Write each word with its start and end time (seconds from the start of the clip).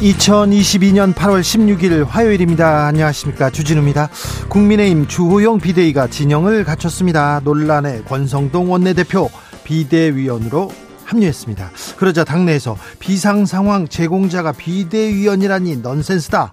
2022년 0.00 1.14
8월 1.14 1.40
16일 1.40 2.06
화요일입니다. 2.06 2.86
안녕하십니까. 2.86 3.48
주진우입니다. 3.48 4.10
국민의힘 4.50 5.06
주호영 5.06 5.58
비대위가 5.58 6.08
진영을 6.08 6.64
갖췄습니다. 6.64 7.40
논란의 7.42 8.04
권성동 8.04 8.70
원내대표 8.70 9.30
비대위원으로 9.64 10.70
합류했습니다. 11.04 11.70
그러자 11.96 12.24
당내에서 12.24 12.76
비상상황 12.98 13.88
제공자가 13.88 14.52
비대위원이라니 14.52 15.76
넌센스다. 15.76 16.52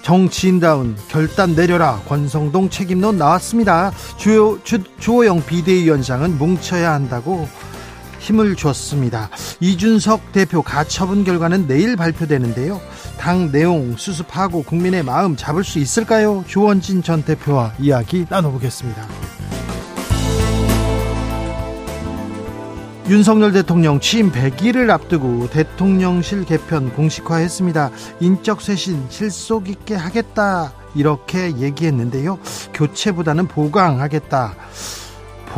정치인다운 0.00 0.96
결단 1.08 1.54
내려라 1.54 2.00
권성동 2.08 2.70
책임론 2.70 3.18
나왔습니다. 3.18 3.92
주요, 4.16 4.62
주, 4.62 4.82
주호영 4.98 5.44
비대위원장은 5.44 6.38
뭉쳐야 6.38 6.92
한다고 6.92 7.48
힘을 8.18 8.56
줬습니다. 8.56 9.30
이준석 9.60 10.32
대표 10.32 10.62
가처분 10.62 11.24
결과는 11.24 11.66
내일 11.66 11.96
발표되는데요. 11.96 12.80
당 13.18 13.50
내용 13.50 13.96
수습하고 13.96 14.62
국민의 14.62 15.02
마음 15.02 15.36
잡을 15.36 15.64
수 15.64 15.78
있을까요? 15.78 16.44
조원진 16.46 17.02
전 17.02 17.22
대표와 17.22 17.74
이야기 17.78 18.26
나눠보겠습니다. 18.28 19.06
윤석열 23.08 23.52
대통령 23.52 24.00
취임 24.00 24.30
100일을 24.30 24.90
앞두고 24.90 25.48
대통령실 25.48 26.44
개편 26.44 26.92
공식화했습니다. 26.92 27.90
인적 28.20 28.60
쇄신 28.60 29.06
실속 29.08 29.70
있게 29.70 29.94
하겠다 29.94 30.74
이렇게 30.94 31.56
얘기했는데요. 31.56 32.38
교체보다는 32.74 33.48
보강하겠다. 33.48 34.54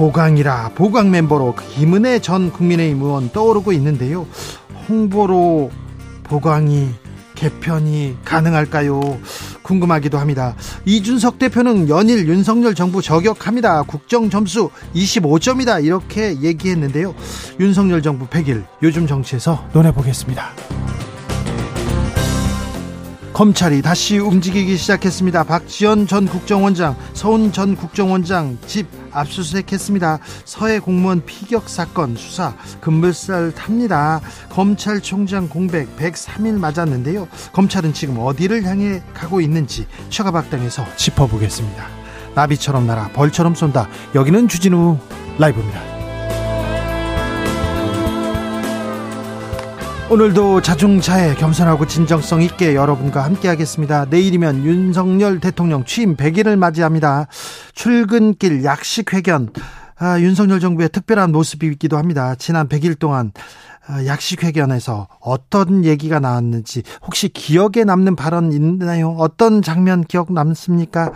보강이라 0.01 0.71
보강 0.77 1.11
멤버로 1.11 1.55
김은혜 1.55 2.21
전 2.21 2.51
국민의힘 2.51 3.03
의원 3.03 3.31
떠오르고 3.33 3.71
있는데요. 3.73 4.27
홍보로 4.89 5.71
보강이 6.23 6.89
개편이 7.35 8.17
가능할까요? 8.25 9.19
궁금하기도 9.61 10.17
합니다. 10.17 10.57
이준석 10.87 11.39
대표는 11.39 11.91
연일 11.91 12.27
윤석열 12.29 12.75
정부 12.75 13.03
저격합니다. 13.03 13.83
국정 13.83 14.31
점수 14.31 14.71
25점이다. 14.95 15.85
이렇게 15.85 16.41
얘기했는데요. 16.41 17.15
윤석열 17.61 18.01
정부 18.01 18.27
100일 18.27 18.65
요즘 18.83 19.07
정치에서 19.07 19.69
논해보겠습니다. 19.75 20.49
검찰이 23.35 23.83
다시 23.83 24.19
움직이기 24.19 24.79
시작했습니다. 24.79 25.45
박지원 25.45 26.07
전 26.07 26.27
국정원장, 26.27 26.97
서훈 27.13 27.53
전 27.53 27.77
국정원장 27.77 28.57
집 28.67 29.00
압수수색했습니다. 29.13 30.19
서해 30.45 30.79
공무원 30.79 31.25
피격 31.25 31.69
사건 31.69 32.17
수사 32.17 32.55
급물살 32.81 33.53
탑니다. 33.55 34.21
검찰총장 34.51 35.49
공백 35.49 35.97
103일 35.97 36.59
맞았는데요. 36.59 37.29
검찰은 37.53 37.93
지금 37.93 38.19
어디를 38.19 38.65
향해 38.65 39.03
가고 39.15 39.41
있는지 39.41 39.87
처가박당에서 40.09 40.85
짚어보겠습니다. 40.97 41.87
나비처럼 42.35 42.87
날아 42.87 43.09
벌처럼 43.13 43.55
쏜다. 43.55 43.89
여기는 44.15 44.49
주진우 44.49 44.99
라이브입니다. 45.39 45.90
오늘도 50.11 50.61
자중차에 50.63 51.37
겸손하고 51.37 51.87
진정성 51.87 52.43
있게 52.43 52.75
여러분과 52.75 53.23
함께하겠습니다. 53.23 54.07
내일이면 54.07 54.65
윤석열 54.65 55.39
대통령 55.39 55.85
취임 55.85 56.17
100일을 56.17 56.57
맞이합니다. 56.57 57.29
출근길 57.75 58.65
약식 58.65 59.15
회견. 59.15 59.51
아, 60.01 60.19
윤석열 60.19 60.59
정부의 60.59 60.89
특별한 60.89 61.31
모습이기도 61.31 61.97
합니다. 61.97 62.35
지난 62.35 62.69
100일 62.69 62.99
동안 62.99 63.31
아, 63.37 63.70
약식 64.07 64.45
회견에서 64.45 65.09
어떤 65.21 65.85
얘기가 65.85 66.21
나왔는지 66.21 66.83
혹시 67.03 67.29
기억에 67.29 67.85
남는 67.85 68.17
발언 68.17 68.53
있나요? 68.53 69.11
어떤 69.19 69.63
장면 69.63 70.05
기억 70.05 70.33
남습니까? 70.33 71.13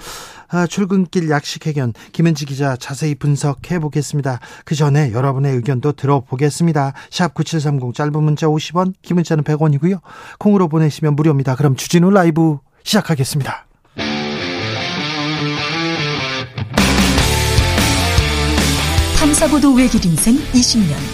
아, 0.49 0.67
출근길 0.67 1.31
약식 1.31 1.67
회견 1.67 1.93
김은지 2.13 2.47
기자 2.47 2.77
자세히 2.77 3.15
분석해 3.15 3.79
보겠습니다. 3.79 4.41
그 4.65 4.75
전에 4.75 5.13
여러분의 5.13 5.55
의견도 5.57 5.93
들어보겠습니다. 5.93 6.93
샵 7.11 7.35
9730 7.35 7.95
짧은 7.95 8.23
문자 8.23 8.47
50원, 8.47 8.95
긴 9.03 9.17
문자는 9.17 9.45
100원이고요. 9.45 10.01
콩으로 10.39 10.69
보내시면 10.69 11.17
무료입니다. 11.17 11.57
그럼 11.57 11.77
주진우 11.77 12.11
라이브 12.11 12.59
시작하겠습니다. 12.85 13.67
탐사보도 19.19 19.73
외길 19.75 20.05
인생 20.05 20.37
20년. 20.53 21.14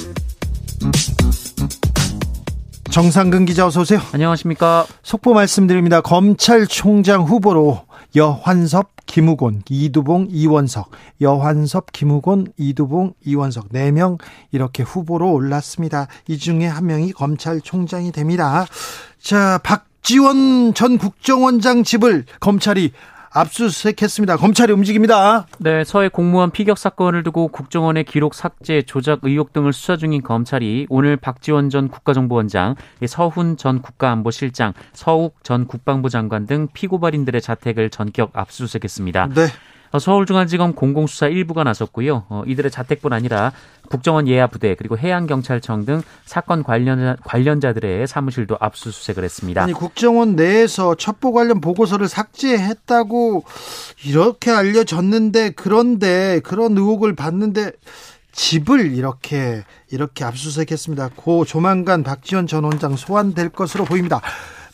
정상근 2.91 3.45
기자 3.45 3.65
어서 3.65 3.81
오세요. 3.81 4.01
안녕하십니까. 4.11 4.85
속보 5.01 5.33
말씀드립니다. 5.33 6.01
검찰총장 6.01 7.23
후보로 7.23 7.85
여환섭, 8.17 8.91
김우곤, 9.05 9.61
이두봉, 9.69 10.27
이원석, 10.29 10.91
여환섭, 11.21 11.93
김우곤, 11.93 12.47
이두봉, 12.57 13.13
이원석 13.23 13.69
4명 13.69 14.19
이렇게 14.51 14.83
후보로 14.83 15.31
올랐습니다. 15.31 16.07
이 16.27 16.37
중에 16.37 16.67
한 16.67 16.85
명이 16.85 17.13
검찰총장이 17.13 18.11
됩니다. 18.11 18.65
자, 19.21 19.61
박지원 19.63 20.73
전 20.73 20.97
국정원장 20.97 21.85
집을 21.85 22.25
검찰이 22.41 22.91
압수수색했습니다. 23.33 24.37
검찰이 24.37 24.73
움직입니다. 24.73 25.47
네, 25.59 25.83
서해 25.83 26.09
공무원 26.09 26.51
피격 26.51 26.77
사건을 26.77 27.23
두고 27.23 27.47
국정원의 27.47 28.03
기록 28.03 28.33
삭제, 28.33 28.81
조작 28.81 29.19
의혹 29.23 29.53
등을 29.53 29.73
수사 29.73 29.95
중인 29.97 30.21
검찰이 30.21 30.87
오늘 30.89 31.17
박지원 31.17 31.69
전 31.69 31.87
국가정보원장, 31.87 32.75
서훈 33.07 33.57
전 33.57 33.81
국가안보실장, 33.81 34.73
서욱 34.93 35.43
전 35.43 35.65
국방부 35.65 36.09
장관 36.09 36.45
등 36.45 36.67
피고발인들의 36.73 37.41
자택을 37.41 37.89
전격 37.89 38.31
압수수색했습니다. 38.33 39.29
네. 39.35 39.47
어, 39.91 39.99
서울중앙지검 39.99 40.73
공공수사 40.73 41.29
1부가 41.29 41.63
나섰고요. 41.63 42.25
어, 42.29 42.43
이들의 42.45 42.71
자택뿐 42.71 43.13
아니라 43.13 43.51
국정원 43.89 44.27
예하 44.27 44.47
부대 44.47 44.75
그리고 44.75 44.97
해양 44.97 45.27
경찰청 45.27 45.85
등 45.85 46.01
사건 46.25 46.63
관련 46.63 47.17
관련자들의 47.23 48.07
사무실도 48.07 48.57
압수수색을 48.59 49.23
했습니다. 49.23 49.61
아니 49.61 49.73
국정원 49.73 50.35
내에서 50.35 50.95
첩보 50.95 51.33
관련 51.33 51.59
보고서를 51.59 52.07
삭제했다고 52.07 53.43
이렇게 54.05 54.51
알려졌는데 54.51 55.51
그런데 55.51 56.39
그런 56.43 56.77
의혹을 56.77 57.15
받는데 57.15 57.71
집을 58.31 58.93
이렇게 58.93 59.63
이렇게 59.91 60.23
압수수색했습니다. 60.23 61.09
고 61.17 61.43
조만간 61.43 62.03
박지원 62.03 62.47
전 62.47 62.63
원장 62.63 62.95
소환될 62.95 63.49
것으로 63.49 63.83
보입니다. 63.83 64.21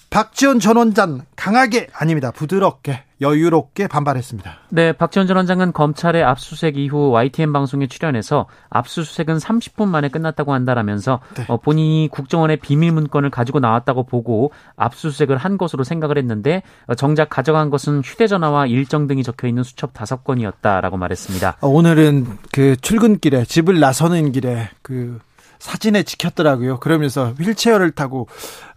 박지원 0.10 0.60
전 0.60 0.78
원장 0.78 1.22
강하게 1.36 1.88
아닙니다. 1.94 2.32
부드럽게 2.32 3.04
여유롭게 3.20 3.88
반발했습니다. 3.88 4.58
네, 4.70 4.92
박지원 4.92 5.28
전 5.28 5.38
원장은 5.38 5.74
검찰의 5.74 6.24
압수수색 6.24 6.78
이후 6.78 7.10
YTN 7.12 7.52
방송에 7.52 7.88
출연해서 7.88 8.46
압수수색은 8.70 9.38
30분 9.38 9.88
만에 9.88 10.10
끝났다고 10.10 10.54
한다라면서 10.54 11.20
네. 11.36 11.46
어, 11.48 11.58
본인이 11.58 12.10
국정원의 12.12 12.58
비밀 12.58 12.92
문건을 12.92 13.30
가지고 13.32 13.60
나왔다고 13.60 14.04
보고 14.04 14.52
압수수색을 14.76 15.38
한 15.38 15.58
것으로 15.58 15.84
생각을 15.84 16.18
했는데 16.18 16.62
어, 16.86 16.96
정작 16.96 17.30
가져간 17.30 17.70
것은 17.70 18.02
휴대전화와 18.02 18.68
일정 18.68 19.08
등이 19.08 19.24
적혀 19.24 19.48
있는 19.48 19.64
수첩 19.64 19.94
다섯 19.94 20.24
건이었다라고 20.24 20.98
말했습니다. 20.98 21.58
어, 21.62 21.68
오늘은 21.68 22.38
그 22.52 22.78
출근길에 22.78 23.46
집을 23.46 23.80
나서는 23.80 24.32
길에 24.32 24.70
그 24.82 25.20
사진에 25.60 26.04
찍혔더라고요. 26.04 26.80
그러면서 26.80 27.34
휠체어를 27.40 27.92
타고 27.92 28.28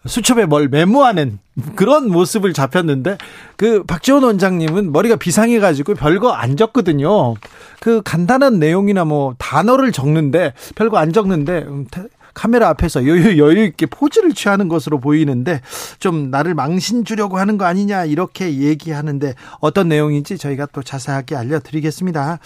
수첩에 0.06 0.47
뭘 0.47 0.69
메모하는 0.69 1.38
그런 1.76 2.11
모습을 2.11 2.52
잡혔는데 2.52 3.19
그 3.56 3.82
박지원 3.85 4.23
원장님은 4.23 4.93
머리가 4.93 5.17
비상해가지고 5.17 5.94
별거 5.94 6.31
안 6.31 6.56
적거든요. 6.56 7.35
그 7.81 8.00
간단한 8.02 8.58
내용이나 8.58 9.05
뭐 9.05 9.35
단어를 9.38 9.93
적는데 9.93 10.55
별거 10.75 10.97
안 10.97 11.12
적는데 11.12 11.64
음, 11.67 11.87
카메라 12.32 12.69
앞에서 12.69 13.06
여유 13.06 13.38
여유 13.38 13.64
있게 13.64 13.87
포즈를 13.87 14.32
취하는 14.32 14.69
것으로 14.69 15.00
보이는데 15.00 15.61
좀 15.99 16.31
나를 16.31 16.55
망신 16.55 17.05
주려고 17.05 17.38
하는 17.38 17.58
거 17.58 17.64
아니냐 17.64 18.05
이렇게 18.05 18.55
얘기하는데 18.55 19.35
어떤 19.61 19.88
내용인지 19.88 20.38
저희가 20.38 20.67
또 20.73 20.82
자세하게 20.82 21.37
알려드리겠습니다. 21.37 22.38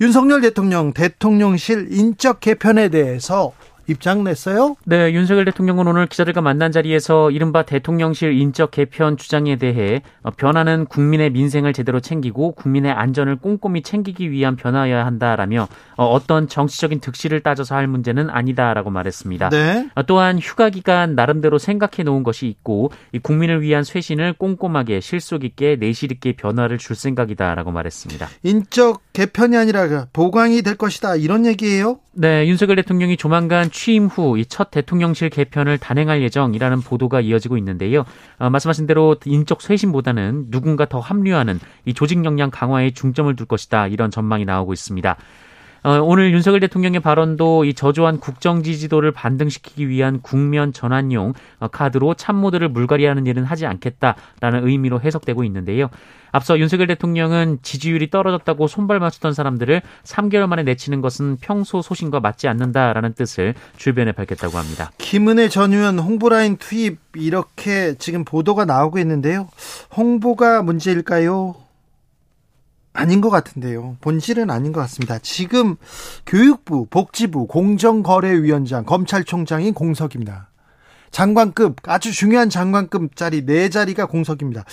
윤석열 0.00 0.40
대통령 0.40 0.92
대통령실 0.92 1.88
인적 1.90 2.40
개편에 2.40 2.88
대해서 2.88 3.52
입장 3.86 4.24
냈어요? 4.24 4.76
네, 4.84 5.12
윤석열 5.12 5.44
대통령은 5.44 5.86
오늘 5.86 6.06
기자들과 6.06 6.40
만난 6.40 6.72
자리에서 6.72 7.30
이른바 7.30 7.62
대통령실 7.62 8.32
인적 8.32 8.70
개편 8.70 9.16
주장에 9.16 9.56
대해 9.56 10.02
어, 10.22 10.30
변화는 10.30 10.86
국민의 10.86 11.30
민생을 11.30 11.72
제대로 11.72 12.00
챙기고 12.00 12.52
국민의 12.52 12.92
안전을 12.92 13.36
꼼꼼히 13.36 13.82
챙기기 13.82 14.30
위한 14.30 14.56
변화여야 14.56 15.04
한다라며 15.04 15.68
어, 15.96 16.06
어떤 16.06 16.48
정치적인 16.48 17.00
득실을 17.00 17.40
따져서 17.40 17.74
할 17.74 17.86
문제는 17.86 18.30
아니다라고 18.30 18.90
말했습니다. 18.90 19.50
네. 19.50 19.88
어, 19.94 20.02
또한 20.04 20.38
휴가 20.38 20.70
기간 20.70 21.14
나름대로 21.14 21.58
생각해 21.58 22.02
놓은 22.04 22.22
것이 22.22 22.46
있고 22.46 22.92
국민을 23.22 23.62
위한 23.62 23.84
쇄신을 23.84 24.34
꼼꼼하게 24.34 25.00
실속 25.00 25.44
있게 25.44 25.76
내실 25.76 26.12
있게 26.12 26.32
변화를 26.32 26.78
줄 26.78 26.96
생각이다라고 26.96 27.72
말했습니다. 27.72 28.28
인적 28.42 29.02
개편이 29.12 29.56
아니라 29.56 30.06
보강이 30.12 30.62
될 30.62 30.76
것이다 30.76 31.16
이런 31.16 31.46
얘기예요? 31.46 31.98
네, 32.14 32.46
윤석열 32.46 32.76
대통령이 32.76 33.16
조만간 33.16 33.70
취임 33.70 34.06
후 34.06 34.36
이 34.36 34.44
첫 34.46 34.70
대통령실 34.70 35.30
개편을 35.30 35.78
단행할 35.78 36.20
예정이라는 36.22 36.82
보도가 36.82 37.22
이어지고 37.22 37.56
있는데요. 37.56 38.04
어, 38.38 38.50
말씀하신 38.50 38.86
대로 38.86 39.16
인적 39.24 39.62
쇄신보다는 39.62 40.50
누군가 40.50 40.84
더 40.84 41.00
합류하는 41.00 41.58
이 41.86 41.94
조직 41.94 42.22
역량 42.26 42.50
강화에 42.50 42.90
중점을 42.90 43.34
둘 43.34 43.46
것이다 43.46 43.86
이런 43.86 44.10
전망이 44.10 44.44
나오고 44.44 44.74
있습니다. 44.74 45.16
어, 45.84 46.00
오늘 46.00 46.32
윤석열 46.32 46.60
대통령의 46.60 47.00
발언도 47.00 47.64
이 47.64 47.74
저조한 47.74 48.20
국정 48.20 48.62
지지도를 48.62 49.10
반등시키기 49.10 49.88
위한 49.88 50.20
국면 50.22 50.72
전환용 50.72 51.34
어, 51.58 51.68
카드로 51.68 52.14
참모들을 52.14 52.68
물갈이하는 52.68 53.26
일은 53.26 53.44
하지 53.44 53.66
않겠다라는 53.66 54.66
의미로 54.68 55.00
해석되고 55.00 55.42
있는데요. 55.44 55.90
앞서 56.30 56.58
윤석열 56.58 56.86
대통령은 56.86 57.58
지지율이 57.62 58.10
떨어졌다고 58.10 58.66
손발 58.66 59.00
맞추던 59.00 59.34
사람들을 59.34 59.82
3개월 60.04 60.46
만에 60.46 60.62
내치는 60.62 61.00
것은 61.00 61.36
평소 61.40 61.82
소신과 61.82 62.20
맞지 62.20 62.48
않는다라는 62.48 63.14
뜻을 63.14 63.54
주변에 63.76 64.12
밝혔다고 64.12 64.56
합니다. 64.56 64.92
김은혜 64.98 65.48
전 65.48 65.74
의원 65.74 65.98
홍보라인 65.98 66.56
투입 66.56 67.00
이렇게 67.16 67.94
지금 67.98 68.24
보도가 68.24 68.64
나오고 68.64 68.98
있는데요. 68.98 69.48
홍보가 69.94 70.62
문제일까요? 70.62 71.61
아닌 72.92 73.20
것 73.20 73.30
같은데요. 73.30 73.96
본질은 74.00 74.50
아닌 74.50 74.72
것 74.72 74.80
같습니다. 74.82 75.18
지금 75.18 75.76
교육부, 76.26 76.86
복지부, 76.86 77.46
공정거래위원장, 77.46 78.84
검찰총장인 78.84 79.74
공석입니다. 79.74 80.48
장관급, 81.10 81.76
아주 81.84 82.10
중요한 82.10 82.48
장관급짜리 82.48 83.44
네 83.44 83.68
자리가 83.68 84.06
공석입니다. 84.06 84.64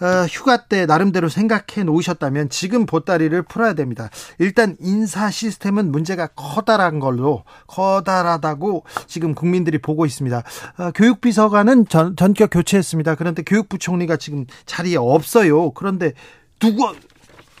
어, 0.00 0.26
휴가 0.30 0.66
때 0.66 0.86
나름대로 0.86 1.28
생각해 1.28 1.82
놓으셨다면 1.84 2.50
지금 2.50 2.86
보따리를 2.86 3.42
풀어야 3.42 3.72
됩니다. 3.72 4.10
일단 4.38 4.76
인사 4.80 5.30
시스템은 5.30 5.90
문제가 5.90 6.28
커다란 6.28 7.00
걸로 7.00 7.42
커다라다고 7.66 8.84
지금 9.06 9.34
국민들이 9.34 9.78
보고 9.78 10.06
있습니다. 10.06 10.42
어, 10.78 10.90
교육비서관은 10.92 11.88
전, 11.88 12.14
전격 12.16 12.50
교체했습니다. 12.52 13.16
그런데 13.16 13.42
교육부총리가 13.42 14.18
지금 14.18 14.44
자리에 14.66 14.96
없어요. 14.96 15.72
그런데 15.72 16.12
누가 16.60 16.92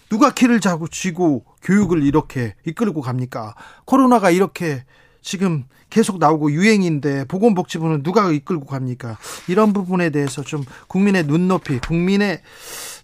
누가 0.08 0.32
키를 0.32 0.60
자고 0.60 0.88
쥐고 0.88 1.44
교육을 1.62 2.02
이렇게 2.02 2.54
이끌고 2.64 3.00
갑니까? 3.00 3.54
코로나가 3.84 4.30
이렇게 4.30 4.84
지금 5.22 5.64
계속 5.90 6.18
나오고 6.18 6.52
유행인데 6.52 7.24
보건복지부는 7.26 8.02
누가 8.02 8.30
이끌고 8.30 8.66
갑니까? 8.66 9.18
이런 9.48 9.72
부분에 9.72 10.10
대해서 10.10 10.42
좀 10.42 10.64
국민의 10.86 11.26
눈높이, 11.26 11.78
국민의 11.80 12.40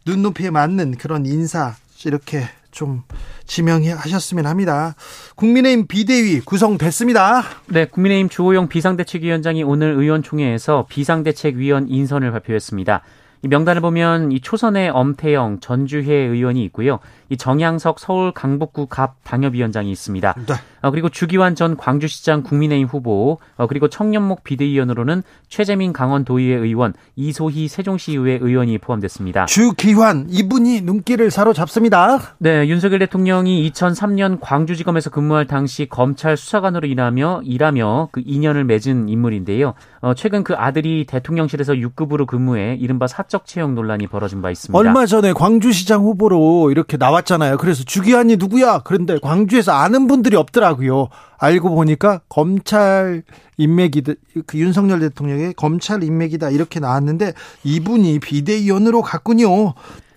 눈높이에 0.07 0.51
맞는 0.51 0.97
그런 0.97 1.27
인사 1.27 1.75
이렇게 2.05 2.49
좀 2.71 3.03
지명하셨으면 3.47 4.47
합니다. 4.47 4.95
국민의힘 5.37 5.87
비대위 5.87 6.41
구성됐습니다. 6.41 7.43
네, 7.69 7.87
국민의힘 7.87 8.29
주호영 8.29 8.69
비상대책위원장이 8.69 9.63
오늘 9.63 9.93
의원총회에서 9.93 10.87
비상대책위원 10.89 11.89
인선을 11.89 12.33
발표했습니다. 12.33 13.03
이 13.45 13.49
명단을 13.49 13.83
보면 13.83 14.33
이 14.33 14.41
초선의 14.41 14.89
엄태영 14.89 15.61
전주회 15.61 16.15
의원이 16.15 16.65
있고요. 16.65 16.99
이 17.35 17.37
정양석 17.37 17.99
서울 17.99 18.33
강북구 18.33 18.87
갑 18.87 19.17
당협위원장이 19.25 19.91
있습니다. 19.91 20.35
네. 20.47 20.55
어, 20.83 20.91
그리고 20.91 21.09
주기환 21.09 21.55
전 21.55 21.77
광주시장 21.77 22.43
국민의힘 22.43 22.87
후보, 22.87 23.39
어, 23.57 23.67
그리고 23.67 23.89
청년목 23.89 24.45
비대위원으로는 24.45 25.23
최재민 25.49 25.93
강원도의회 25.93 26.57
의원, 26.57 26.95
이소희 27.17 27.69
세종시의회 27.69 28.39
의원이 28.41 28.79
포함됐습니다. 28.79 29.47
주기환 29.47 30.27
이분이 30.29 30.83
눈길을 30.83 31.31
사로잡습니다. 31.31 32.21
네, 32.39 32.69
윤석열 32.69 33.01
대통령이 33.01 33.71
2003년 33.71 34.39
광주지검에서 34.41 35.11
근무할 35.11 35.47
당시 35.47 35.87
검찰 35.89 36.37
수사관으로 36.37 36.87
일하며 36.87 37.43
일하며 37.45 38.11
그 38.13 38.23
인연을 38.25 38.65
맺은 38.65 39.09
인물인데요. 39.09 39.75
어, 40.03 40.15
최근 40.15 40.45
그 40.45 40.55
아들이 40.55 41.07
대통령실에서 41.07 41.73
6급으로 41.73 42.27
근무해 42.27 42.77
이른바 42.79 43.07
사적 43.07 43.47
채용 43.47 43.75
논란이 43.75 44.07
벌어진 44.07 44.43
바 44.43 44.51
있습니다. 44.51 44.79
얼마 44.79 45.07
전에 45.07 45.33
광주시장 45.33 46.03
후보로 46.03 46.71
이렇게 46.71 46.97
나왔 46.97 47.24
잖아요. 47.25 47.57
그래서 47.57 47.85
주기환이 47.85 48.37
누구야? 48.37 48.81
그런데 48.81 49.19
광주에서 49.19 49.73
아는 49.73 50.07
분들이 50.07 50.37
없더라고요. 50.37 51.09
알고 51.39 51.75
보니까 51.75 52.21
검찰 52.29 53.23
인맥이다. 53.57 54.13
그 54.47 54.59
윤석열 54.59 55.01
대통령의 55.01 55.55
검찰 55.55 56.03
인맥이다. 56.03 56.51
이렇게 56.51 56.81
나왔는데 56.81 57.35
이분이 57.65 58.21
비대위원으로 58.21 59.03
갔군요. 59.03 59.75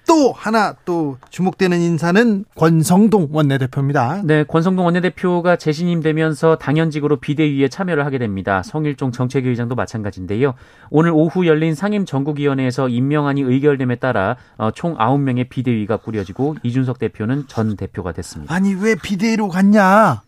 또 0.07 0.31
하나 0.31 0.74
또 0.86 1.18
주목되는 1.30 1.80
인사는 1.80 2.45
권성동 2.56 3.30
원내대표입니다. 3.31 4.21
네, 4.24 4.44
권성동 4.45 4.86
원내대표가 4.86 5.58
재신임되면서 5.58 6.58
당연직으로 6.58 7.17
비대위에 7.17 7.67
참여를 7.67 8.05
하게 8.05 8.17
됩니다. 8.17 8.63
성일종 8.63 9.12
정책위의장도 9.12 9.75
마찬가지인데요. 9.75 10.53
오늘 10.89 11.12
오후 11.12 11.46
열린 11.46 11.75
상임 11.75 12.05
전국위원회에서 12.05 12.89
임명안이 12.89 13.41
의결됨에 13.41 13.96
따라 13.96 14.38
어, 14.58 14.72
총 14.72 14.96
9명의 14.98 15.50
비대위가 15.50 15.98
꾸려지고 15.98 16.55
이준석 16.63 17.00
대표는 17.00 17.46
전 17.48 17.75
대표가 17.75 18.13
됐습니다. 18.13 18.53
아니 18.53 18.74
왜 18.74 18.96
비대위로 18.96 19.50
갔냐? 19.50 20.22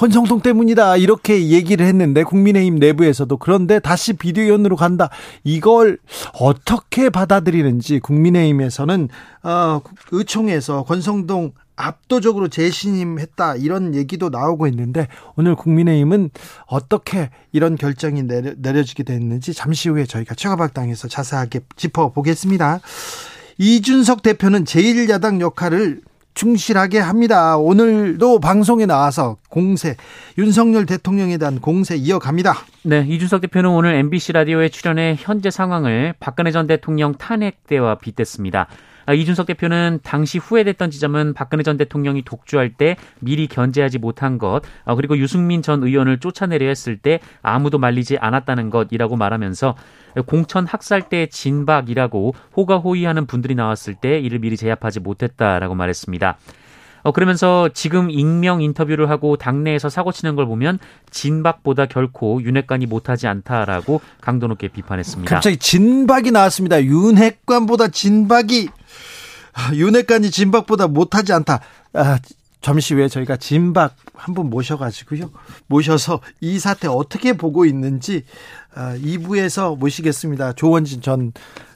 권성동 0.00 0.40
때문이다. 0.40 0.96
이렇게 0.96 1.48
얘기를 1.48 1.84
했는데 1.84 2.22
국민의힘 2.24 2.76
내부에서도 2.76 3.36
그런데 3.36 3.78
다시 3.80 4.14
비대위원으로 4.14 4.74
간다. 4.74 5.10
이걸 5.44 5.98
어떻게 6.40 7.10
받아들이는지 7.10 8.00
국민의힘에서는 8.00 9.10
어, 9.42 9.82
의총에서 10.10 10.84
권성동 10.84 11.52
압도적으로 11.76 12.48
재신임했다. 12.48 13.56
이런 13.56 13.94
얘기도 13.94 14.30
나오고 14.30 14.66
있는데 14.68 15.06
오늘 15.36 15.54
국민의힘은 15.54 16.30
어떻게 16.64 17.28
이런 17.52 17.76
결정이 17.76 18.22
내려, 18.22 18.54
내려지게 18.56 19.02
됐는지 19.02 19.52
잠시 19.52 19.90
후에 19.90 20.06
저희가 20.06 20.34
최가박당에서 20.34 21.08
자세하게 21.08 21.60
짚어보겠습니다. 21.76 22.80
이준석 23.58 24.22
대표는 24.22 24.64
제1야당 24.64 25.42
역할을 25.42 26.00
충실하게 26.34 26.98
합니다. 26.98 27.56
오늘도 27.56 28.40
방송에 28.40 28.86
나와서 28.86 29.36
공세 29.48 29.96
윤석열 30.38 30.86
대통령에 30.86 31.38
대한 31.38 31.60
공세 31.60 31.96
이어갑니다. 31.96 32.54
네, 32.84 33.04
이준석 33.08 33.40
대표는 33.42 33.70
오늘 33.70 33.94
MBC 33.94 34.32
라디오에 34.32 34.68
출연해 34.68 35.16
현재 35.18 35.50
상황을 35.50 36.14
박근혜 36.20 36.50
전 36.50 36.66
대통령 36.66 37.14
탄핵 37.14 37.66
때와 37.66 37.96
빗댔습니다. 37.96 38.68
아, 39.06 39.12
이준석 39.12 39.46
대표는 39.46 40.00
당시 40.02 40.38
후회됐던 40.38 40.90
지점은 40.90 41.34
박근혜 41.34 41.62
전 41.62 41.76
대통령이 41.76 42.22
독주할 42.22 42.70
때 42.70 42.96
미리 43.20 43.46
견제하지 43.46 43.98
못한 43.98 44.38
것, 44.38 44.62
아, 44.84 44.94
그리고 44.94 45.16
유승민 45.18 45.62
전 45.62 45.82
의원을 45.82 46.20
쫓아내려 46.20 46.66
했을 46.66 46.96
때 46.96 47.20
아무도 47.42 47.78
말리지 47.78 48.18
않았다는 48.18 48.70
것이라고 48.70 49.16
말하면서 49.16 49.74
공천 50.26 50.66
학살 50.66 51.08
때 51.08 51.26
진박이라고 51.26 52.34
호가호위하는 52.56 53.26
분들이 53.26 53.54
나왔을 53.54 53.94
때 53.94 54.18
이를 54.18 54.38
미리 54.40 54.56
제압하지 54.56 55.00
못했다라고 55.00 55.74
말했습니다. 55.74 56.36
어, 57.02 57.12
그러면서 57.12 57.70
지금 57.72 58.10
익명 58.10 58.60
인터뷰를 58.60 59.08
하고 59.08 59.36
당내에서 59.36 59.88
사고 59.88 60.12
치는 60.12 60.36
걸 60.36 60.46
보면 60.46 60.78
진박보다 61.10 61.86
결코 61.86 62.42
윤핵관이 62.42 62.86
못하지 62.86 63.26
않다라고 63.26 64.00
강도 64.20 64.46
높게 64.46 64.68
비판했습니다. 64.68 65.34
갑자기 65.34 65.56
진박이 65.56 66.30
나왔습니다. 66.30 66.82
윤핵관보다 66.82 67.88
진박이 67.88 68.68
윤핵관이 69.74 70.30
진박보다 70.30 70.86
못하지 70.88 71.32
않다. 71.32 71.60
아, 71.92 72.18
점심 72.60 72.98
후에 72.98 73.08
저희가 73.08 73.36
진박 73.36 73.96
한 74.14 74.34
분 74.34 74.50
모셔가지고요. 74.50 75.30
모셔서 75.66 76.20
이 76.40 76.58
사태 76.58 76.88
어떻게 76.88 77.32
보고 77.32 77.64
있는지 77.64 78.24
2부에서 78.74 79.72
아, 79.72 79.76
모시겠습니다. 79.76 80.52
조원진 80.52 81.00
전 81.00 81.32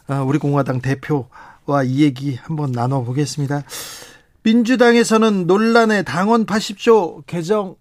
아, 0.07 0.21
우리 0.21 0.39
공화당 0.39 0.81
대표와 0.83 1.83
이 1.87 2.03
얘기 2.03 2.37
한번 2.37 2.71
나눠보겠습니다. 2.73 3.63
민주당에서는 4.43 5.47
논란의 5.47 6.05
당원 6.05 6.45
80조 6.45 7.25
개정 7.27 7.77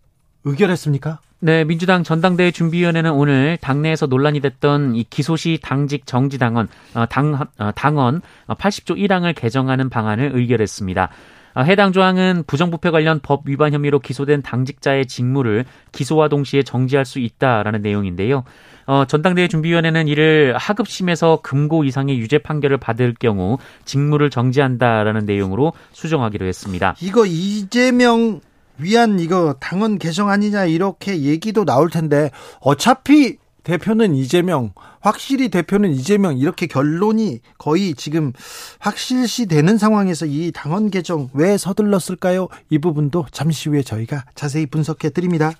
의결했습니까? 0.46 1.20
네, 1.46 1.66
민주당 1.66 2.06
전당대회 2.06 2.52
준비위원회는 2.52 3.12
오늘 3.12 3.58
당내에서 3.60 4.06
논란이 4.06 4.40
됐던 4.40 4.96
이 4.96 5.04
기소시 5.04 5.60
당직 5.62 6.06
정지 6.06 6.38
당원 6.38 6.70
어, 6.94 7.06
당 7.06 7.38
어, 7.60 7.72
당원 7.76 8.22
80조 8.48 8.98
1항을 8.98 9.36
개정하는 9.36 9.90
방안을 9.90 10.32
의결했습니다. 10.36 11.10
어, 11.56 11.62
해당 11.64 11.92
조항은 11.92 12.46
부정부패 12.48 12.92
관련 12.92 13.20
법 13.22 13.42
위반 13.44 13.74
혐의로 13.74 14.00
기소된 14.00 14.42
당직자의 14.42 15.08
직무를 15.08 15.66
기소와 15.92 16.30
동시에 16.30 16.64
정지할 16.64 17.04
수 17.04 17.20
있다라는 17.20 17.82
내용인데요. 17.82 18.46
어, 18.86 19.04
전당대회 19.04 19.50
준비위원회는 19.50 20.08
이를 20.08 20.56
하급심에서 20.56 21.40
금고 21.44 21.84
이상의 21.84 22.20
유죄 22.20 22.38
판결을 22.38 22.78
받을 22.78 23.14
경우 23.20 23.58
직무를 23.84 24.30
정지한다라는 24.30 25.26
내용으로 25.26 25.74
수정하기로 25.92 26.46
했습니다. 26.46 26.96
이거 27.02 27.26
이재명 27.26 28.40
위한 28.78 29.20
이거 29.20 29.56
당원 29.60 29.98
개정 29.98 30.30
아니냐 30.30 30.66
이렇게 30.66 31.22
얘기도 31.22 31.66
나올 31.66 31.90
텐데 31.90 32.32
어차피 32.60 33.38
대표는 33.64 34.14
이재명, 34.14 34.74
확실히 35.00 35.50
대표는 35.50 35.92
이재명 35.92 36.38
이렇게 36.38 36.68
결론이 36.68 37.40
거의 37.58 37.94
지금 37.94 38.34
확실시 38.80 39.46
되는 39.46 39.78
상황에서 39.78 40.26
이 40.26 40.52
당원 40.54 40.90
개정 40.90 41.30
왜 41.34 41.58
서둘렀을까요? 41.58 42.50
이 42.70 42.78
부분도 42.78 43.26
잠시 43.32 43.70
후에 43.70 43.82
저희가 43.82 44.26
자세히 44.36 44.66
분석해 44.66 45.12
드립니다. 45.12 45.54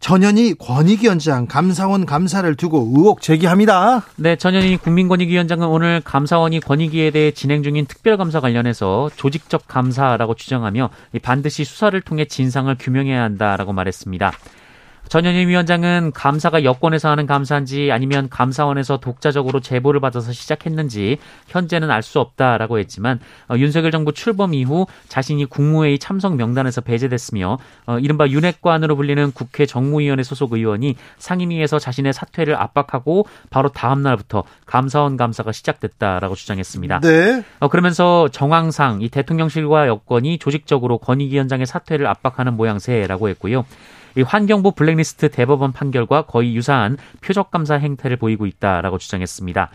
전현희 0.00 0.54
권익위원장 0.54 1.46
감사원 1.46 2.06
감사를 2.06 2.54
두고 2.54 2.92
의혹 2.94 3.20
제기합니다. 3.20 4.02
네, 4.16 4.36
전현희 4.36 4.78
국민권익위원장은 4.78 5.66
오늘 5.66 6.00
감사원이 6.02 6.60
권익위에 6.60 7.10
대해 7.10 7.30
진행 7.32 7.62
중인 7.62 7.86
특별감사 7.86 8.40
관련해서 8.40 9.10
조직적 9.16 9.66
감사라고 9.66 10.34
주장하며 10.34 10.90
반드시 11.22 11.64
수사를 11.64 12.00
통해 12.00 12.24
진상을 12.26 12.74
규명해야 12.78 13.22
한다라고 13.22 13.72
말했습니다. 13.72 14.32
전현희 15.08 15.46
위원장은 15.46 16.12
감사가 16.12 16.64
여권에서 16.64 17.08
하는 17.08 17.26
감사인지 17.26 17.90
아니면 17.92 18.28
감사원에서 18.28 18.98
독자적으로 18.98 19.60
제보를 19.60 20.00
받아서 20.00 20.32
시작했는지 20.32 21.18
현재는 21.48 21.90
알 21.90 22.08
수 22.08 22.20
없다라고 22.20 22.78
했지만 22.78 23.20
어, 23.50 23.56
윤석열 23.58 23.90
정부 23.90 24.12
출범 24.12 24.54
이후 24.54 24.86
자신이 25.08 25.44
국무회의 25.44 25.98
참석 25.98 26.36
명단에서 26.36 26.80
배제됐으며 26.80 27.58
어, 27.84 27.98
이른바 27.98 28.26
윤핵관으로 28.28 28.96
불리는 28.96 29.32
국회 29.32 29.66
정무위원회 29.66 30.22
소속 30.22 30.54
의원이 30.54 30.96
상임위에서 31.18 31.78
자신의 31.78 32.14
사퇴를 32.14 32.54
압박하고 32.54 33.26
바로 33.50 33.68
다음 33.68 34.02
날부터 34.02 34.44
감사원 34.64 35.18
감사가 35.18 35.52
시작됐다라고 35.52 36.34
주장했습니다. 36.34 37.00
네. 37.00 37.44
어, 37.60 37.68
그러면서 37.68 38.28
정황상 38.28 39.02
이 39.02 39.10
대통령실과 39.10 39.86
여권이 39.86 40.38
조직적으로 40.38 40.96
권익위원장의 40.96 41.66
사퇴를 41.66 42.06
압박하는 42.06 42.54
모양새라고 42.54 43.28
했고요. 43.28 43.66
이 44.16 44.22
환경부 44.22 44.72
블랙리스트 44.72 45.30
대법원 45.30 45.72
판결과 45.72 46.22
거의 46.22 46.54
유사한 46.54 46.96
표적 47.20 47.50
감사 47.50 47.74
행태를 47.74 48.16
보이고 48.16 48.46
있다라고 48.46 48.98
주장했습니다. 48.98 49.70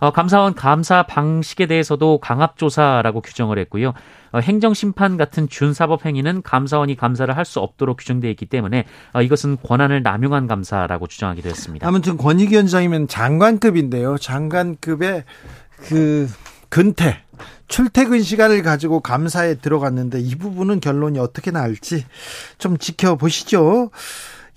어, 0.00 0.10
감사원 0.12 0.54
감사 0.54 1.02
방식에 1.02 1.66
대해서도 1.66 2.18
강압 2.20 2.56
조사라고 2.56 3.20
규정을 3.20 3.58
했고요. 3.58 3.92
어, 4.32 4.38
행정 4.38 4.72
심판 4.72 5.18
같은 5.18 5.46
준사법 5.48 6.06
행위는 6.06 6.40
감사원이 6.40 6.96
감사를 6.96 7.36
할 7.36 7.44
수 7.44 7.60
없도록 7.60 7.98
규정되어 7.98 8.30
있기 8.30 8.46
때문에 8.46 8.84
어, 9.12 9.20
이것은 9.20 9.58
권한을 9.62 10.02
남용한 10.02 10.46
감사라고 10.46 11.06
주장하기도 11.06 11.48
했습니다. 11.50 11.86
아무튼 11.86 12.16
권익위원장이면 12.16 13.08
장관급인데요. 13.08 14.16
장관급의 14.18 15.24
그 15.88 16.28
근태 16.70 17.22
출퇴근 17.70 18.20
시간을 18.20 18.62
가지고 18.62 19.00
감사에 19.00 19.54
들어갔는데 19.54 20.18
이 20.20 20.34
부분은 20.34 20.80
결론이 20.80 21.20
어떻게 21.20 21.52
나올지 21.52 22.04
좀 22.58 22.76
지켜보시죠. 22.76 23.90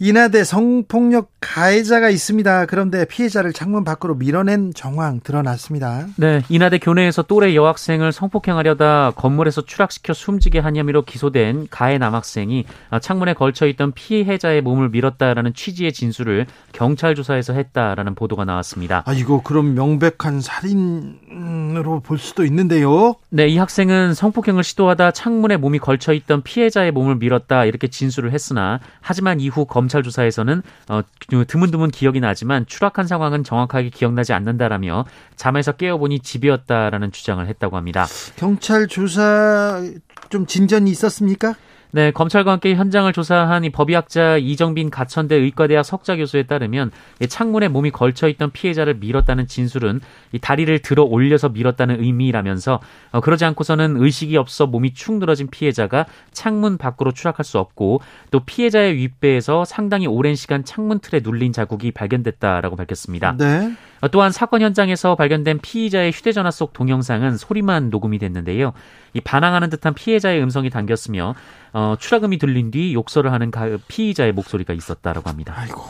인하대 0.05 0.43
성폭력 0.43 1.31
가해자가 1.39 2.09
있습니다. 2.09 2.65
그런데 2.65 3.05
피해자를 3.05 3.53
창문 3.53 3.85
밖으로 3.85 4.15
밀어낸 4.15 4.73
정황 4.73 5.21
드러났습니다. 5.21 6.07
네, 6.17 6.41
인하대 6.49 6.77
교내에서 6.79 7.21
또래 7.21 7.55
여학생을 7.55 8.11
성폭행하려다 8.11 9.13
건물에서 9.15 9.61
추락시켜 9.61 10.11
숨지게 10.11 10.59
한 10.59 10.75
혐의로 10.75 11.03
기소된 11.03 11.67
가해 11.69 11.99
남학생이 11.99 12.65
창문에 13.01 13.33
걸쳐 13.33 13.65
있던 13.67 13.93
피해자의 13.93 14.59
몸을 14.59 14.89
밀었다라는 14.89 15.53
취지의 15.53 15.93
진술을 15.93 16.47
경찰 16.73 17.15
조사에서 17.15 17.53
했다라는 17.53 18.13
보도가 18.15 18.43
나왔습니다. 18.43 19.03
아, 19.05 19.13
이거 19.13 19.41
그럼 19.41 19.73
명백한 19.73 20.41
살인으로 20.41 22.01
볼 22.01 22.17
수도 22.17 22.43
있는데요. 22.43 23.15
네, 23.29 23.47
이 23.47 23.57
학생은 23.57 24.15
성폭행을 24.15 24.65
시도하다 24.65 25.11
창문에 25.11 25.55
몸이 25.55 25.79
걸쳐 25.79 26.11
있던 26.11 26.41
피해자의 26.41 26.91
몸을 26.91 27.15
밀었다 27.15 27.63
이렇게 27.63 27.87
진술을 27.87 28.33
했으나 28.33 28.81
하지만 28.99 29.39
이후 29.39 29.65
검 29.65 29.87
검찰 29.93 30.01
조사에서는 30.01 30.63
어, 30.89 31.01
드문드문 31.47 31.91
기억이 31.91 32.19
나지만 32.19 32.65
추락한 32.65 33.05
상황은 33.05 33.43
정확하게 33.43 33.89
기억나지 33.89 34.33
않는다라며 34.33 35.05
잠에서 35.35 35.73
깨어보니 35.73 36.21
집이었다라는 36.21 37.11
주장을 37.11 37.45
했다고 37.45 37.77
합니다. 37.77 38.07
경찰 38.35 38.87
조사 38.87 39.83
좀 40.29 40.47
진전이 40.47 40.89
있었습니까? 40.89 41.53
네, 41.95 42.09
검찰과 42.09 42.53
함께 42.53 42.73
현장을 42.73 43.13
조사한 43.13 43.65
이 43.65 43.69
법의학자 43.69 44.37
이정빈 44.37 44.89
가천대 44.89 45.35
의과대학 45.35 45.85
석자 45.85 46.15
교수에 46.15 46.41
따르면 46.41 46.89
창문에 47.29 47.67
몸이 47.67 47.91
걸쳐 47.91 48.27
있던 48.29 48.49
피해자를 48.49 48.95
밀었다는 48.95 49.45
진술은 49.45 50.01
이 50.31 50.39
다리를 50.39 50.79
들어 50.79 51.03
올려서 51.03 51.49
밀었다는 51.49 52.01
의미라면서 52.03 52.79
어, 53.11 53.21
그러지 53.21 53.45
않고서는 53.45 53.97
의식이 53.97 54.37
없어 54.37 54.65
몸이 54.65 54.95
축 54.95 55.19
늘어진 55.19 55.47
피해자가 55.51 56.07
창문 56.31 56.79
밖으로 56.79 57.11
추락할 57.11 57.45
수 57.45 57.59
없고 57.59 58.01
또 58.31 58.39
피해자의 58.39 58.95
윗배에서 58.95 59.63
상당히 59.63 60.07
오랜 60.07 60.33
시간 60.33 60.65
창문 60.65 60.97
틀에 60.97 61.21
눌린 61.23 61.53
자국이 61.53 61.91
발견됐다라고 61.91 62.75
밝혔습니다. 62.75 63.35
네. 63.37 63.71
어, 64.03 64.09
또한 64.09 64.33
사건 64.33 64.61
현장에서 64.61 65.15
발견된 65.15 65.59
피의자의 65.61 66.11
휴대전화 66.11 66.51
속 66.51 66.73
동영상은 66.73 67.37
소리만 67.37 67.89
녹음이 67.89 68.19
됐는데요. 68.19 68.73
이 69.13 69.21
반항하는 69.21 69.69
듯한 69.69 69.93
피해자의 69.93 70.43
음성이 70.43 70.69
담겼으며 70.69 71.35
어, 71.71 71.95
추락음이 71.97 72.37
들린 72.37 72.69
뒤 72.69 72.93
욕설을 72.93 73.31
하는 73.31 73.49
피의자의 73.87 74.33
목소리가 74.33 74.73
있었다라고 74.73 75.29
합니다. 75.29 75.53
아이고 75.55 75.81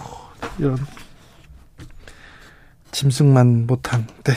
이런 0.60 0.78
짐승만 2.92 3.66
못한. 3.66 4.06
네. 4.24 4.34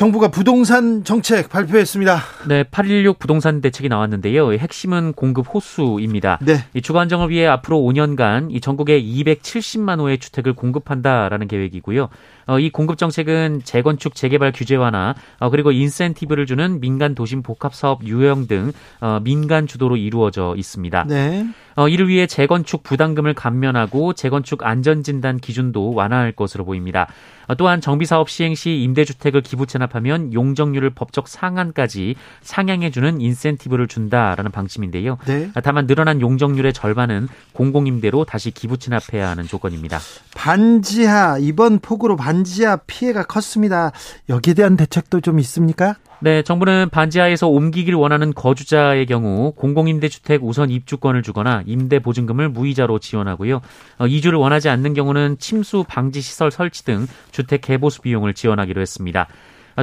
정부가 0.00 0.28
부동산 0.28 1.04
정책 1.04 1.50
발표했습니다. 1.50 2.20
네, 2.48 2.62
816 2.62 3.18
부동산 3.18 3.60
대책이 3.60 3.90
나왔는데요. 3.90 4.54
핵심은 4.54 5.12
공급 5.12 5.52
호수입니다. 5.52 6.38
네. 6.40 6.64
이 6.72 6.80
주거 6.80 7.00
안정을 7.00 7.28
위해 7.28 7.46
앞으로 7.46 7.76
5년간 7.80 8.46
이 8.50 8.62
전국에 8.62 8.98
270만 9.02 10.00
호의 10.00 10.16
주택을 10.16 10.54
공급한다라는 10.54 11.48
계획이고요. 11.48 12.08
어, 12.50 12.58
이 12.58 12.68
공급 12.68 12.98
정책은 12.98 13.60
재건축 13.62 14.16
재개발 14.16 14.50
규제 14.52 14.74
완화 14.74 15.14
어, 15.38 15.50
그리고 15.50 15.70
인센티브를 15.70 16.46
주는 16.46 16.80
민간 16.80 17.14
도심 17.14 17.42
복합 17.42 17.76
사업 17.76 18.02
유형 18.04 18.48
등 18.48 18.72
어, 19.00 19.20
민간 19.22 19.68
주도로 19.68 19.96
이루어져 19.96 20.56
있습니다. 20.56 21.04
네. 21.08 21.46
어, 21.76 21.88
이를 21.88 22.08
위해 22.08 22.26
재건축 22.26 22.82
부담금을 22.82 23.34
감면하고 23.34 24.14
재건축 24.14 24.66
안전진단 24.66 25.38
기준도 25.38 25.94
완화할 25.94 26.32
것으로 26.32 26.64
보입니다. 26.64 27.06
어, 27.46 27.54
또한 27.54 27.80
정비사업 27.80 28.28
시행 28.28 28.54
시 28.54 28.82
임대주택을 28.82 29.40
기부 29.42 29.66
체납하면 29.66 30.32
용적률을 30.32 30.90
법적 30.90 31.26
상한까지 31.26 32.16
상향해주는 32.42 33.20
인센티브를 33.20 33.88
준다라는 33.88 34.50
방침인데요. 34.50 35.18
네. 35.26 35.50
어, 35.54 35.60
다만 35.60 35.86
늘어난 35.86 36.20
용적률의 36.20 36.72
절반은 36.72 37.28
공공임대로 37.52 38.24
다시 38.24 38.50
기부 38.50 38.76
체납해야 38.76 39.28
하는 39.28 39.44
조건입니다. 39.46 39.98
반지하 40.34 41.38
이번 41.38 41.78
폭우로 41.78 42.16
반 42.16 42.39
지하 42.44 42.76
피해가 42.76 43.24
컸습니다. 43.24 43.92
여기에 44.28 44.54
대한 44.54 44.76
대책도 44.76 45.20
좀 45.20 45.38
있습니까? 45.40 45.96
네, 46.22 46.42
정부는 46.42 46.90
반지하에서 46.90 47.48
옮기길 47.48 47.94
원하는 47.94 48.34
거주자의 48.34 49.06
경우 49.06 49.52
공공임대주택 49.52 50.44
우선 50.44 50.70
입주권을 50.70 51.22
주거나 51.22 51.62
임대 51.64 51.98
보증금을 51.98 52.50
무이자로 52.50 52.98
지원하고요. 52.98 53.62
어, 53.98 54.06
이주를 54.06 54.38
원하지 54.38 54.68
않는 54.68 54.92
경우는 54.92 55.38
침수 55.38 55.84
방지 55.88 56.20
시설 56.20 56.50
설치 56.50 56.84
등 56.84 57.06
주택 57.30 57.62
개보수 57.62 58.02
비용을 58.02 58.34
지원하기로 58.34 58.82
했습니다. 58.82 59.28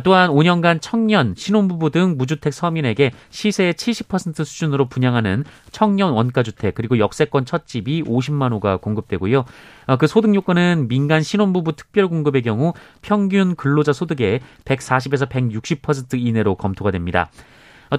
또한 0.03 0.29
5년간 0.29 0.79
청년, 0.81 1.33
신혼부부 1.35 1.91
등 1.91 2.15
무주택 2.17 2.53
서민에게 2.53 3.11
시세의 3.29 3.73
70% 3.73 4.43
수준으로 4.43 4.87
분양하는 4.87 5.43
청년 5.71 6.11
원가주택 6.11 6.75
그리고 6.75 6.99
역세권 6.99 7.45
첫집이 7.45 8.03
50만 8.03 8.51
호가 8.51 8.77
공급되고요. 8.77 9.45
어, 9.87 9.97
그 9.97 10.07
소득 10.07 10.35
요건은 10.35 10.87
민간 10.87 11.21
신혼부부 11.21 11.75
특별 11.75 12.07
공급의 12.07 12.41
경우 12.41 12.73
평균 13.01 13.55
근로자 13.55 13.93
소득의 13.93 14.41
140에서 14.65 15.29
160% 15.29 16.19
이내로 16.19 16.55
검토가 16.55 16.91
됩니다. 16.91 17.29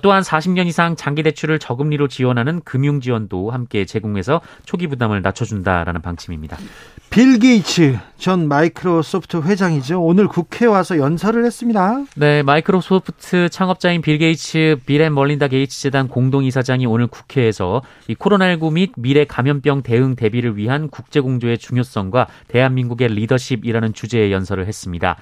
또한 0.03 0.23
40년 0.23 0.67
이상 0.67 0.97
장기 0.97 1.23
대출을 1.23 1.59
저금리로 1.59 2.09
지원하는 2.09 2.61
금융 2.65 3.01
지원도 3.01 3.51
함께 3.51 3.85
제공해서 3.85 4.41
초기 4.65 4.87
부담을 4.87 5.23
낮춰준다라는 5.23 6.03
방침입니다. 6.03 6.59
빌 7.11 7.39
게이츠 7.39 7.99
전 8.19 8.49
마이크로소프트 8.49 9.39
회장이죠. 9.39 10.03
오늘 10.03 10.29
국회에 10.29 10.69
와서 10.69 10.99
연설을 10.99 11.45
했습니다. 11.47 12.05
네, 12.17 12.43
마이크로소프트 12.43 13.49
창업자인 13.49 14.03
빌 14.03 14.19
게이츠 14.19 14.81
빌 14.85 15.00
앤 15.00 15.15
멀린다 15.15 15.49
게이츠 15.49 15.81
재단 15.81 16.09
공동 16.09 16.45
이사장이 16.45 16.85
오늘 16.85 17.07
국회에서 17.07 17.83
이 18.09 18.15
코로나19 18.15 18.73
및 18.75 18.93
미래 18.97 19.25
감염병 19.25 19.83
대응 19.83 20.17
대비를 20.17 20.57
위한 20.57 20.89
국제 20.89 21.21
공조의 21.21 21.59
중요성과 21.59 22.27
대한민국의 22.49 23.09
리더십이라는 23.09 23.95
주제의 23.95 24.31
연설을 24.33 24.67
했습니다. 24.67 25.17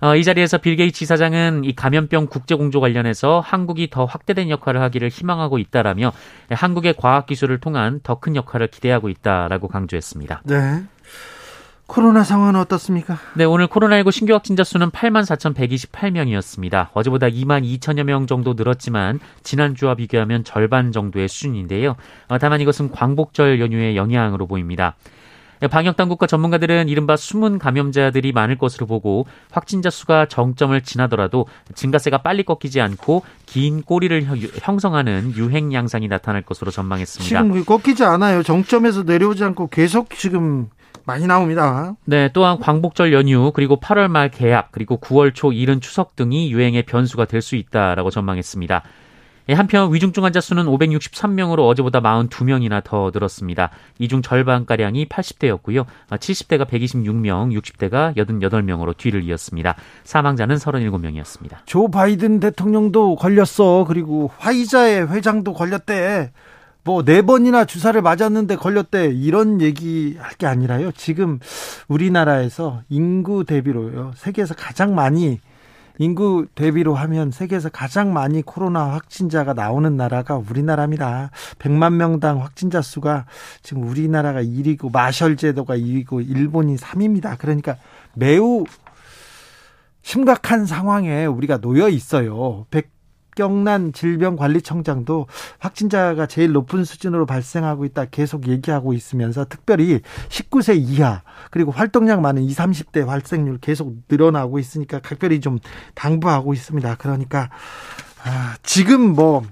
어, 0.00 0.16
이 0.16 0.24
자리에서 0.24 0.58
빌 0.58 0.76
게이츠 0.76 1.04
이사장은 1.04 1.64
이 1.64 1.74
감염병 1.74 2.26
국제 2.26 2.54
공조 2.54 2.80
관련해서 2.80 3.40
한국이 3.40 3.90
더 3.90 4.04
확대된 4.04 4.50
역할을 4.50 4.80
하기를 4.82 5.08
희망하고 5.08 5.58
있다라며 5.58 6.12
한국의 6.50 6.94
과학 6.98 7.26
기술을 7.26 7.60
통한 7.60 8.00
더 8.02 8.14
큰 8.24 8.36
역할을 8.36 8.68
기대하고 8.68 9.08
있다라고 9.10 9.68
강조했습니다. 9.68 10.42
네. 10.44 10.84
코로나 11.86 12.24
상황은 12.24 12.56
어떻습니까? 12.56 13.18
네, 13.34 13.44
오늘 13.44 13.66
코로나19 13.66 14.10
신규 14.10 14.32
확진자 14.32 14.64
수는 14.64 14.90
8만 14.90 15.26
4,128명이었습니다. 15.26 16.88
어제보다 16.94 17.26
2만 17.26 17.62
2천여 17.62 18.04
명 18.04 18.26
정도 18.26 18.54
늘었지만 18.54 19.20
지난주와 19.42 19.94
비교하면 19.96 20.44
절반 20.44 20.92
정도의 20.92 21.28
수준인데요. 21.28 21.96
어, 22.28 22.38
다만 22.38 22.62
이것은 22.62 22.90
광복절 22.90 23.60
연휴의 23.60 23.96
영향으로 23.96 24.46
보입니다. 24.46 24.96
방역 25.70 25.96
당국과 25.96 26.26
전문가들은 26.26 26.88
이른바 26.88 27.16
숨은 27.16 27.58
감염자들이 27.58 28.32
많을 28.32 28.58
것으로 28.58 28.86
보고 28.86 29.26
확진자 29.50 29.90
수가 29.90 30.26
정점을 30.26 30.78
지나더라도 30.82 31.46
증가세가 31.74 32.18
빨리 32.18 32.42
꺾이지 32.44 32.80
않고 32.80 33.22
긴 33.46 33.82
꼬리를 33.82 34.24
형성하는 34.60 35.32
유행 35.36 35.72
양상이 35.72 36.08
나타날 36.08 36.42
것으로 36.42 36.70
전망했습니다. 36.70 37.42
지금 37.42 37.64
꺾이지 37.64 38.04
않아요. 38.04 38.42
정점에서 38.42 39.02
내려오지 39.04 39.44
않고 39.44 39.68
계속 39.68 40.10
지금 40.10 40.68
많이 41.06 41.26
나옵니다. 41.26 41.94
네, 42.06 42.30
또한 42.32 42.58
광복절 42.58 43.12
연휴 43.12 43.52
그리고 43.54 43.78
8월 43.78 44.08
말 44.08 44.30
개학 44.30 44.72
그리고 44.72 44.96
9월 44.98 45.34
초 45.34 45.52
이른 45.52 45.80
추석 45.80 46.16
등이 46.16 46.50
유행의 46.52 46.84
변수가 46.84 47.26
될 47.26 47.42
수 47.42 47.56
있다라고 47.56 48.10
전망했습니다. 48.10 48.82
예, 49.50 49.52
한편 49.52 49.92
위중증 49.92 50.24
환자 50.24 50.40
수는 50.40 50.64
563명으로 50.64 51.68
어제보다 51.68 52.00
42명이나 52.00 52.82
더 52.82 53.10
늘었습니다. 53.12 53.70
이중 53.98 54.22
절반가량이 54.22 55.06
80대였고요. 55.08 55.84
70대가 56.10 56.66
126명, 56.66 57.52
60대가 57.60 58.16
88명으로 58.16 58.96
뒤를 58.96 59.22
이었습니다. 59.24 59.76
사망자는 60.04 60.56
37명이었습니다. 60.56 61.58
조 61.66 61.88
바이든 61.88 62.40
대통령도 62.40 63.16
걸렸어. 63.16 63.84
그리고 63.86 64.30
화이자의 64.38 65.10
회장도 65.12 65.52
걸렸대. 65.52 66.32
뭐네 66.84 67.22
번이나 67.22 67.64
주사를 67.64 68.00
맞았는데 68.00 68.56
걸렸대. 68.56 69.06
이런 69.14 69.60
얘기 69.60 70.16
할 70.18 70.34
게 70.38 70.46
아니라요. 70.46 70.90
지금 70.92 71.38
우리나라에서 71.88 72.82
인구 72.88 73.44
대비로요. 73.44 74.12
세계에서 74.16 74.54
가장 74.54 74.94
많이 74.94 75.38
인구 75.98 76.46
대비로 76.54 76.94
하면 76.94 77.30
세계에서 77.30 77.68
가장 77.68 78.12
많이 78.12 78.42
코로나 78.42 78.92
확진자가 78.92 79.54
나오는 79.54 79.96
나라가 79.96 80.36
우리나라입니다. 80.36 81.30
100만 81.58 81.94
명당 81.94 82.42
확진자 82.42 82.82
수가 82.82 83.26
지금 83.62 83.88
우리나라가 83.88 84.42
1위고 84.42 84.90
마셜 84.92 85.36
제도가 85.36 85.76
2위고 85.76 86.28
일본이 86.28 86.76
3위입니다. 86.76 87.38
그러니까 87.38 87.76
매우 88.14 88.64
심각한 90.02 90.66
상황에 90.66 91.26
우리가 91.26 91.58
놓여 91.58 91.88
있어요. 91.88 92.66
박경란 93.34 93.92
질병관리청장도 93.92 95.26
확진자가 95.58 96.26
제일 96.26 96.52
높은 96.52 96.84
수준으로 96.84 97.26
발생하고 97.26 97.84
있다 97.84 98.06
계속 98.06 98.48
얘기하고 98.48 98.92
있으면서 98.92 99.44
특별히 99.48 100.00
19세 100.28 100.76
이하 100.76 101.22
그리고 101.50 101.72
활동량 101.72 102.22
많은 102.22 102.42
20, 102.42 102.58
30대 102.58 103.04
발생률 103.06 103.58
계속 103.58 103.94
늘어나고 104.08 104.58
있으니까 104.58 105.00
각별히 105.00 105.40
좀 105.40 105.58
당부하고 105.94 106.54
있습니다. 106.54 106.94
그러니까 106.96 107.50
아, 108.24 108.54
지금 108.62 109.14
뭐뭐 109.14 109.42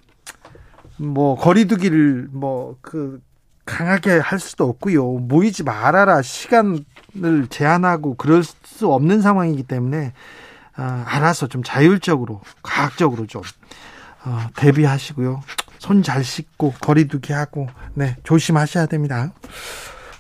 뭐 0.99 1.37
거리두기를 1.37 2.29
뭐그 2.33 3.21
강하게 3.65 4.19
할 4.19 4.39
수도 4.39 4.65
없고요. 4.69 5.05
모이지 5.05 5.65
말아라 5.65 6.23
시간을 6.23 7.47
제한하고 7.51 8.15
그럴 8.15 8.43
수 8.45 8.93
없는 8.93 9.21
상황이기 9.21 9.65
때문에 9.65 10.07
아, 10.07 10.13
알아서 10.77 11.47
좀 11.49 11.63
자율적으로 11.63 12.41
과학적으로 12.63 13.27
좀 13.27 13.43
어, 14.25 14.47
대비하시고요. 14.57 15.43
손 15.79 16.03
잘 16.05 16.23
씻고 16.23 16.75
거리두기 16.81 17.33
하고 17.33 17.67
네 17.95 18.17
조심하셔야 18.23 18.87
됩니다. 18.87 19.33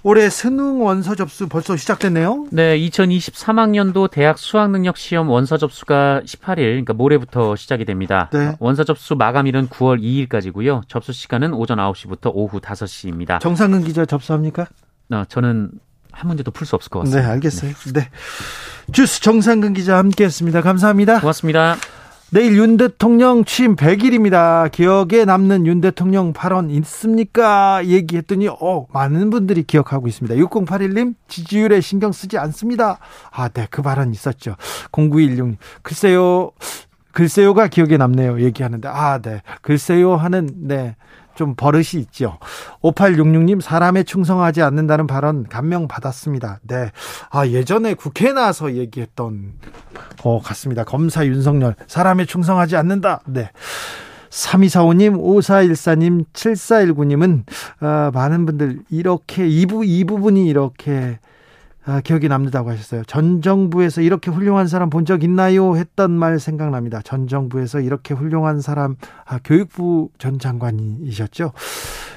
올해 0.02 0.28
수능 0.28 0.82
원서 0.82 1.14
접수 1.14 1.48
벌써 1.48 1.76
시작됐네요. 1.76 2.48
네, 2.50 2.76
2023학년도 2.80 4.10
대학 4.10 4.36
수학능력 4.38 4.96
시험 4.96 5.30
원서 5.30 5.56
접수가 5.56 6.22
18일, 6.26 6.56
그러니까 6.56 6.92
모레부터 6.92 7.54
시작이 7.54 7.84
됩니다. 7.84 8.28
네. 8.32 8.56
원서 8.58 8.82
접수 8.82 9.14
마감일은 9.14 9.68
9월 9.68 10.02
2일까지고요. 10.02 10.88
접수 10.88 11.12
시간은 11.12 11.54
오전 11.54 11.78
9시부터 11.78 12.32
오후 12.34 12.58
5시입니다. 12.60 13.38
정상근 13.38 13.84
기자 13.84 14.04
접수합니까? 14.04 14.66
어, 15.12 15.22
저는 15.28 15.70
한 16.12 16.28
문제도 16.28 16.50
풀 16.50 16.66
수 16.66 16.76
없을 16.76 16.90
것 16.90 17.00
같습니다. 17.00 17.22
네, 17.26 17.32
알겠어요. 17.32 17.72
네. 17.72 17.92
네. 17.92 18.08
주스 18.92 19.20
정상근 19.20 19.74
기자 19.74 19.96
함께 19.98 20.24
했습니다. 20.24 20.60
감사합니다. 20.60 21.20
고맙습니다. 21.20 21.76
내일 22.30 22.56
윤 22.56 22.78
대통령 22.78 23.44
취임 23.44 23.76
100일입니다. 23.76 24.70
기억에 24.70 25.26
남는 25.26 25.66
윤 25.66 25.82
대통령 25.82 26.32
발언 26.32 26.70
있습니까? 26.70 27.84
얘기했더니 27.84 28.48
어, 28.48 28.86
많은 28.90 29.28
분들이 29.28 29.64
기억하고 29.64 30.08
있습니다. 30.08 30.36
6081님 30.36 31.14
지지율에 31.28 31.82
신경 31.82 32.10
쓰지 32.10 32.38
않습니다. 32.38 32.98
아, 33.30 33.48
네, 33.48 33.66
그 33.70 33.82
발언 33.82 34.12
있었죠. 34.12 34.56
0916님 34.92 35.56
글쎄요. 35.82 36.52
글쎄요가 37.12 37.68
기억에 37.68 37.98
남네요. 37.98 38.40
얘기하는데 38.40 38.88
아, 38.88 39.18
네. 39.18 39.42
글쎄요 39.60 40.16
하는 40.16 40.48
네. 40.56 40.96
좀 41.34 41.54
버릇이 41.54 41.94
있죠. 41.94 42.38
5866님, 42.82 43.60
사람에 43.60 44.02
충성하지 44.02 44.62
않는다는 44.62 45.06
발언 45.06 45.44
감명 45.48 45.88
받았습니다. 45.88 46.60
네. 46.62 46.90
아, 47.30 47.46
예전에 47.46 47.94
국회에 47.94 48.32
나와서 48.32 48.74
얘기했던 48.74 49.52
것 50.22 50.40
같습니다. 50.40 50.84
검사 50.84 51.26
윤석열, 51.26 51.74
사람에 51.86 52.24
충성하지 52.26 52.76
않는다. 52.76 53.20
네. 53.26 53.50
3245님, 54.30 55.20
5414님, 55.20 56.24
7419님은, 56.32 57.44
어, 57.82 58.10
많은 58.12 58.46
분들 58.46 58.80
이렇게, 58.88 59.46
이, 59.46 59.66
부, 59.66 59.84
이 59.84 60.04
부분이 60.04 60.46
이렇게 60.46 61.18
아, 61.84 62.00
기억이 62.00 62.28
남는다고 62.28 62.70
하셨어요. 62.70 63.02
전 63.04 63.42
정부에서 63.42 64.02
이렇게 64.02 64.30
훌륭한 64.30 64.68
사람 64.68 64.88
본 64.88 65.04
적 65.04 65.24
있나요? 65.24 65.76
했던 65.76 66.12
말 66.12 66.38
생각납니다. 66.38 67.00
전 67.02 67.26
정부에서 67.26 67.80
이렇게 67.80 68.14
훌륭한 68.14 68.60
사람, 68.60 68.94
아, 69.24 69.40
교육부 69.42 70.10
전 70.16 70.38
장관이셨죠. 70.38 71.52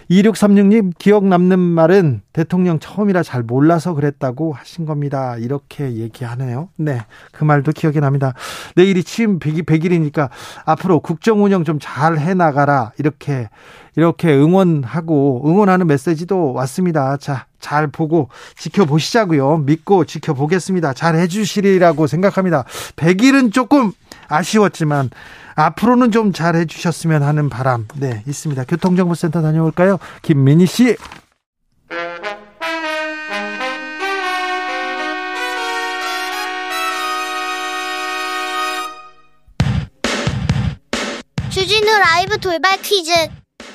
2636님, 0.10 0.94
기억 1.00 1.26
남는 1.26 1.58
말은 1.60 2.22
대통령 2.32 2.80
처음이라 2.80 3.24
잘 3.24 3.42
몰라서 3.44 3.94
그랬다고 3.94 4.54
하신 4.54 4.86
겁니다. 4.86 5.36
이렇게 5.38 5.94
얘기하네요. 5.94 6.70
네. 6.78 7.02
그 7.32 7.44
말도 7.44 7.72
기억이 7.72 8.00
납니다. 8.00 8.34
내일이 8.76 9.04
취임 9.04 9.40
100일, 9.40 9.66
100일이니까 9.66 10.30
앞으로 10.66 11.00
국정 11.00 11.44
운영 11.44 11.64
좀 11.64 11.80
잘 11.80 12.18
해 12.20 12.34
나가라. 12.34 12.92
이렇게, 13.00 13.50
이렇게 13.96 14.34
응원하고 14.34 15.44
응원하는 15.46 15.88
메시지도 15.88 16.54
왔습니다. 16.54 17.18
자, 17.18 17.46
잘 17.60 17.88
보고 17.88 18.30
지켜보시자고요. 18.58 19.58
믿고 19.58 20.06
지켜보겠습니다. 20.06 20.94
잘 20.94 21.16
해주시리라고 21.16 22.06
생각합니다. 22.08 22.64
100일은 22.96 23.52
조금 23.52 23.92
아쉬웠지만 24.28 25.10
앞으로는 25.56 26.12
좀 26.12 26.34
잘 26.36 26.56
해주셨으면 26.56 27.24
하는 27.24 27.50
바람 27.50 27.88
네 27.96 28.24
있습니다. 28.28 28.66
교통정보센터 28.66 29.42
다녀올까요? 29.42 30.00
김민희 30.22 30.66
씨. 30.66 30.98
주진우 41.50 41.86
라이브 42.00 42.38
돌발 42.40 42.82
퀴즈. 42.82 43.12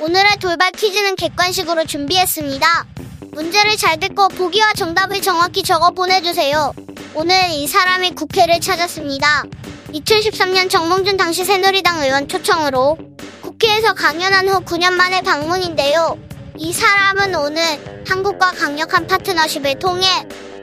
오늘의 0.00 0.36
돌발 0.40 0.72
퀴즈는 0.72 1.16
객관식으로 1.16 1.84
준비했습니다. 1.84 2.86
문제를 3.32 3.76
잘 3.76 3.98
듣고 3.98 4.28
보기와 4.28 4.72
정답을 4.74 5.20
정확히 5.22 5.62
적어 5.62 5.90
보내주세요. 5.90 6.72
오늘 7.14 7.50
이 7.50 7.66
사람이 7.66 8.12
국회를 8.12 8.60
찾았습니다. 8.60 9.44
2013년 9.92 10.70
정몽준 10.70 11.16
당시 11.16 11.44
새누리당 11.44 12.02
의원 12.02 12.28
초청으로 12.28 12.96
국회에서 13.42 13.94
강연한 13.94 14.48
후 14.48 14.60
9년 14.60 14.92
만에 14.92 15.20
방문인데요. 15.22 16.16
이 16.56 16.72
사람은 16.72 17.34
오늘 17.34 17.62
한국과 18.06 18.52
강력한 18.52 19.06
파트너십을 19.06 19.78
통해 19.78 20.06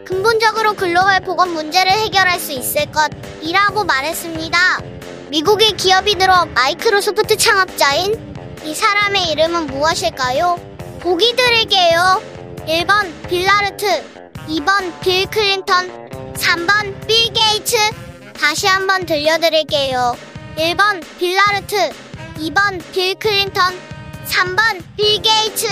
근본적으로 0.05 0.73
글로벌 0.73 1.19
보건 1.19 1.53
문제를 1.53 1.91
해결할 1.91 2.39
수 2.39 2.53
있을 2.53 2.85
것이라고 2.91 3.83
말했습니다. 3.83 4.57
미국의 5.29 5.73
기업이 5.73 6.15
들어 6.17 6.45
마이크로소프트 6.45 7.35
창업자인 7.35 8.35
이 8.63 8.73
사람의 8.73 9.31
이름은 9.31 9.67
무엇일까요? 9.67 10.57
보기 11.01 11.35
드릴게요. 11.35 12.21
1번 12.65 13.27
빌라르트, 13.27 14.03
2번 14.47 14.99
빌 15.01 15.25
클린턴, 15.29 16.33
3번 16.33 17.07
빌 17.07 17.33
게이츠. 17.33 18.06
다시 18.39 18.67
한번 18.67 19.05
들려드릴게요. 19.05 20.15
1번 20.57 21.03
빌라르트, 21.17 21.89
2번 22.37 22.81
빌 22.91 23.15
클린턴, 23.15 23.73
3번 24.25 24.81
빌 24.95 25.21
게이츠. 25.21 25.67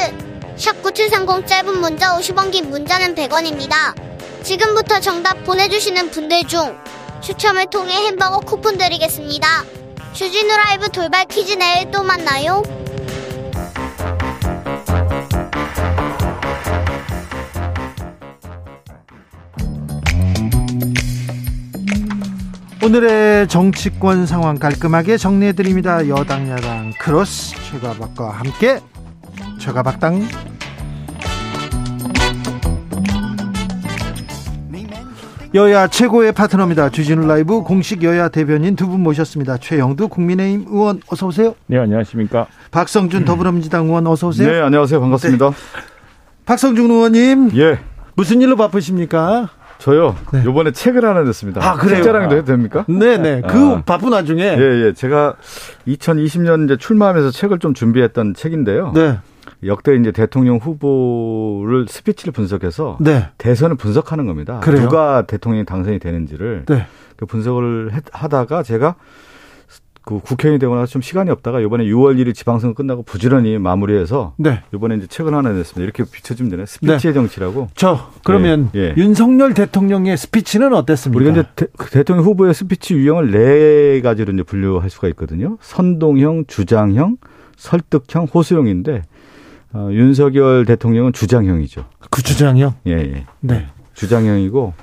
샵9730 0.58 1.46
짧은 1.46 1.80
문자 1.80 2.18
50원 2.18 2.52
긴 2.52 2.70
문자는 2.70 3.14
100원입니다. 3.14 3.94
지금부터 4.44 5.00
정답 5.00 5.44
보내주시는 5.44 6.10
분들 6.12 6.48
중 6.48 6.78
추첨을 7.22 7.68
통해 7.70 7.94
햄버거 8.08 8.40
쿠폰 8.40 8.78
드리겠습니다. 8.78 9.64
주진우 10.14 10.56
라이브 10.56 10.90
돌발 10.90 11.26
퀴즈 11.26 11.54
내일 11.54 11.92
또 11.92 12.04
만나요. 12.04 12.64
오늘의 22.86 23.48
정치권 23.48 24.28
상황 24.28 24.60
깔끔하게 24.60 25.18
정리해 25.18 25.54
드립니다. 25.54 26.08
여당 26.08 26.48
야당 26.50 26.94
크로스 27.00 27.56
최가박과 27.72 28.30
함께 28.30 28.80
최가박당 29.60 30.22
여야 35.56 35.88
최고의 35.88 36.34
파트너입니다. 36.34 36.90
주진우 36.90 37.26
라이브 37.28 37.62
공식 37.62 38.04
여야 38.04 38.28
대변인 38.28 38.76
두 38.76 38.88
분 38.88 39.02
모셨습니다. 39.02 39.58
최형두 39.58 40.10
국민의힘 40.10 40.66
의원 40.68 41.00
어서 41.08 41.28
오세요. 41.28 41.56
네, 41.68 41.80
안녕하십니까. 41.80 42.48
박성준 42.72 43.24
더불어민주당 43.26 43.86
의원 43.86 44.06
어서 44.06 44.28
오세요. 44.28 44.52
네, 44.52 44.60
안녕하세요. 44.62 45.00
반갑습니다. 45.00 45.52
박성준 46.46 46.92
의원님 46.92 47.52
예, 47.56 47.80
무슨 48.16 48.42
일로 48.42 48.58
바쁘십니까? 48.58 49.50
저요. 49.78 50.16
네. 50.32 50.44
요번에 50.46 50.72
책을 50.72 51.04
하나 51.06 51.22
냈습니다. 51.24 51.62
아, 51.64 51.76
그래요? 51.76 51.98
책자랑도 51.98 52.36
해도 52.38 52.46
됩니까? 52.46 52.86
네네 52.88 53.42
그 53.48 53.58
아. 53.58 53.82
바쁜 53.86 54.14
와중에 54.14 54.42
예, 54.42 54.86
예. 54.88 54.94
제가 54.94 55.36
2020년 55.88 56.66
이제 56.66 56.78
출마하면서 56.78 57.32
책을 57.32 57.60
좀 57.60 57.74
준비했던 57.74 58.34
책인데요. 58.34 58.92
네, 58.94 59.20
역대 59.66 59.96
이제 59.96 60.12
대통령 60.12 60.58
후보를 60.58 61.88
스피치를 61.90 62.32
분석해서 62.34 62.98
네, 63.02 63.30
대선을 63.38 63.76
분석하는 63.76 64.26
겁니다. 64.26 64.60
그래요? 64.62 64.82
누가 64.84 65.24
대통령이 65.26 65.66
당선이 65.66 66.00
되는지를 66.00 66.64
네. 66.68 66.88
그 67.18 67.26
분석을 67.26 67.92
했- 67.94 68.04
하다가 68.12 68.64
제가 68.64 68.96
그 70.06 70.20
국회의원이 70.20 70.60
되고 70.60 70.76
나서 70.76 70.86
좀 70.86 71.02
시간이 71.02 71.32
없다가 71.32 71.60
이번에 71.60 71.84
6월 71.86 72.18
1일 72.18 72.36
지방선거 72.36 72.76
끝나고 72.76 73.02
부지런히 73.04 73.58
마무리해서 73.58 74.36
네. 74.38 74.62
이번에 74.74 74.96
이제 74.98 75.08
책을 75.08 75.34
하나 75.34 75.52
냈습니다. 75.52 75.82
이렇게 75.82 76.04
비춰주면 76.10 76.52
되네. 76.52 76.66
스피치의 76.68 77.14
정치라고. 77.16 77.70
저 77.76 78.12
그러면 78.24 78.70
예, 78.76 78.80
예. 78.80 78.94
윤석열 78.98 79.56
대통령의 79.56 80.16
스피치는 80.16 80.74
어땠습니까? 80.74 81.18
우리가 81.18 81.32
이제 81.32 81.50
대, 81.56 81.66
그 81.76 81.90
대통령 81.90 82.24
후보의 82.24 82.54
스피치 82.54 82.94
유형을 82.94 83.32
네 83.32 84.02
가지로 84.02 84.32
이제 84.34 84.44
분류할 84.44 84.92
수가 84.92 85.08
있거든요. 85.10 85.58
선동형, 85.62 86.46
주장형, 86.48 87.18
설득형, 87.58 88.28
호소형인데 88.32 89.02
어, 89.74 89.90
윤석열 89.92 90.66
대통령은 90.66 91.14
주장형이죠. 91.14 91.86
그 92.12 92.22
주장이요. 92.22 92.76
예, 92.86 92.92
예. 92.92 93.26
네. 93.40 93.68
주장형이고 93.96 94.62
어, 94.62 94.74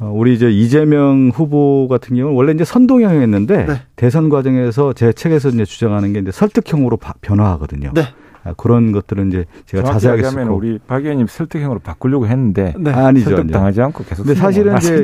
우리 0.00 0.34
이제 0.34 0.50
이재명 0.50 1.30
후보 1.34 1.88
같은 1.88 2.16
경우는 2.16 2.36
원래 2.36 2.52
이제 2.52 2.64
선동형이었는데 2.64 3.66
네. 3.66 3.82
대선 3.96 4.28
과정에서 4.28 4.92
제 4.92 5.12
책에서 5.12 5.48
이제 5.48 5.64
주장하는 5.64 6.12
게 6.12 6.20
이제 6.20 6.30
설득형으로 6.30 6.96
바- 6.98 7.14
변화하거든요. 7.20 7.90
네. 7.94 8.02
아, 8.44 8.54
그런 8.56 8.92
것들은 8.92 9.28
이제 9.28 9.44
제가 9.66 9.82
자세하게 9.82 10.22
하면 10.26 10.48
우리 10.48 10.78
박 10.86 11.02
의원님 11.02 11.26
설득형으로 11.26 11.80
바꾸려고 11.80 12.28
했는데 12.28 12.72
네. 12.78 12.90
아니죠. 12.92 13.30
설득. 13.30 13.50
당하지 13.50 13.82
않고 13.82 14.04
계속 14.04 14.22
근데 14.24 14.38
사실은 14.38 14.76
이제 14.78 15.02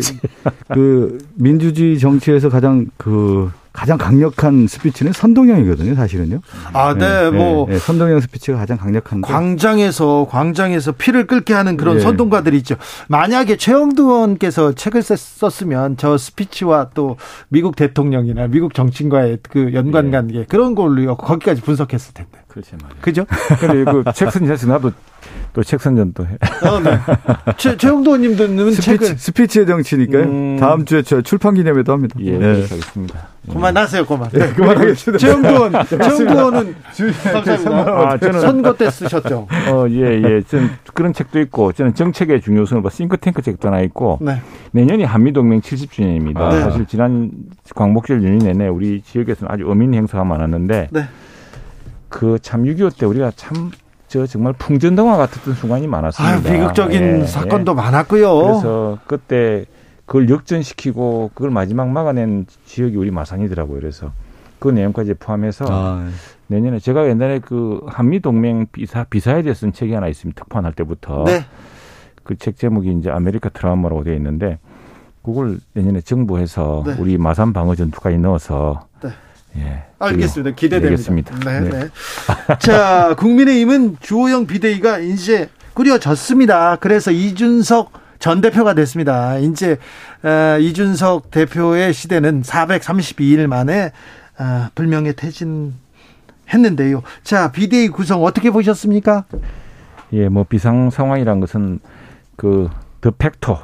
그 0.72 1.18
민주주의 1.34 1.98
정치에서 1.98 2.48
가장 2.48 2.86
그 2.96 3.50
가장 3.74 3.98
강력한 3.98 4.68
스피치는 4.68 5.12
선동형이거든요, 5.12 5.96
사실은요. 5.96 6.38
아, 6.72 6.94
네, 6.94 7.28
뭐 7.30 7.66
네, 7.68 7.76
선동형 7.76 8.20
스피치가 8.20 8.56
가장 8.56 8.78
강력한데. 8.78 9.26
광장에서 9.30 10.28
광장에서 10.30 10.92
피를 10.92 11.26
끓게 11.26 11.52
하는 11.54 11.76
그런 11.76 11.96
예. 11.96 12.00
선동가들이 12.00 12.56
있죠. 12.58 12.76
만약에 13.08 13.56
최형두 13.56 14.04
의원께서 14.04 14.72
책을 14.74 15.02
썼- 15.02 15.18
썼으면 15.18 15.96
저 15.96 16.16
스피치와 16.16 16.90
또 16.94 17.16
미국 17.48 17.74
대통령이나 17.74 18.46
미국 18.46 18.74
정치인과의 18.74 19.38
그 19.50 19.74
연관 19.74 20.06
예. 20.06 20.10
관계 20.12 20.44
그런 20.44 20.76
걸로 20.76 21.16
거기까지 21.16 21.60
분석했을 21.60 22.14
텐데. 22.14 22.43
그렇지 22.54 22.76
말이야. 22.80 22.98
그죠? 23.00 23.26
근데 23.60 23.84
그책 24.04 24.30
선전에서 24.30 24.68
나도 24.68 24.92
또 25.52 25.62
책 25.64 25.80
선전 25.80 26.12
또 26.14 26.24
해. 26.24 26.36
어, 26.68 26.78
네. 26.80 26.98
최, 27.56 27.76
최형두 27.76 28.10
의원님들은 28.10 28.70
스피치, 28.72 28.82
책을 28.82 29.18
스피치의 29.18 29.66
정치니까요. 29.66 30.22
음. 30.24 30.56
다음 30.60 30.84
주에 30.84 31.02
저 31.02 31.20
출판 31.22 31.54
기념회도 31.54 31.92
합니다. 31.92 32.14
예, 32.20 32.32
네. 32.32 32.38
그렇게 32.38 32.62
하겠습니다. 32.74 33.28
그만하세요, 33.50 34.06
그만. 34.06 34.28
네, 34.30 34.52
그만하겠습니다. 34.52 35.18
최영두 35.18 35.48
의원, 35.48 35.72
최영두 35.86 36.32
의원은 36.32 36.74
감사합니다. 37.32 38.10
아, 38.12 38.18
저는 38.18 38.40
선거 38.40 38.72
때 38.74 38.88
쓰셨죠. 38.90 39.48
어, 39.72 39.86
예, 39.90 40.22
예. 40.22 40.42
저는 40.42 40.70
그런 40.92 41.12
책도 41.12 41.40
있고 41.40 41.72
저는 41.72 41.94
정책의 41.94 42.40
중요성을 42.40 42.82
봐 42.82 42.90
싱크탱크 42.90 43.42
책도 43.42 43.68
하나 43.68 43.80
있고 43.80 44.18
네. 44.20 44.40
내년이 44.72 45.04
한미동맹 45.04 45.60
70주년입니다. 45.60 46.38
아. 46.38 46.50
사실 46.60 46.86
지난 46.86 47.30
광복절 47.74 48.22
연휴 48.24 48.38
내내 48.44 48.68
우리 48.68 49.02
지역에서는 49.02 49.52
아주 49.52 49.68
어민 49.68 49.92
행사가 49.94 50.22
많았는데 50.24 50.88
네. 50.92 51.08
그 52.14 52.38
참 52.38 52.64
6.25 52.64 52.98
때 52.98 53.06
우리가 53.06 53.32
참 53.36 53.70
저 54.14 54.26
정말 54.26 54.52
풍전등화 54.52 55.16
같았던 55.16 55.54
순간이 55.54 55.86
아, 55.86 55.90
많았습니다. 55.90 56.52
비극적인 56.52 57.02
예, 57.02 57.20
예. 57.22 57.26
사건도 57.26 57.74
많았고요. 57.74 58.42
그래서 58.42 58.98
그때 59.08 59.64
그걸 60.06 60.30
역전시키고 60.30 61.32
그걸 61.34 61.50
마지막 61.50 61.88
막아낸 61.88 62.46
지역이 62.64 62.96
우리 62.96 63.10
마산이더라고요. 63.10 63.80
그래서 63.80 64.12
그 64.60 64.68
내용까지 64.68 65.14
포함해서 65.14 65.66
아, 65.68 66.08
내년에 66.46 66.78
제가 66.78 67.08
옛날에 67.08 67.40
그 67.40 67.80
한미 67.88 68.20
동맹 68.20 68.66
비사 68.70 69.02
비사에 69.02 69.42
대해서 69.42 69.62
쓴 69.62 69.72
책이 69.72 69.92
하나 69.92 70.06
있습니다. 70.06 70.44
특파원 70.44 70.66
할 70.66 70.72
때부터 70.74 71.24
네. 71.24 71.44
그책 72.22 72.56
제목이 72.56 72.92
이제 72.92 73.10
아메리카 73.10 73.48
트라우마라고 73.48 74.04
되어 74.04 74.14
있는데 74.14 74.60
그걸 75.24 75.58
내년에 75.72 76.02
정부에서 76.02 76.84
네. 76.86 76.94
우리 77.00 77.18
마산 77.18 77.52
방어 77.52 77.74
전투까지 77.74 78.18
넣어서 78.18 78.86
네. 78.92 78.93
예. 79.56 79.84
알겠습니다. 79.98 80.56
기대됩니다. 80.56 81.34
네, 81.44 81.60
네. 81.60 81.70
네. 81.70 81.88
자, 82.58 83.14
국민의힘은 83.16 83.98
주호영 84.00 84.46
비대위가 84.46 84.98
이제 84.98 85.48
꾸려졌습니다. 85.74 86.76
그래서 86.76 87.10
이준석 87.10 87.92
전 88.18 88.40
대표가 88.40 88.74
됐습니다. 88.74 89.38
이제 89.38 89.78
어, 90.22 90.58
이준석 90.58 91.30
대표의 91.30 91.92
시대는 91.92 92.42
432일 92.42 93.46
만에 93.46 93.92
어, 94.38 94.66
불명예 94.74 95.12
퇴진했는데요. 95.12 97.02
자, 97.22 97.52
비대위 97.52 97.88
구성 97.88 98.24
어떻게 98.24 98.50
보셨습니까? 98.50 99.24
예, 100.12 100.28
뭐 100.28 100.44
비상 100.44 100.90
상황이란 100.90 101.40
것은 101.40 101.80
그 102.36 102.68
더 103.04 103.10
팩토 103.10 103.58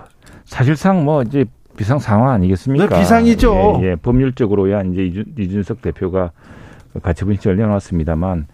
사실상 0.44 1.03
뭐 1.03 1.22
이제 1.22 1.46
비상 1.81 1.99
상황 1.99 2.29
아니겠습니까? 2.33 2.88
네, 2.88 2.99
비상이죠. 3.01 3.79
예, 3.81 3.87
예, 3.93 3.97
법률적으로야 3.97 4.83
이제 4.83 5.03
이준, 5.03 5.25
이준석 5.38 5.81
대표가 5.81 6.31
가처분 7.03 7.37
신청을 7.37 7.57
내놨습니다만 7.57 8.49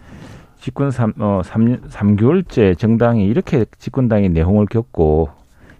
집권 0.61 0.91
3, 0.91 1.13
어, 1.19 1.41
3, 1.43 1.81
3개월째 1.89 2.77
정당이 2.77 3.25
이렇게 3.27 3.65
집권당이 3.79 4.29
내홍을 4.29 4.67
겪고 4.67 5.27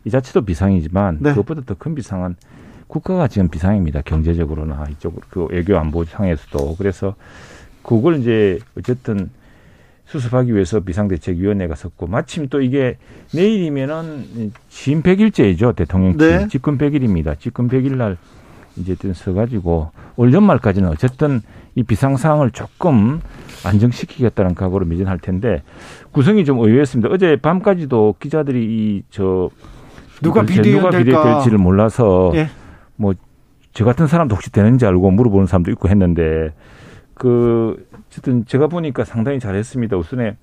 이 0.03 0.09
자체도 0.09 0.41
비상이지만 0.41 1.19
네. 1.21 1.29
그것보다 1.29 1.61
더 1.65 1.75
큰 1.75 1.95
비상은 1.95 2.35
국가가 2.87 3.29
지금 3.29 3.47
비상입니다. 3.47 4.01
경제적으로나 4.01 4.83
이쪽으로 4.91 5.21
그 5.29 5.45
외교 5.45 5.77
안보 5.77 6.03
상에서도 6.03 6.75
그래서 6.77 7.15
그걸 7.81 8.19
이제 8.19 8.59
어쨌든 8.77 9.29
수습하기 10.07 10.53
위해서 10.53 10.79
비상대책위원회가 10.79 11.75
섰고 11.75 12.07
마침 12.07 12.47
또 12.47 12.61
이게 12.61 12.97
내일이면은 13.33 14.51
취임 14.69 15.01
100일째이죠 15.03 15.75
대통령 15.75 16.17
취임 16.17 16.31
네. 16.31 16.47
집권 16.47 16.77
100일입니다. 16.77 17.39
집권 17.39 17.67
100일 17.69 17.95
날 17.97 18.17
이제 18.77 18.95
뜬 18.95 19.13
서가지고 19.13 19.91
올 20.15 20.33
연말까지는 20.33 20.89
어쨌든 20.89 21.41
이 21.75 21.83
비상 21.83 22.15
상황을 22.15 22.51
조금 22.51 23.19
안정시키겠다는 23.65 24.55
각오로 24.55 24.85
미진할 24.85 25.19
텐데 25.19 25.61
구성이 26.11 26.45
좀 26.45 26.59
의외였습니다. 26.59 27.09
어제 27.13 27.35
밤까지도 27.35 28.15
기자들이 28.19 28.63
이 28.65 29.03
저 29.09 29.49
누가 30.21 30.41
비대위원 30.43 30.91
누가? 30.91 30.97
비대될지를 30.97 31.57
몰라서 31.59 32.31
예. 32.33 32.49
뭐저 32.95 33.85
같은 33.85 34.07
사람도 34.07 34.35
혹시 34.35 34.51
되는지 34.51 34.85
알고 34.85 35.11
물어보는 35.11 35.47
사람도 35.47 35.69
있고 35.71 35.89
했는데 35.89 36.53
그 37.13 37.86
어쨌든 38.17 38.45
제가 38.45 38.67
보니까 38.67 39.03
상당히 39.03 39.39
잘했습니다. 39.39 39.95
우선에 39.97 40.37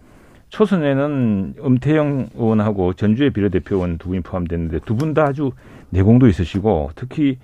초선에는 0.51 1.55
엄태영 1.61 2.29
의원하고 2.37 2.93
전주의 2.93 3.31
비례대표 3.31 3.77
의원 3.77 3.99
두 3.99 4.09
분이 4.09 4.21
포함됐는데 4.21 4.81
두 4.81 4.97
분 4.97 5.15
다 5.15 5.25
아주 5.25 5.51
내공도 5.91 6.29
있으시고 6.29 6.91
특히 6.95 7.39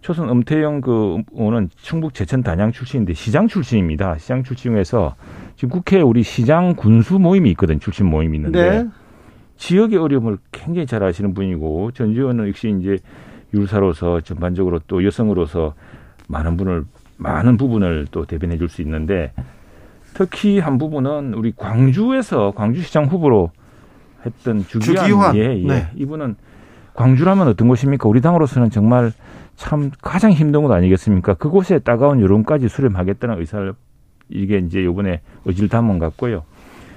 초선 0.00 0.30
엄태영 0.30 0.80
그 0.80 1.18
의원은 1.32 1.68
충북 1.76 2.14
제천 2.14 2.42
단양 2.42 2.72
출신인데 2.72 3.12
시장 3.14 3.48
출신입니다. 3.48 4.16
시장 4.18 4.42
출신 4.44 4.72
중에서 4.72 5.14
지금 5.56 5.70
국회에 5.70 6.00
우리 6.00 6.22
시장 6.22 6.74
군수 6.74 7.18
모임이 7.18 7.50
있거든. 7.50 7.78
출신 7.80 8.06
모임이 8.06 8.36
있는데 8.38 8.82
네. 8.82 8.88
지역의 9.56 9.98
어려움을 9.98 10.38
굉장히 10.52 10.86
잘 10.86 11.02
아시는 11.02 11.34
분이고 11.34 11.90
전 11.92 12.10
의원은 12.10 12.48
역시 12.48 12.74
이제 12.80 12.98
유사로서 13.52 14.20
전반적으로 14.20 14.80
또 14.86 15.04
여성으로서 15.04 15.74
많은 16.28 16.56
분을 16.56 16.84
많은 17.18 17.56
부분을 17.56 18.06
또 18.10 18.24
대변해 18.24 18.56
줄 18.58 18.68
수 18.68 18.82
있는데 18.82 19.32
특히 20.16 20.58
한 20.58 20.78
부분은 20.78 21.34
우리 21.34 21.52
광주에서 21.54 22.52
광주시장 22.56 23.04
후보로 23.04 23.50
했던 24.24 24.64
주기환, 24.66 25.06
주기환. 25.06 25.36
예, 25.36 25.60
예. 25.60 25.66
네. 25.66 25.88
이분은 25.94 26.36
광주라면 26.94 27.48
어떤 27.48 27.68
곳입니까? 27.68 28.08
우리 28.08 28.22
당으로서는 28.22 28.70
정말 28.70 29.12
참 29.56 29.90
가장 30.00 30.32
힘든 30.32 30.62
곳 30.62 30.72
아니겠습니까? 30.72 31.34
그곳에 31.34 31.78
따가운 31.80 32.22
여론까지 32.22 32.68
수렴하겠다는 32.68 33.38
의사를 33.38 33.74
이게 34.30 34.56
이제 34.56 34.82
요번에 34.82 35.20
의지를 35.44 35.68
담은 35.68 35.98
것 35.98 36.06
같고요. 36.06 36.44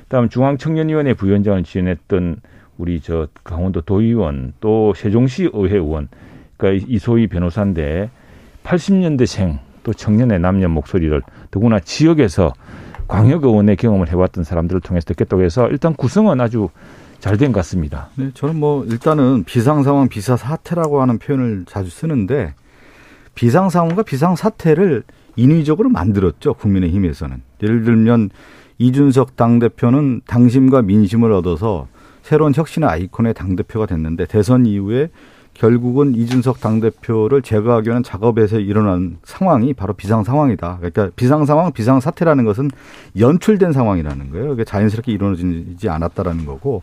다음 0.08 0.30
중앙청년위원회 0.30 1.14
부위원장을 1.14 1.62
지원했던 1.64 2.38
우리 2.78 3.02
저 3.02 3.28
강원도 3.44 3.82
도의원 3.82 4.54
또 4.62 4.94
세종시 4.96 5.50
의회 5.52 5.76
의원 5.76 6.08
그러니까 6.56 6.86
이소희 6.88 7.28
변호사인데 7.28 8.10
80년대생 8.64 9.60
또 9.84 9.92
청년의 9.94 10.40
남녀 10.40 10.70
목소리를 10.70 11.22
더구나 11.52 11.80
지역에서 11.82 12.54
광역 13.10 13.44
의원의 13.44 13.76
경험을 13.76 14.08
해왔던 14.08 14.46
사람들을 14.46 14.80
통해서 14.82 15.06
듣겠다고 15.08 15.44
해서 15.44 15.68
일단 15.68 15.94
구성은 15.96 16.40
아주 16.40 16.70
잘 17.20 17.38
된 17.38 17.52
것 17.52 17.60
같습니다. 17.60 18.08
네, 18.16 18.32
저는 18.34 18.56
뭐 18.56 18.86
일단은 18.86 19.44
비상 19.44 19.84
상황, 19.84 20.08
비사 20.08 20.38
사태라고 20.38 21.02
하는 21.02 21.18
표현을 21.18 21.66
자주 21.68 21.90
쓰는데 21.90 22.54
비상 23.36 23.70
상황과 23.70 24.04
비상 24.04 24.38
사태를 24.38 25.04
인위적으로 25.36 25.90
만들었죠. 25.90 26.54
국민의힘에서는. 26.54 27.42
예를 27.64 27.84
들면 27.84 28.30
이준석 28.78 29.36
당 29.36 29.60
대표는 29.60 30.22
당심과 30.28 30.84
민심을 30.84 31.34
얻어서 31.34 31.88
새로운 32.22 32.54
혁신의 32.56 32.88
아이콘의 32.88 33.34
당 33.34 33.56
대표가 33.56 33.86
됐는데 33.86 34.26
대선 34.28 34.66
이후에 34.66 35.10
결국은 35.60 36.16
이준석 36.16 36.62
당대표를 36.62 37.42
제거하기 37.42 37.90
위한 37.90 38.02
작업에서 38.02 38.60
일어난 38.60 39.18
상황이 39.24 39.74
바로 39.74 39.92
비상 39.92 40.24
상황이다. 40.24 40.78
그러니까 40.78 41.10
비상 41.18 41.46
상황, 41.46 41.74
비상 41.74 42.00
사태라는 42.00 42.46
것은 42.46 42.72
연출된 43.20 43.74
상황이라는 43.74 44.32
거예요. 44.32 44.54
이게 44.54 44.64
자연스럽게 44.64 45.12
이루어지지 45.12 45.90
않았다라는 45.90 46.46
거고 46.46 46.82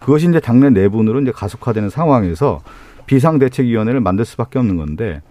그것이 0.00 0.28
이제 0.28 0.40
당내 0.40 0.70
내분으로 0.70 1.20
이제 1.20 1.30
가속화되는 1.30 1.88
상황에서 1.88 2.62
비상대책위원회를 3.06 4.00
만들 4.00 4.24
수밖에 4.24 4.58
없는 4.58 4.76
건데 4.76 5.22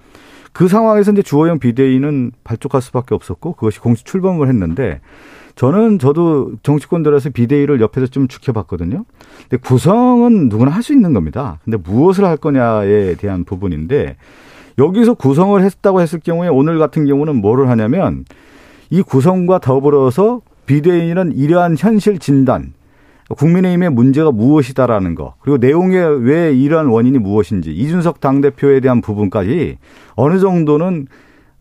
그 0.54 0.70
상황에서 0.70 1.12
이제 1.12 1.22
주호영 1.22 1.60
비대위는 1.60 2.32
발족할 2.46 2.82
수밖에 2.82 3.14
없었고 3.14 3.54
그것이 3.54 3.82
공식 3.82 4.06
출범을 4.06 4.48
했는데 4.48 5.02
저는 5.56 6.00
저도 6.00 6.54
정치권들에서 6.64 7.30
비대위를 7.30 7.80
옆에서 7.82 8.08
좀 8.08 8.28
지켜봤거든요. 8.28 9.06
근데 9.50 9.58
구성은 9.58 10.50
누구나 10.50 10.72
할 10.72 10.84
수 10.84 10.94
있는 10.94 11.14
겁니다. 11.14 11.60
근데 11.64 11.78
무엇을 11.78 12.26
할 12.26 12.38
거냐에 12.38 13.16
대한 13.16 13.44
부분인데 13.46 14.18
여기서 14.78 15.14
구성을 15.14 15.62
했다고 15.64 16.02
했을 16.02 16.20
경우에 16.20 16.50
오늘 16.50 16.78
같은 16.78 17.06
경우는 17.06 17.38
뭐를 17.38 17.70
하냐면 17.70 18.26
이 18.90 19.02
구성과 19.02 19.60
더불어서 19.60 20.42
비대위는 20.66 21.32
이러한 21.32 21.76
현실 21.78 22.20
진단, 22.20 22.74
국민의힘의 23.30 23.90
문제가 23.92 24.32
무엇이다라는 24.32 25.16
거, 25.16 25.36
그리고 25.40 25.58
내용에 25.58 25.98
왜 25.98 26.54
이러한 26.54 26.88
원인이 26.88 27.18
무엇인지, 27.20 27.72
이준석 27.72 28.20
당대표에 28.20 28.82
대한 28.82 29.02
부분까지 29.02 29.78
어느 30.16 30.40
정도는 30.40 31.08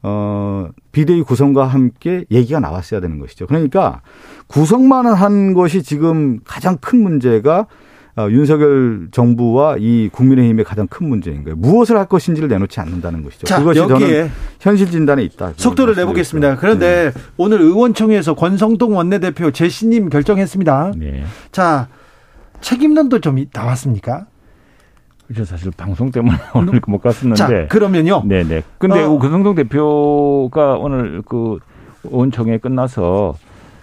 어, 0.07 0.69
비대위 0.93 1.23
구성과 1.23 1.67
함께 1.67 2.25
얘기가 2.31 2.61
나왔어야 2.61 3.01
되는 3.01 3.19
것이죠. 3.19 3.47
그러니까 3.47 4.03
구성만 4.47 5.07
한 5.07 5.55
것이 5.55 5.83
지금 5.83 6.41
가장 6.45 6.77
큰 6.79 7.03
문제가 7.03 7.67
어, 8.17 8.29
윤석열 8.31 9.09
정부와 9.11 9.77
이 9.81 10.09
국민의힘의 10.13 10.65
가장 10.65 10.87
큰 10.87 11.09
문제인 11.09 11.43
거예요. 11.43 11.57
무엇을 11.57 11.97
할 11.97 12.07
것인지를 12.07 12.49
내놓지 12.49 12.79
않는다는 12.79 13.25
것이죠. 13.25 13.47
자, 13.47 13.59
그것이 13.59 13.81
저는 13.81 14.31
현실 14.61 14.89
진단에 14.91 15.25
있다. 15.25 15.55
속도를 15.57 15.97
내보겠습니다. 15.97 16.57
그런데 16.59 17.11
오늘 17.37 17.61
의원총회에서 17.63 18.35
권성동 18.35 18.95
원내대표 18.97 19.51
재신임 19.51 20.11
결정했습니다. 20.11 20.93
네. 20.97 21.25
자, 21.51 21.89
책임론도 22.61 23.19
좀 23.21 23.39
이- 23.39 23.49
나왔습니까? 23.53 24.27
그래서 25.27 25.45
사실 25.45 25.71
방송 25.77 26.11
때문에 26.11 26.37
오늘 26.55 26.81
못 26.87 26.99
갔었는데. 26.99 27.37
자, 27.37 27.67
그러면요. 27.69 28.23
네네. 28.27 28.63
근데 28.79 29.03
어. 29.03 29.19
권성동 29.19 29.55
대표가 29.55 30.75
오늘 30.75 31.23
그 31.27 31.59
의원총회 32.05 32.59
끝나서 32.59 33.35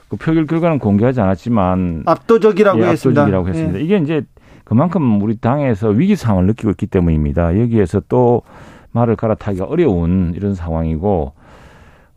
그 0.10 0.18
표결 0.18 0.46
결과는 0.46 0.80
공개하지 0.80 1.22
않았지만 1.22 2.04
압도적이라고 2.06 2.80
예, 2.82 2.88
했습니다. 2.90 3.22
압도적이라고 3.22 3.48
했습니다. 3.50 3.80
예. 3.80 3.84
이게 3.84 3.98
이제 3.98 4.24
그만큼 4.66 5.22
우리 5.22 5.38
당에서 5.38 5.90
위기 5.90 6.16
상황을 6.16 6.48
느끼고 6.48 6.72
있기 6.72 6.88
때문입니다. 6.88 7.60
여기에서 7.60 8.02
또 8.08 8.44
말을 8.92 9.16
갈아타기가 9.16 9.66
어려운 9.66 10.34
이런 10.36 10.54
상황이고 10.54 11.34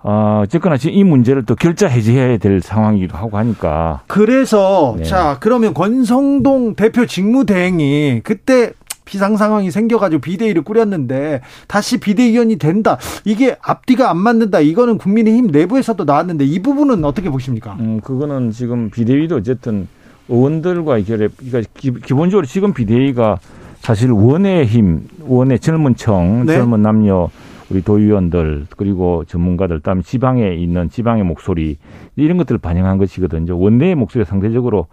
어, 0.06 0.40
어쨌거나 0.42 0.76
지금 0.76 0.96
이 0.96 1.02
문제를 1.02 1.46
또 1.46 1.54
결자 1.54 1.88
해제해야 1.88 2.36
될 2.36 2.60
상황이기도 2.60 3.16
하고 3.16 3.38
하니까 3.38 4.02
그래서 4.06 4.94
네. 4.98 5.04
자 5.04 5.38
그러면 5.40 5.72
권성동 5.72 6.74
대표 6.74 7.06
직무대행이 7.06 8.20
그때 8.22 8.72
비상 9.04 9.36
상황이 9.36 9.70
생겨가지고 9.70 10.20
비대위를 10.20 10.62
꾸렸는데 10.62 11.42
다시 11.68 11.98
비대위원이 11.98 12.56
된다. 12.56 12.98
이게 13.24 13.56
앞뒤가 13.62 14.10
안 14.10 14.18
맞는다. 14.18 14.60
이거는 14.60 14.98
국민의힘 14.98 15.48
내부에서도 15.48 16.04
나왔는데 16.04 16.44
이 16.44 16.60
부분은 16.60 17.04
어떻게 17.04 17.30
보십니까? 17.30 17.76
음, 17.80 18.00
그거는 18.00 18.50
지금 18.50 18.90
비대위도 18.90 19.36
어쨌든 19.36 19.88
의원들과 20.28 21.00
결합, 21.02 21.32
그러니까 21.36 21.70
기, 21.74 21.92
기본적으로 21.92 22.46
지금 22.46 22.72
비대위가 22.72 23.38
사실 23.78 24.10
원의 24.10 24.64
힘, 24.64 25.06
원의 25.20 25.58
젊은 25.58 25.94
청, 25.96 26.46
네. 26.46 26.54
젊은 26.54 26.80
남녀, 26.80 27.28
우리 27.68 27.82
도의원들, 27.82 28.66
그리고 28.76 29.24
전문가들, 29.26 29.80
다음에 29.80 30.00
지방에 30.02 30.54
있는 30.54 30.88
지방의 30.88 31.24
목소리, 31.24 31.76
이런 32.16 32.38
것들을 32.38 32.58
반영한 32.58 32.96
것이거든요. 32.98 33.58
원내의 33.58 33.94
목소리가 33.94 34.28
상대적으로 34.28 34.86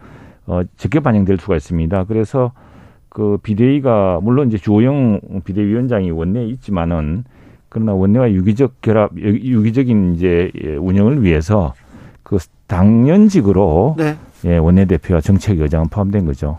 어, 0.47 0.61
적게 0.75 0.99
반영될 0.99 1.37
수가 1.37 1.55
있습니다. 1.55 2.03
그래서 2.05 2.51
그 3.11 3.37
비대위가, 3.43 4.19
물론 4.23 4.47
이제 4.47 4.57
주호영 4.57 5.19
비대위원장이 5.43 6.11
원내에 6.11 6.45
있지만은 6.45 7.25
그러나 7.67 7.93
원내와 7.93 8.31
유기적 8.31 8.79
결합, 8.81 9.11
유기적인 9.17 10.15
이제 10.15 10.49
예, 10.63 10.75
운영을 10.77 11.21
위해서 11.21 11.73
그 12.23 12.37
당연직으로 12.67 13.95
네. 13.97 14.15
예, 14.45 14.57
원내대표와 14.57 15.19
정책위원장은 15.19 15.89
포함된 15.89 16.25
거죠. 16.25 16.57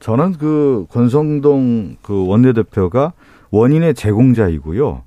저는 0.00 0.32
그 0.32 0.86
권성동 0.90 1.96
그 2.00 2.26
원내대표가 2.26 3.12
원인의 3.50 3.92
제공자이고요. 3.92 5.02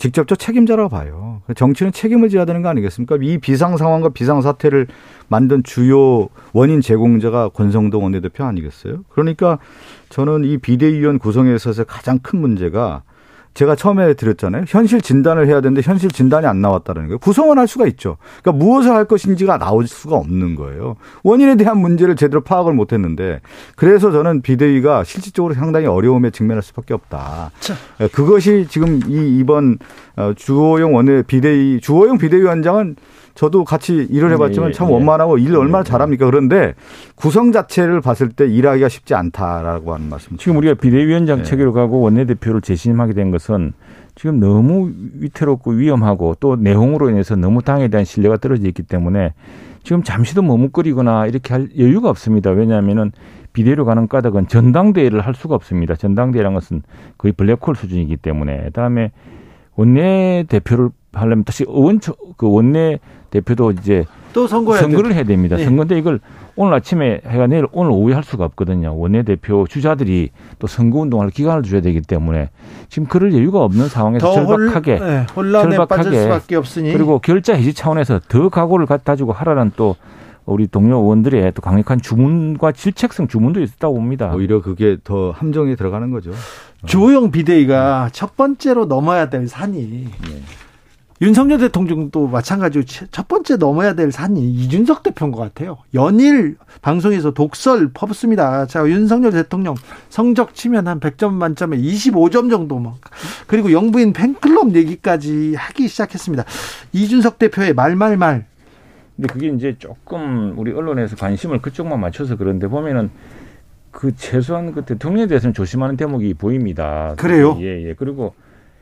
직접적 0.00 0.38
책임자라고 0.38 0.88
봐요. 0.88 1.42
정치는 1.54 1.92
책임을 1.92 2.30
져야 2.30 2.46
되는 2.46 2.62
거 2.62 2.70
아니겠습니까? 2.70 3.18
이 3.20 3.36
비상 3.36 3.76
상황과 3.76 4.08
비상 4.08 4.40
사태를 4.40 4.86
만든 5.28 5.62
주요 5.62 6.28
원인 6.54 6.80
제공자가 6.80 7.50
권성동 7.50 8.02
원내대표 8.04 8.42
아니겠어요? 8.44 9.04
그러니까 9.10 9.58
저는 10.08 10.44
이 10.44 10.56
비대위원 10.56 11.18
구성에 11.18 11.54
있어서 11.54 11.84
가장 11.84 12.18
큰 12.18 12.40
문제가 12.40 13.02
제가 13.54 13.74
처음에 13.74 14.14
드렸잖아요. 14.14 14.64
현실 14.68 15.00
진단을 15.00 15.48
해야 15.48 15.60
되는데 15.60 15.82
현실 15.82 16.10
진단이 16.10 16.46
안 16.46 16.60
나왔다는 16.60 17.02
거예요. 17.06 17.18
구성은 17.18 17.58
할 17.58 17.66
수가 17.66 17.86
있죠. 17.88 18.16
그러니까 18.42 18.64
무엇을 18.64 18.92
할 18.92 19.04
것인지가 19.04 19.58
나올 19.58 19.86
수가 19.86 20.16
없는 20.16 20.54
거예요. 20.54 20.96
원인에 21.24 21.56
대한 21.56 21.78
문제를 21.78 22.16
제대로 22.16 22.42
파악을 22.42 22.72
못 22.72 22.92
했는데 22.92 23.40
그래서 23.76 24.12
저는 24.12 24.42
비대위가 24.42 25.04
실질적으로 25.04 25.54
상당히 25.54 25.86
어려움에 25.86 26.30
직면할 26.30 26.62
수밖에 26.62 26.94
없다. 26.94 27.50
자. 27.60 27.74
예, 28.00 28.08
그것이 28.08 28.66
지금 28.68 29.00
이 29.08 29.38
이번 29.38 29.78
어, 30.16 30.32
주호영 30.36 30.94
원내 30.94 31.22
비대위 31.22 31.80
주호영 31.80 32.18
비대위원장은 32.18 32.96
저도 33.34 33.64
같이 33.64 34.06
일을 34.10 34.32
해봤지만 34.32 34.70
예, 34.70 34.72
참 34.72 34.88
예. 34.88 34.92
원만하고 34.92 35.38
일 35.38 35.56
얼마나 35.56 35.78
예, 35.78 35.80
예. 35.86 35.90
잘합니까? 35.90 36.26
그런데 36.26 36.74
구성 37.14 37.52
자체를 37.52 38.00
봤을 38.00 38.28
때 38.28 38.46
일하기가 38.46 38.88
쉽지 38.88 39.14
않다라고 39.14 39.94
하는 39.94 40.08
말씀. 40.08 40.36
지금 40.36 40.56
우리가 40.58 40.74
비대위원장 40.74 41.38
네. 41.38 41.44
체계로 41.44 41.72
가고 41.72 42.00
원내대표를 42.00 42.60
재신임하게 42.60 43.14
된 43.14 43.30
것은 43.30 43.72
지금 44.14 44.40
너무 44.40 44.92
위태롭고 45.14 45.72
위험하고 45.72 46.36
또 46.40 46.56
내홍으로 46.56 47.10
인해서 47.10 47.36
너무 47.36 47.62
당에 47.62 47.88
대한 47.88 48.04
신뢰가 48.04 48.36
떨어져 48.36 48.66
있기 48.68 48.82
때문에 48.82 49.32
지금 49.82 50.02
잠시도 50.02 50.42
머뭇거리거나 50.42 51.26
이렇게 51.26 51.54
할 51.54 51.68
여유가 51.78 52.10
없습니다. 52.10 52.50
왜냐하면은 52.50 53.12
비대위로 53.52 53.84
가는 53.84 54.06
까닭은 54.08 54.48
전당대회를 54.48 55.20
할 55.20 55.34
수가 55.34 55.54
없습니다. 55.54 55.96
전당대회라는 55.96 56.54
것은 56.54 56.82
거의 57.18 57.32
블랙홀 57.32 57.74
수준이기 57.76 58.16
때문에 58.18 58.64
그다음에 58.64 59.10
원내 59.76 60.44
대표를 60.48 60.90
하려면 61.12 61.44
다시 61.44 61.64
의원 61.66 62.00
그 62.36 62.50
원내 62.50 62.98
대표도 63.30 63.72
이제 63.72 64.04
또 64.32 64.46
선거해야 64.46 64.82
선거를 64.82 65.14
해야 65.14 65.24
됩니다. 65.24 65.56
네. 65.56 65.64
선거인데 65.64 65.98
이걸 65.98 66.20
오늘 66.56 66.74
아침에 66.74 67.20
해가 67.26 67.46
내일 67.46 67.66
오늘 67.72 67.90
오후에 67.92 68.14
할 68.14 68.22
수가 68.22 68.44
없거든요. 68.44 68.96
원내 68.96 69.22
대표 69.22 69.66
주자들이 69.68 70.30
또 70.58 70.66
선거 70.66 71.00
운동할 71.00 71.30
기간을 71.30 71.62
줘야 71.62 71.80
되기 71.80 72.00
때문에 72.00 72.50
지금 72.88 73.08
그럴 73.08 73.32
여유가 73.32 73.62
없는 73.64 73.88
상황에서 73.88 74.26
더 74.26 74.34
절박하게 74.34 74.96
혼, 74.96 75.06
네, 75.06 75.26
혼란에 75.34 75.76
절박하게 75.76 76.02
빠질 76.02 76.20
수밖에 76.22 76.56
없으니 76.56 76.92
그리고 76.92 77.18
결자 77.18 77.54
해지 77.54 77.72
차원에서 77.74 78.20
더 78.28 78.48
각오를 78.48 78.86
갖다 78.86 79.16
주고 79.16 79.32
하라는 79.32 79.72
또 79.76 79.96
우리 80.46 80.66
동료 80.66 80.98
의원들의 80.98 81.52
또 81.54 81.62
강력한 81.62 82.00
주문과 82.00 82.72
질책성 82.72 83.28
주문도 83.28 83.60
있었다고 83.60 83.94
봅니다. 83.94 84.32
오히려 84.34 84.60
그게 84.60 84.96
더 85.04 85.30
함정에 85.30 85.76
들어가는 85.76 86.10
거죠. 86.10 86.32
주호영 86.86 87.30
비대위가 87.30 88.08
첫 88.12 88.36
번째로 88.36 88.86
넘어야 88.86 89.28
될 89.28 89.46
산이 89.46 90.08
윤석열 91.22 91.58
대통령도 91.58 92.28
마찬가지로 92.28 92.84
첫 92.84 93.28
번째 93.28 93.56
넘어야 93.56 93.92
될 93.92 94.10
산이 94.10 94.42
이준석 94.52 95.02
대표인 95.02 95.32
것 95.32 95.38
같아요. 95.38 95.76
연일 95.92 96.56
방송에서 96.80 97.32
독설 97.32 97.90
퍼붓습니다. 97.92 98.64
자, 98.66 98.86
윤석열 98.86 99.32
대통령 99.32 99.74
성적 100.08 100.54
치면 100.54 100.88
한 100.88 100.98
100점 100.98 101.34
만점에 101.34 101.76
25점 101.76 102.50
정도 102.50 102.78
막. 102.78 102.98
그리고 103.46 103.70
영부인 103.70 104.14
팬클럽 104.14 104.74
얘기까지 104.74 105.54
하기 105.56 105.88
시작했습니다. 105.88 106.44
이준석 106.92 107.38
대표의 107.38 107.74
말말말. 107.74 108.46
근데 109.16 109.30
그게 109.30 109.48
이제 109.48 109.76
조금 109.78 110.54
우리 110.56 110.72
언론에서 110.72 111.16
관심을 111.16 111.60
그쪽만 111.60 112.00
맞춰서 112.00 112.36
그런데 112.36 112.66
보면은 112.66 113.10
그 113.90 114.16
최소한 114.16 114.72
그 114.72 114.86
대통령에 114.86 115.26
대해서는 115.26 115.52
조심하는 115.52 115.98
대목이 115.98 116.32
보입니다. 116.32 117.14
그래요? 117.18 117.58
예, 117.60 117.88
예. 117.88 117.94
그리고 117.94 118.32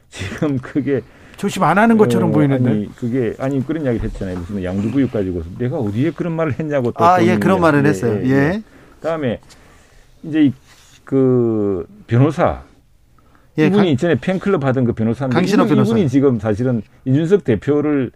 지금 0.09 0.59
그게 0.59 1.03
조심 1.39 1.63
안 1.63 1.79
하는 1.79 1.97
것처럼 1.97 2.31
어, 2.31 2.33
보이는데. 2.33 2.69
아니, 2.71 2.95
그게 2.97 3.35
아니 3.39 3.65
그런 3.67 3.85
이야기 3.85 4.01
했잖아요. 4.01 4.39
무슨 4.39 4.63
양주구육 4.63 5.13
가지고 5.13 5.43
내가 5.59 5.79
어디에 5.79 6.11
그런 6.11 6.33
말을 6.35 6.59
했냐고 6.59 6.91
또 6.93 7.05
아, 7.05 7.23
예, 7.25 7.39
그런 7.39 7.61
말을 7.61 7.85
예, 7.85 7.89
했어요. 7.89 8.21
예, 8.25 8.29
예. 8.31 8.63
그다음에 9.01 9.41
이제 10.25 10.51
이그 11.05 11.87
변호사 12.09 12.63
예, 13.57 13.67
이분이 13.67 13.77
강- 13.83 13.87
이전에 13.89 14.15
팬클럽 14.21 14.65
하던 14.65 14.85
그 14.85 14.93
변호사인데 14.93 15.35
강신호 15.35 15.65
이분, 15.65 15.77
변호사. 15.77 15.91
이분이 15.93 16.09
지금 16.09 16.39
사실은 16.41 16.83
이준석 17.05 17.45
대표를 17.45 18.11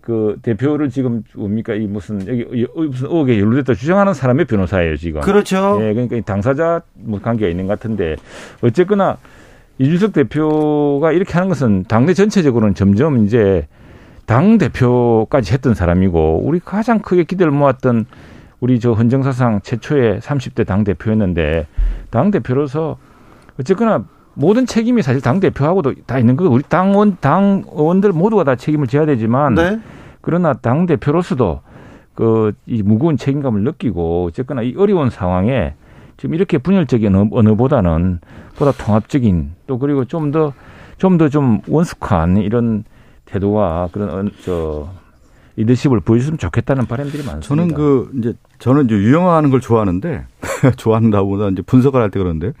그 0.00 0.36
대표를 0.42 0.90
지금 0.90 1.24
뭡니까 1.34 1.74
이 1.74 1.86
무슨 1.86 2.26
여기 2.28 2.46
이- 2.52 2.66
무슨 2.76 3.06
의혹에 3.08 3.38
연루됐다 3.40 3.74
주장하는 3.74 4.14
사람의 4.14 4.44
변호사예요 4.44 4.96
지금. 4.96 5.20
그렇죠. 5.22 5.78
예, 5.80 5.92
그러니까 5.92 6.16
이 6.16 6.22
당사자 6.22 6.82
뭐 6.94 7.20
관계가 7.20 7.50
있는 7.50 7.66
것 7.66 7.78
같은데 7.80 8.14
어쨌거나 8.62 9.16
이준석 9.78 10.12
대표가 10.12 11.12
이렇게 11.12 11.32
하는 11.34 11.48
것은 11.48 11.84
당내 11.88 12.14
전체적으로는 12.14 12.74
점점 12.74 13.24
이제 13.24 13.66
당 14.26 14.58
대표까지 14.58 15.52
했던 15.52 15.74
사람이고 15.74 16.40
우리 16.44 16.60
가장 16.60 17.00
크게 17.00 17.24
기대를 17.24 17.52
모았던 17.52 18.06
우리 18.60 18.80
저 18.80 18.92
헌정사상 18.92 19.60
최초의 19.62 20.20
30대 20.20 20.66
당 20.66 20.84
대표였는데 20.84 21.66
당 22.10 22.30
대표로서 22.30 22.96
어쨌거나 23.60 24.04
모든 24.34 24.66
책임이 24.66 25.02
사실 25.02 25.20
당 25.20 25.40
대표하고도 25.40 25.94
다 26.06 26.18
있는 26.18 26.36
거고 26.36 26.50
우리 26.54 26.62
당원 26.62 27.16
당 27.20 27.64
의원들 27.72 28.12
모두가 28.12 28.44
다 28.44 28.56
책임을 28.56 28.86
져야 28.86 29.06
되지만 29.06 29.54
네. 29.54 29.80
그러나 30.20 30.54
당 30.54 30.86
대표로서도 30.86 31.60
그 32.14 32.52
이 32.66 32.82
무거운 32.82 33.16
책임감을 33.16 33.62
느끼고 33.62 34.26
어쨌거나 34.28 34.62
이 34.62 34.74
어려운 34.76 35.10
상황에 35.10 35.74
지금 36.16 36.34
이렇게 36.34 36.58
분열적인 36.58 37.14
언어- 37.14 37.28
언어보다는 37.32 38.20
보다 38.56 38.72
통합적인 38.72 39.52
또 39.66 39.78
그리고 39.78 40.04
좀 40.04 40.30
더 40.30 40.52
좀 40.96 41.18
더좀 41.18 41.60
원숙한 41.68 42.36
이런 42.36 42.84
태도와 43.24 43.88
그런 43.92 44.10
어, 44.10 44.30
저 44.44 44.88
리더십을 45.56 46.00
보여줬으면 46.00 46.38
좋겠다는 46.38 46.86
바람들이 46.86 47.24
많습니다. 47.24 47.46
저는 47.48 47.74
그 47.74 48.10
이제 48.18 48.34
저는 48.60 48.84
이제 48.84 48.94
유형화하는 48.94 49.50
걸 49.50 49.60
좋아하는데 49.60 50.24
좋아한다보다 50.76 51.48
이제 51.48 51.62
분석을 51.62 52.00
할 52.00 52.10
때 52.10 52.20
그런데 52.20 52.52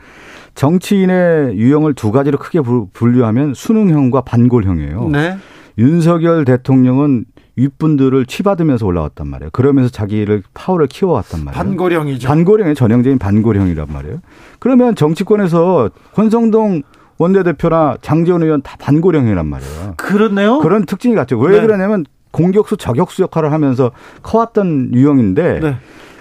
정치인의 0.54 1.56
유형을 1.58 1.94
두 1.94 2.10
가지로 2.12 2.38
크게 2.38 2.60
부- 2.60 2.88
분류하면 2.92 3.54
수능형과 3.54 4.22
반골형이에요. 4.22 5.08
네. 5.10 5.36
윤석열 5.78 6.44
대통령은 6.44 7.24
윗분들을 7.56 8.26
치받으면서 8.26 8.86
올라왔단 8.86 9.26
말이에요. 9.26 9.50
그러면서 9.52 9.90
자기를 9.90 10.42
파워를 10.54 10.86
키워왔단 10.88 11.44
말이에요. 11.44 11.64
반고령이죠. 11.64 12.28
반고령의 12.28 12.74
전형적인 12.74 13.18
반고령이란 13.18 13.86
말이에요. 13.92 14.20
그러면 14.58 14.94
정치권에서 14.94 15.90
권성동 16.14 16.82
원내대표나 17.18 17.98
장재원 18.02 18.42
의원 18.42 18.60
다 18.62 18.76
반고령이란 18.78 19.46
말이에요. 19.46 19.94
그렇네요. 19.96 20.58
그런 20.58 20.84
특징이 20.84 21.14
같죠. 21.14 21.38
왜 21.38 21.60
네. 21.60 21.60
그러냐면 21.66 22.04
공격수 22.32 22.76
저격수 22.76 23.22
역할을 23.22 23.52
하면서 23.52 23.92
커왔던 24.22 24.90
유형인데 24.92 25.60
네. 25.60 25.76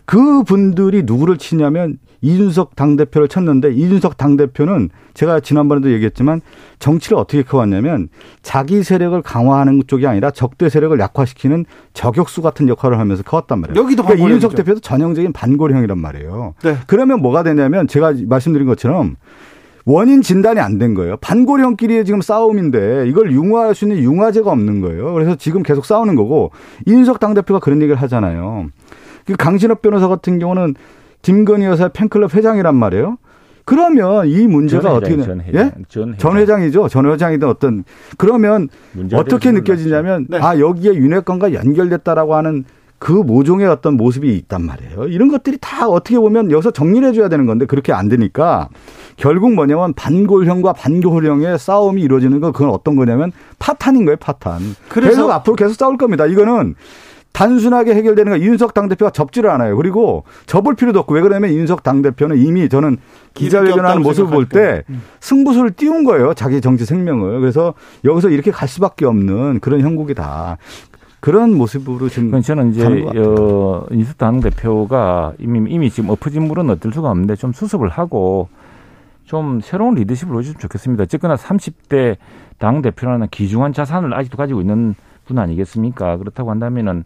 그 0.05 0.43
분들이 0.43 1.01
누구를 1.03 1.37
치냐면 1.37 1.97
이준석 2.23 2.75
당대표를 2.77 3.27
쳤는데 3.27 3.73
이준석 3.73 4.17
당대표는 4.17 4.89
제가 5.13 5.41
지난번에도 5.41 5.91
얘기했지만 5.91 6.41
정치를 6.79 7.17
어떻게 7.17 7.43
커왔냐면 7.43 8.07
자기 8.41 8.81
세력을 8.81 9.21
강화하는 9.21 9.83
쪽이 9.86 10.07
아니라 10.07 10.31
적대 10.31 10.69
세력을 10.69 10.97
약화시키는 10.97 11.65
저격수 11.93 12.41
같은 12.41 12.69
역할을 12.69 12.97
하면서 12.97 13.23
커왔단 13.23 13.59
말이에요. 13.59 13.79
여기도 13.79 14.03
그러니까. 14.03 14.25
이준석 14.25 14.55
대표도 14.55 14.79
전형적인 14.79 15.33
반고령이란 15.33 15.97
말이에요. 15.99 16.55
네. 16.63 16.77
그러면 16.88 17.21
뭐가 17.21 17.43
되냐면 17.43 17.88
제가 17.88 18.13
말씀드린 18.25 18.65
것처럼 18.67 19.17
원인 19.86 20.21
진단이 20.21 20.62
안 20.62 20.77
된 20.77 20.93
거예요. 20.93 21.17
반고령끼리의 21.17 22.05
지금 22.05 22.21
싸움인데 22.21 23.05
이걸 23.09 23.33
융화할 23.33 23.75
수 23.75 23.83
있는 23.83 24.01
융화제가 24.01 24.49
없는 24.49 24.79
거예요. 24.79 25.13
그래서 25.13 25.36
지금 25.36 25.62
계속 25.62 25.83
싸우는 25.83 26.15
거고 26.15 26.51
이준석 26.86 27.19
당대표가 27.19 27.59
그런 27.59 27.81
얘기를 27.81 28.01
하잖아요. 28.01 28.67
그 29.25 29.36
강신업 29.36 29.81
변호사 29.81 30.07
같은 30.07 30.39
경우는 30.39 30.75
김건희 31.27 31.65
여사 31.65 31.88
팬클럽 31.88 32.36
회장이란 32.36 32.75
말이에요. 32.75 33.17
그러면 33.65 34.27
이 34.27 34.45
문제가 34.45 34.81
전 34.83 34.91
어떻게 34.91 35.17
전 35.21 35.38
되- 35.39 35.45
회장, 35.45 35.65
예? 35.65 35.71
전 35.88 36.03
회장. 36.09 36.17
전 36.17 36.38
회장이죠. 36.38 36.88
전 36.89 37.05
회장이든 37.09 37.47
어떤 37.47 37.83
그러면 38.17 38.67
어떻게 39.13 39.51
느껴지냐면 39.53 40.27
네. 40.29 40.38
아 40.41 40.59
여기에 40.59 40.95
윤핵관과 40.95 41.53
연결됐다라고 41.53 42.36
하는 42.36 42.65
그 42.99 43.12
모종의 43.13 43.67
어떤 43.67 43.95
모습이 43.95 44.36
있단 44.36 44.63
말이에요. 44.65 45.07
이런 45.07 45.29
것들이 45.29 45.57
다 45.62 45.88
어떻게 45.88 46.17
보면 46.19 46.51
여기서 46.51 46.71
정리를 46.71 47.07
해줘야 47.07 47.29
되는 47.29 47.45
건데 47.45 47.65
그렇게 47.65 47.93
안 47.93 48.09
되니까 48.09 48.67
결국 49.15 49.53
뭐냐면 49.53 49.93
반골형과 49.93 50.73
반교형의 50.73 51.57
싸움이 51.57 52.01
이루어지는 52.01 52.41
건 52.41 52.51
그건 52.51 52.69
어떤 52.69 52.95
거냐면 52.97 53.31
파탄인 53.59 54.03
거예요, 54.05 54.17
파탄. 54.17 54.59
그래서- 54.89 55.09
계속 55.09 55.31
앞으로 55.31 55.55
계속 55.55 55.73
싸울 55.75 55.97
겁니다. 55.97 56.25
이거는 56.25 56.75
단순하게 57.33 57.95
해결되는 57.95 58.31
거 58.31 58.37
이준석 58.37 58.73
당대표가 58.73 59.11
접지를 59.11 59.49
않아요. 59.49 59.75
그리고 59.75 60.23
접을 60.45 60.75
필요도 60.75 60.99
없고 60.99 61.15
왜 61.15 61.21
그러냐면 61.21 61.49
이준석 61.51 61.81
당대표는 61.83 62.37
이미 62.37 62.69
저는 62.69 62.97
기자회견하는 63.33 64.03
모습을 64.03 64.29
볼 64.31 64.47
때. 64.47 64.83
승부수를 65.19 65.71
띄운 65.71 66.03
거예요. 66.03 66.33
자기 66.35 66.61
정치 66.61 66.85
생명을. 66.85 67.39
그래서 67.39 67.73
여기서 68.05 68.29
이렇게 68.29 68.51
갈 68.51 68.67
수밖에 68.67 69.05
없는 69.05 69.59
그런 69.59 69.81
형국이다. 69.81 70.57
그런 71.19 71.55
모습으로 71.57 72.07
지금 72.09 72.39
저는 72.41 72.71
이제. 72.71 72.85
어, 73.17 73.85
인수 73.89 74.15
당 74.17 74.39
대표가 74.39 75.33
이미 75.39 75.71
이미 75.71 75.89
지금 75.89 76.11
엎어진 76.11 76.43
물은 76.43 76.69
어쩔 76.69 76.93
수가 76.93 77.09
없는데 77.09 77.35
좀 77.35 77.51
수습을 77.51 77.89
하고 77.89 78.49
좀 79.25 79.59
새로운 79.61 79.95
리더십을 79.95 80.31
보여주면 80.33 80.59
좋겠습니다. 80.59 81.03
어쨌거나 81.03 81.35
30대 81.35 82.17
당 82.59 82.81
대표라는 82.83 83.27
귀중한 83.31 83.73
자산을 83.73 84.13
아직도 84.13 84.37
가지고 84.37 84.61
있는 84.61 84.95
분 85.25 85.39
아니겠습니까? 85.39 86.17
그렇다고 86.17 86.51
한다면은 86.51 87.03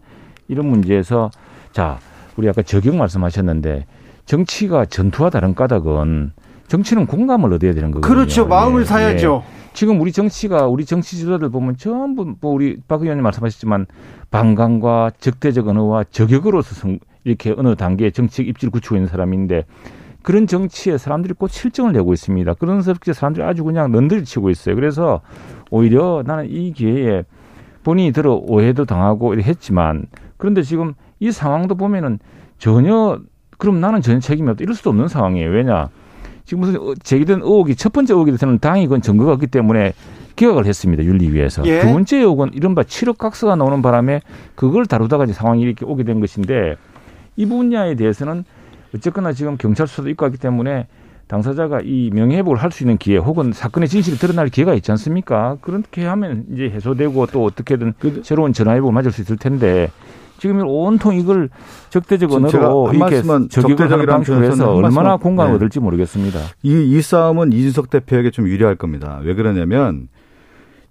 이런 0.48 0.68
문제에서 0.68 1.30
자 1.72 2.00
우리 2.36 2.48
아까 2.50 2.62
저격 2.62 2.96
말씀하셨는데 2.96 3.86
정치가 4.26 4.86
전투와 4.86 5.30
다른 5.30 5.56
까닭은 5.56 6.32
정치는 6.68 7.06
공감을 7.06 7.54
얻어야 7.54 7.74
되는 7.74 7.92
거거든요. 7.92 8.14
그렇죠. 8.14 8.46
마음을 8.46 8.82
예, 8.82 8.86
사야죠. 8.86 9.44
예. 9.46 9.58
지금 9.74 10.02
우리 10.02 10.12
정치가 10.12 10.66
우리 10.68 10.86
정치 10.86 11.18
지도자들 11.18 11.50
보면 11.50 11.78
전부 11.78 12.36
뭐 12.42 12.52
우리 12.54 12.78
박 12.88 13.02
의원님 13.04 13.24
말씀하셨지만 13.24 13.86
반감과 14.32 15.12
적대적 15.20 15.68
언어와 15.68 16.04
저격으로서 16.12 16.76
성- 16.76 17.00
이렇게 17.24 17.54
어느 17.58 17.76
단계의 17.76 18.12
정치적 18.12 18.48
입지를 18.48 18.72
굳히고 18.72 18.96
있는 18.96 19.08
사람인데 19.08 19.66
그런 20.24 20.46
정치에 20.48 20.98
사람들이 20.98 21.34
꼭 21.36 21.50
실정을 21.50 21.94
내고 21.94 22.12
있습니다. 22.14 22.54
그런 22.56 22.82
사람들이 22.82 23.46
아주 23.46 23.64
그냥 23.64 23.92
넌들이 23.92 24.26
치고 24.26 24.50
있어요. 24.50 24.76
그래서 24.76 25.22
오히려 25.72 26.24
나는 26.26 26.50
이 26.50 26.74
기회에 26.74 27.24
본인이 27.88 28.12
들어 28.12 28.34
오해도 28.36 28.84
당하고 28.84 29.34
이렇게 29.34 29.50
했지만 29.50 30.08
그런데 30.36 30.62
지금 30.62 30.94
이 31.22 31.32
상황도 31.32 31.76
보면은 31.76 32.20
전혀 32.58 33.18
그럼 33.58 33.80
나는 33.80 34.02
전혀 34.02 34.20
책임이 34.20 34.50
없다 34.50 34.62
이럴 34.62 34.76
수도 34.76 34.90
없는 34.90 35.08
상황이에요. 35.08 35.50
왜냐? 35.50 35.88
지금 36.44 36.60
무슨 36.60 36.82
어- 36.82 36.94
제기된 37.02 37.40
의혹이 37.40 37.78
첫 37.78 37.94
번째 37.94 38.14
의혹에 38.14 38.32
대해서는 38.32 38.60
당이 38.60 38.88
그건 38.88 39.02
증거가 39.02 39.32
없기 39.32 39.48
때문에 39.48 39.94
기각을 40.36 40.66
했습니다. 40.66 41.02
윤리위에서. 41.02 41.64
예. 41.66 41.80
두 41.80 41.94
번째 41.94 42.18
의혹은 42.18 42.50
이른바 42.54 42.84
7억 42.84 43.18
각서가 43.18 43.56
나오는 43.56 43.82
바람에 43.82 44.20
그걸 44.56 44.86
다루다가 44.86 45.24
이제 45.24 45.32
상황이 45.32 45.62
이렇게 45.62 45.86
오게 45.86 46.04
된 46.04 46.20
것인데 46.20 46.76
이 47.38 47.46
분야에 47.46 47.96
대해서는 47.96 48.44
어쨌거나 48.96 49.32
지금 49.32 49.56
경찰 49.58 49.88
수사도 49.88 50.10
있고 50.10 50.26
하기 50.26 50.38
때문에 50.40 50.88
당사자가 51.28 51.82
이 51.84 52.10
명예회복을 52.14 52.58
할 52.58 52.72
수 52.72 52.84
있는 52.84 52.98
기회 52.98 53.18
혹은 53.18 53.52
사건의 53.54 53.90
진실이 53.90 54.18
드러날 54.18 54.50
기회가 54.50 54.74
있지 54.74 54.92
않습니까? 54.92 55.58
그렇게 55.62 56.06
하면 56.06 56.46
이제 56.54 56.70
해소되고 56.70 57.28
또 57.28 57.44
어떻게든 57.46 57.94
그- 58.00 58.22
새로운 58.24 58.54
전화위복을 58.54 58.94
맞을 58.94 59.12
수 59.12 59.22
있을 59.22 59.38
텐데 59.38 59.90
지금 60.38 60.62
온통 60.68 61.16
이걸 61.16 61.50
적대적 61.90 62.32
언어로 62.32 62.88
한 62.88 62.96
이렇게 62.96 63.22
적대적이라는 63.50 64.06
방식으로 64.06 64.46
해서 64.46 64.74
얼마나 64.74 65.18
공감을 65.18 65.52
네. 65.54 65.56
얻을지 65.56 65.80
모르겠습니다. 65.80 66.40
이, 66.62 66.84
이 66.98 67.02
싸움은 67.02 67.54
이준석 67.54 67.90
대표에게 67.90 68.30
좀 68.32 68.48
유리할 68.48 68.76
겁니다. 68.76 69.20
왜 69.24 69.34
그러냐면 69.34 70.10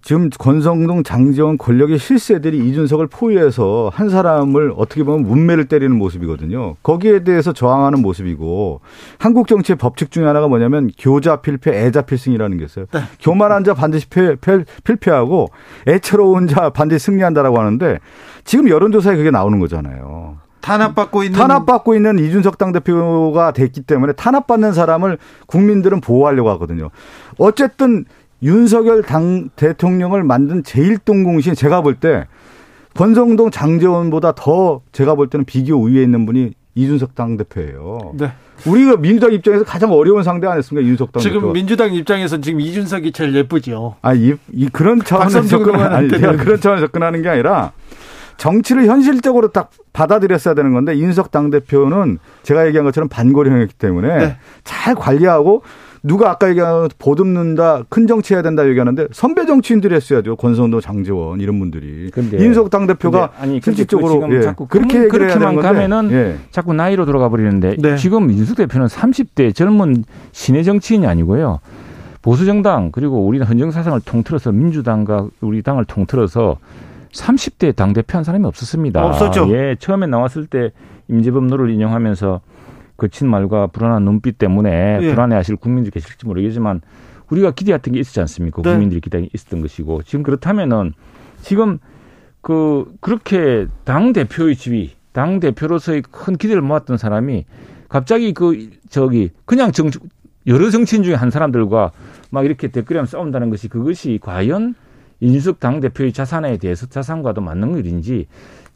지금 0.07 0.29
권성동, 0.29 1.03
장지원 1.03 1.57
권력의 1.57 1.99
실세들이 1.99 2.65
이준석을 2.69 3.07
포위해서 3.07 3.91
한 3.93 4.07
사람을 4.07 4.71
어떻게 4.77 5.03
보면 5.03 5.27
문매를 5.27 5.65
때리는 5.65 5.93
모습이거든요. 5.97 6.75
거기에 6.81 7.25
대해서 7.25 7.51
저항하는 7.51 8.01
모습이고 8.01 8.79
한국 9.17 9.49
정치의 9.49 9.75
법칙 9.75 10.09
중에 10.11 10.23
하나가 10.23 10.47
뭐냐면 10.47 10.91
교자 10.97 11.41
필패, 11.41 11.71
애자 11.71 12.03
필승이라는 12.03 12.57
게 12.57 12.63
있어요. 12.63 12.85
교만한 13.19 13.65
자 13.65 13.73
반드시 13.73 14.07
패, 14.07 14.37
패, 14.37 14.63
필패하고 14.85 15.49
애처로운 15.89 16.47
자 16.47 16.69
반드시 16.69 17.07
승리한다라고 17.07 17.59
하는데 17.59 17.99
지금 18.45 18.69
여론조사에 18.69 19.17
그게 19.17 19.29
나오는 19.29 19.59
거잖아요. 19.59 20.37
탄압받고 20.61 21.23
있는 21.23 21.37
탄압받고 21.37 21.95
있는 21.95 22.19
이준석 22.19 22.57
당대표가 22.57 23.51
됐기 23.51 23.81
때문에 23.81 24.13
탄압받는 24.13 24.73
사람을 24.73 25.17
국민들은 25.47 26.01
보호하려고 26.01 26.49
하거든요. 26.51 26.89
어쨌든 27.37 28.05
윤석열 28.43 29.01
당 29.03 29.49
대통령을 29.55 30.23
만든 30.23 30.63
제1동공신 30.63 31.55
제가 31.55 31.81
볼 31.81 31.95
때 31.99 32.25
권성동 32.95 33.51
장재원보다 33.51 34.33
더 34.35 34.81
제가 34.91 35.15
볼 35.15 35.27
때는 35.29 35.45
비교 35.45 35.75
우위에 35.75 36.01
있는 36.01 36.25
분이 36.25 36.53
이준석 36.75 37.13
당대표예요. 37.15 38.13
네. 38.15 38.31
우리가 38.65 38.97
민주당 38.97 39.31
입장에서 39.33 39.63
가장 39.63 39.91
어려운 39.91 40.23
상대 40.23 40.47
아니었습니까? 40.47 40.83
이준석 40.83 41.11
당대표. 41.11 41.35
지금 41.35 41.53
민주당 41.53 41.93
입장에서 41.93 42.41
지금 42.41 42.59
이준석이 42.59 43.11
제일 43.11 43.35
예쁘죠. 43.35 43.95
아, 44.01 44.13
이, 44.15 44.33
이 44.51 44.67
그런 44.69 44.99
차원에서 45.03 45.41
박성준 45.41 45.49
접근 45.65 45.75
아니, 45.75 46.05
의원한테는. 46.07 46.37
그런 46.37 46.59
차원에서 46.59 46.87
접근하는 46.87 47.21
게 47.21 47.29
아니라 47.29 47.71
정치를 48.37 48.85
현실적으로 48.87 49.49
딱 49.51 49.69
받아들였어야 49.93 50.53
되는 50.55 50.73
건데 50.73 50.95
인석 50.95 51.29
당 51.31 51.49
대표는 51.51 52.17
제가 52.43 52.65
얘기한 52.67 52.83
것처럼 52.85 53.09
반고령이기 53.09 53.73
때문에 53.75 54.17
네. 54.17 54.37
잘 54.63 54.95
관리하고 54.95 55.61
누가 56.07 56.31
아까 56.31 56.49
얘기한 56.49 56.87
보듬는다 56.97 57.83
큰 57.89 58.07
정치 58.07 58.33
해야 58.33 58.41
된다 58.41 58.67
얘기하는데 58.67 59.07
선배 59.11 59.45
정치인들이 59.45 59.93
했어야죠 59.95 60.35
권성도 60.37 60.79
장재원 60.81 61.41
이런 61.41 61.59
분들이 61.59 62.09
근데- 62.11 62.43
인석 62.43 62.69
당 62.69 62.87
대표가 62.87 63.31
실질적으로 63.61 64.19
그 64.21 64.25
지금 64.27 64.35
예, 64.37 64.41
자꾸 64.41 64.67
그렇게 64.67 65.07
그렇게만 65.07 65.57
가면은 65.57 66.09
예. 66.11 66.35
자꾸 66.51 66.73
나이로 66.73 67.05
돌아가 67.05 67.29
버리는데 67.29 67.75
네. 67.77 67.95
지금 67.97 68.27
민주석 68.27 68.57
대표는 68.57 68.87
30대 68.87 69.53
젊은 69.53 70.03
신의 70.31 70.63
정치인이 70.63 71.05
아니고요. 71.05 71.59
보수 72.21 72.45
정당 72.45 72.91
그리고 72.91 73.25
우리 73.25 73.39
헌정 73.39 73.71
사상을 73.71 73.99
통틀어서 74.01 74.51
민주당과 74.51 75.27
우리 75.41 75.61
당을 75.61 75.85
통틀어서 75.85 76.57
30대 77.13 77.75
당 77.75 77.93
대표 77.93 78.17
한 78.17 78.23
사람이 78.23 78.45
없었습니다. 78.45 79.03
없었죠. 79.05 79.47
예, 79.51 79.75
처음에 79.79 80.07
나왔을 80.07 80.45
때 80.45 80.71
임재범 81.07 81.47
노래를 81.47 81.69
인용하면서 81.69 82.41
거친 82.97 83.29
말과 83.29 83.67
불안한 83.67 84.03
눈빛 84.03 84.37
때문에 84.37 84.99
예. 85.01 85.09
불안해하실 85.09 85.57
국민들이 85.57 85.91
계실지 85.91 86.25
모르겠지만 86.25 86.81
우리가 87.29 87.51
기대했던 87.51 87.93
게 87.93 87.99
있었지 87.99 88.19
않습니까? 88.21 88.61
네. 88.61 88.71
국민들이 88.71 88.99
기대했던 88.99 89.29
게 89.29 89.31
있었던 89.33 89.61
것이고 89.61 90.03
지금 90.03 90.23
그렇다면은 90.23 90.93
지금 91.41 91.79
그 92.41 92.93
그렇게 92.99 93.67
당 93.83 94.13
대표의 94.13 94.55
지위, 94.55 94.91
당 95.11 95.39
대표로서의 95.39 96.03
큰 96.09 96.37
기대를 96.37 96.61
모았던 96.61 96.97
사람이 96.97 97.45
갑자기 97.89 98.33
그 98.33 98.69
저기 98.89 99.31
그냥 99.45 99.71
정 99.71 99.89
여러 100.47 100.69
정치인 100.69 101.03
중에 101.03 101.13
한 101.13 101.29
사람들과 101.29 101.91
막 102.29 102.45
이렇게 102.45 102.69
댓글에 102.69 103.05
싸운다는 103.05 103.49
것이 103.49 103.67
그것이 103.67 104.19
과연 104.21 104.75
이준석 105.19 105.59
당 105.59 105.79
대표의 105.79 106.13
자산에 106.13 106.57
대해서 106.57 106.85
자산과도 106.85 107.41
맞는 107.41 107.77
일인지 107.77 108.27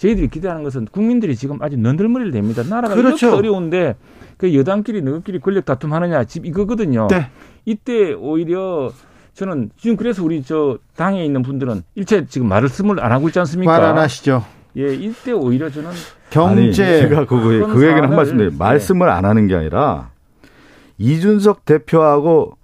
저희들이 0.02 0.30
기대하는 0.30 0.64
것은 0.64 0.86
국민들이 0.92 1.36
지금 1.36 1.62
아주 1.62 1.78
너덜머리를 1.78 2.32
댑니다. 2.42 2.68
나라가 2.68 2.96
그렇죠. 2.96 3.28
이렇게 3.28 3.38
어려운데 3.38 3.96
그 4.38 4.56
여당끼리 4.56 5.04
너희끼리 5.04 5.38
권력 5.40 5.66
다툼하느냐 5.66 6.24
집 6.24 6.44
이거거든요. 6.48 7.08
네. 7.08 7.28
이때 7.66 8.14
오히려 8.14 8.92
저는 9.36 9.70
지금 9.78 9.96
그래서 9.98 10.24
우리 10.24 10.42
저 10.42 10.80
당에 10.96 11.24
있는 11.24 11.44
분들은 11.44 11.84
일체 11.94 12.26
지금 12.26 12.48
말씀을 12.50 13.00
안 13.00 13.12
하고 13.12 13.28
있지 13.28 13.38
않습니까? 13.38 13.72
말 13.72 13.84
안 13.84 13.98
하시죠. 14.00 14.44
예, 14.78 14.92
이때 14.96 15.34
오히려 15.34 15.70
저는 15.70 15.90
아니, 15.90 15.98
경제 16.32 17.02
제가 17.02 17.26
그, 17.26 17.40
그, 17.40 17.68
그 17.68 17.84
얘기는 17.86 18.02
한 18.04 18.10
사안을- 18.10 18.16
말씀 18.16 18.38
드려요. 18.38 18.50
네. 18.50 18.56
말씀을 18.58 19.08
안 19.08 19.26
하는 19.26 19.46
게 19.48 19.54
아니라 19.56 20.10
이준석 20.98 21.66
대표하고 21.66 22.58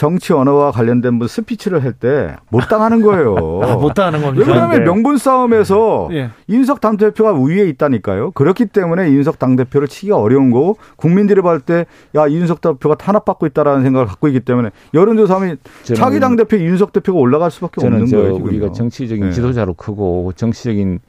정치 0.00 0.32
언어와 0.32 0.70
관련된 0.70 1.18
분 1.18 1.28
스피치를 1.28 1.84
할 1.84 1.92
때 1.92 2.34
못 2.48 2.68
당하는 2.70 3.02
거예요. 3.02 3.34
아, 3.62 3.76
못 3.76 3.92
당하는 3.92 4.20
왜 4.20 4.24
겁니다. 4.24 4.46
그러냐면 4.46 4.78
네. 4.78 4.84
명분 4.86 5.18
싸움에서 5.18 6.08
예. 6.12 6.30
인석 6.46 6.80
당대표가 6.80 7.32
우위에 7.32 7.68
있다니까요. 7.68 8.30
그렇기 8.30 8.66
때문에 8.66 9.10
인석 9.10 9.38
당대표를 9.38 9.88
치기가 9.88 10.16
어려운 10.16 10.50
거고 10.50 10.78
국민들이 10.96 11.42
봤을 11.42 11.60
때 11.60 11.84
야, 12.14 12.26
이준석 12.26 12.62
대표가 12.62 12.94
탄압받고 12.94 13.44
있다라는 13.48 13.82
생각을 13.82 14.06
갖고 14.06 14.28
있기 14.28 14.40
때문에 14.40 14.70
여론조사하면 14.94 15.58
자기 15.82 16.18
당대표 16.18 16.56
이준석 16.56 16.94
대표가 16.94 17.18
올라갈 17.18 17.50
수밖에 17.50 17.82
저는 17.82 17.94
없는 18.02 18.06
저 18.08 18.16
거예요. 18.16 18.32
지금요. 18.36 18.48
우리가 18.50 18.72
정치적인 18.72 19.24
네. 19.26 19.32
지도자로 19.32 19.74
크고 19.74 20.32
정치적인 20.34 21.00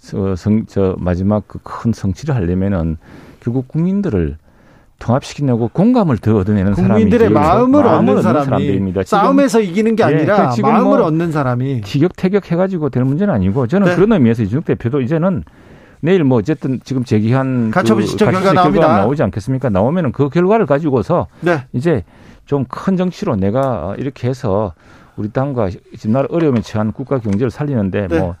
저, 0.00 0.34
성, 0.36 0.64
저 0.66 0.96
마지막 0.98 1.46
그 1.46 1.58
큰 1.62 1.92
성취를 1.92 2.34
하려면은 2.34 2.96
결국 3.40 3.68
국민들을 3.68 4.38
통합시키려고 4.98 5.68
공감을 5.68 6.18
더 6.18 6.36
얻어내는 6.38 6.72
국민들의 6.72 7.28
사람이지. 7.28 7.32
마음을 7.34 7.86
얻는 7.86 8.22
사람이 8.22 8.44
사람들입니다. 8.44 9.04
지금 9.04 9.18
싸움에서 9.18 9.60
이기는 9.60 9.96
게 9.96 10.02
예, 10.02 10.06
아니라 10.06 10.48
그 10.50 10.54
지금 10.56 10.70
마음을 10.72 10.98
뭐 10.98 11.06
얻는 11.06 11.32
사람이 11.32 11.80
티격태격 11.82 12.50
해가지고 12.50 12.90
될 12.90 13.04
문제는 13.04 13.32
아니고 13.32 13.66
저는 13.66 13.88
네. 13.88 13.94
그런 13.94 14.12
의미에서 14.12 14.42
이준석 14.42 14.64
대표도 14.64 15.00
이제는 15.00 15.44
내일 16.00 16.24
뭐 16.24 16.38
어쨌든 16.38 16.80
지금 16.84 17.04
제기한 17.04 17.70
가처분 17.70 18.04
그 18.04 18.10
가처분 18.12 18.32
결과 18.34 18.52
나옵니다. 18.52 18.88
나오지 18.98 19.22
않겠습니까? 19.22 19.68
나오면은 19.68 20.12
그 20.12 20.28
결과를 20.28 20.66
가지고서 20.66 21.26
네. 21.40 21.64
이제 21.72 22.04
좀 22.44 22.64
큰 22.68 22.96
정치로 22.96 23.36
내가 23.36 23.94
이렇게 23.98 24.28
해서 24.28 24.72
우리 25.16 25.30
당과 25.30 25.70
지금 25.96 26.12
나라 26.12 26.26
어려움에 26.30 26.60
처한 26.60 26.92
국가 26.92 27.18
경제를 27.18 27.50
살리는데 27.50 28.08
네. 28.08 28.18
뭐 28.18 28.36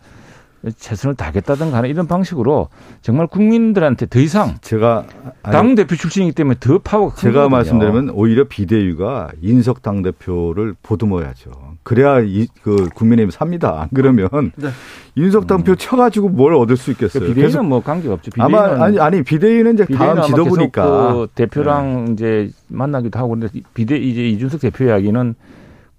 최선을 0.76 1.14
다하겠다든가 1.14 1.76
하는 1.76 1.88
이런 1.88 2.06
방식으로 2.06 2.68
정말 3.00 3.26
국민들한테 3.28 4.06
더 4.06 4.18
이상 4.18 4.56
제가 4.60 5.04
당 5.42 5.74
대표 5.74 5.94
출신이기 5.94 6.32
때문에 6.32 6.56
더 6.58 6.78
파워가 6.78 7.14
큰 7.14 7.20
제가 7.20 7.44
거거든요. 7.44 7.56
말씀드리면 7.56 8.10
오히려 8.10 8.44
비대위가 8.48 9.30
인석 9.40 9.82
당 9.82 10.02
대표를 10.02 10.74
보듬어야죠. 10.82 11.50
그래야 11.84 12.20
이, 12.20 12.48
그 12.62 12.88
국민의힘 12.94 13.30
삽니다. 13.30 13.80
안 13.80 13.88
그러면 13.94 14.28
네. 14.56 14.68
인석 15.14 15.46
당표 15.46 15.76
쳐가지고 15.76 16.28
뭘 16.30 16.54
얻을 16.54 16.76
수그 16.76 16.92
있겠어요. 16.92 17.28
비대위는 17.28 17.48
계속 17.48 17.64
뭐 17.64 17.82
관계가 17.82 18.14
없죠. 18.14 18.30
비대위는 18.32 18.58
아마 18.58 18.84
아니 18.84 18.98
아니 19.00 19.22
비대위는 19.22 19.74
이제 19.74 19.86
비대위는 19.86 20.14
다음 20.16 20.26
지도부니까 20.26 21.12
그 21.12 21.28
대표랑 21.34 22.10
이제 22.12 22.50
만나기도 22.68 23.18
하고 23.18 23.30
근데 23.30 23.48
비대 23.74 23.96
이제 23.96 24.28
이준석 24.28 24.60
대표 24.60 24.84
이야기는 24.84 25.34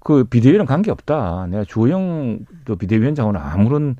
그 0.01 0.24
비대위는 0.26 0.66
관계 0.66 0.91
없다. 0.91 1.47
내가 1.49 1.64
주호영도 1.66 2.76
비대위원장하고는 2.78 3.41
아무런 3.41 3.95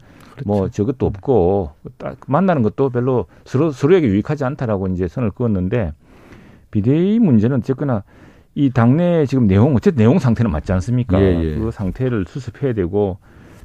뭐 0.46 0.70
저것도 0.70 1.06
없고 1.06 1.72
딱 1.98 2.18
만나는 2.28 2.64
것도 2.64 2.90
별로 2.90 3.26
서로 3.46 3.72
서로에게 3.72 4.08
유익하지 4.08 4.44
않다라고 4.44 4.88
이제 4.88 5.08
선을 5.08 5.32
그었는데 5.32 5.94
비대위 6.72 7.20
문제는 7.20 7.58
어쨌거나 7.58 8.04
이 8.56 8.70
당내 8.72 9.26
지금 9.26 9.48
내용 9.48 9.76
어쨌든 9.76 10.00
내용 10.00 10.20
상태는 10.20 10.52
맞지 10.52 10.72
않습니까? 10.74 11.22
예, 11.22 11.44
예. 11.44 11.56
그 11.56 11.72
상태를 11.72 12.26
수습해야 12.28 12.74
되고 12.74 13.18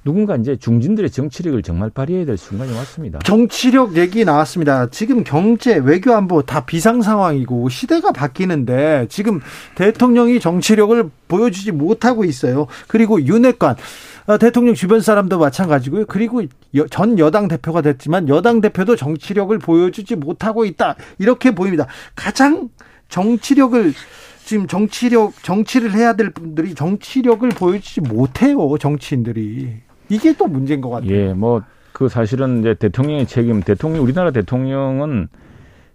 누군가 0.04 0.36
이제 0.36 0.54
중진들의 0.56 1.10
정치력을 1.10 1.62
정말 1.62 1.88
발휘해야 1.88 2.26
될 2.26 2.36
순간이 2.36 2.74
왔습니다. 2.74 3.20
정치력 3.20 3.96
얘기 3.96 4.24
나왔습니다. 4.24 4.90
지금 4.90 5.24
경제, 5.24 5.76
외교, 5.76 6.12
안보 6.12 6.42
다 6.42 6.66
비상 6.66 7.00
상황이고 7.00 7.70
시대가 7.70 8.12
바뀌는데 8.12 9.06
지금 9.08 9.40
대통령이 9.76 10.40
정치력을 10.40 11.10
보여주지 11.26 11.72
못하고 11.72 12.24
있어요. 12.24 12.66
그리고 12.86 13.22
윤핵관 13.22 13.76
아, 13.76 13.76
대통령 14.40 14.74
주변 14.74 15.00
사람도 15.00 15.38
마찬가지고요. 15.38 16.06
그리고 16.06 16.42
여- 16.76 16.86
전 16.86 17.18
여당 17.18 17.48
대표가 17.48 17.82
됐지만 17.82 18.28
여당 18.28 18.60
대표도 18.60 18.96
정치력을 18.96 19.56
보여주지 19.58 20.16
못하고 20.16 20.64
있다. 20.64 20.96
이렇게 21.18 21.50
보입니다. 21.54 21.86
가장 22.14 22.70
정치력을 23.08 23.92
지금 24.44 24.66
정치력 24.66 25.42
정치를 25.42 25.92
해야 25.92 26.14
될 26.14 26.30
분들이 26.30 26.74
정치력을 26.74 27.48
보여주지 27.50 28.00
못해요. 28.00 28.76
정치인들이 28.78 29.76
이게 30.08 30.32
또 30.36 30.46
문제인 30.46 30.80
것 30.80 30.90
같아요. 30.90 31.10
예, 31.10 31.32
뭐 31.32 31.62
그 31.94 32.08
사실은 32.08 32.58
이제 32.58 32.74
대통령의 32.74 33.24
책임, 33.24 33.60
대통령 33.62 34.02
우리나라 34.02 34.32
대통령은 34.32 35.28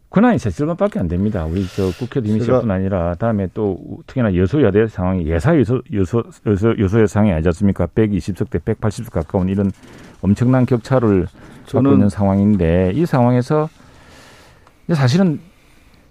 권한이 0.09 0.39
세실만밖에 0.39 0.99
안 0.99 1.07
됩니다. 1.07 1.45
우리 1.45 1.65
저 1.67 1.83
국회도 1.91 2.27
이미 2.27 2.39
시작뿐 2.39 2.71
아니라 2.71 3.13
다음에 3.15 3.47
또 3.53 3.77
특히나 4.07 4.35
여소야대 4.35 4.87
상황이 4.87 5.27
예사 5.27 5.57
여소 5.59 5.81
여소 5.93 6.23
여소 6.47 6.73
여소의 6.79 7.07
상황이 7.07 7.31
아니지 7.31 7.49
않습니까? 7.49 7.85
120석 7.87 8.49
대 8.49 8.57
180석 8.57 9.11
가까운 9.11 9.49
이런 9.49 9.71
엄청난 10.21 10.65
격차를 10.65 11.27
갖고 11.65 11.79
저는- 11.79 11.93
있는 11.93 12.09
상황인데 12.09 12.93
이 12.95 13.05
상황에서 13.05 13.69
사실은 14.91 15.39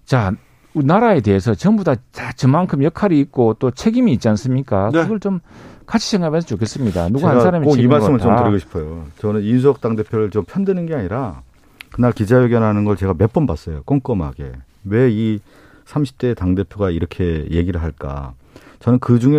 자 0.05 0.33
나라에 0.75 1.21
대해서 1.21 1.55
전부 1.57 1.83
다, 1.83 1.97
다 2.13 2.31
저만큼 2.37 2.85
역할이 2.85 3.19
있고 3.19 3.55
또 3.55 3.73
책임이 3.73 4.13
있지 4.13 4.29
않습니까? 4.29 4.91
네. 4.93 5.03
그걸 5.03 5.19
좀 5.19 5.41
같이 5.87 6.09
생각하면 6.11 6.43
좋겠습니다. 6.43 7.09
누구 7.09 7.27
한 7.27 7.41
사람이 7.41 7.69
책임을 7.73 7.89
말씀을 7.99 8.19
좀다 8.21 8.45
드리고 8.45 8.59
싶어요. 8.59 9.07
저는 9.19 9.41
이준석 9.43 9.81
당 9.81 9.97
대표를 9.97 10.31
좀 10.31 10.45
편드는 10.45 10.87
게 10.87 10.95
아니라 10.95 11.43
그날 11.91 12.13
기자회견하는 12.13 12.85
걸 12.85 12.97
제가 12.97 13.15
몇 13.15 13.33
번 13.33 13.47
봤어요. 13.47 13.83
꼼꼼하게. 13.85 14.53
왜 14.85 15.11
이 15.11 15.39
30대 15.87 16.37
당대표가 16.37 16.91
이렇게 16.91 17.47
얘기를 17.51 17.83
할까. 17.83 18.35
저는 18.79 18.99
그 18.99 19.19
중에 19.19 19.39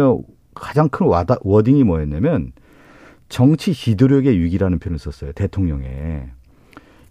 가장 0.55 0.89
큰 0.89 1.05
와다, 1.07 1.37
워딩이 1.41 1.83
뭐였냐면 1.83 2.51
정치 3.29 3.73
지도력의 3.73 4.37
위기라는 4.39 4.79
표현을 4.79 4.97
썼어요. 4.99 5.31
대통령에. 5.33 6.29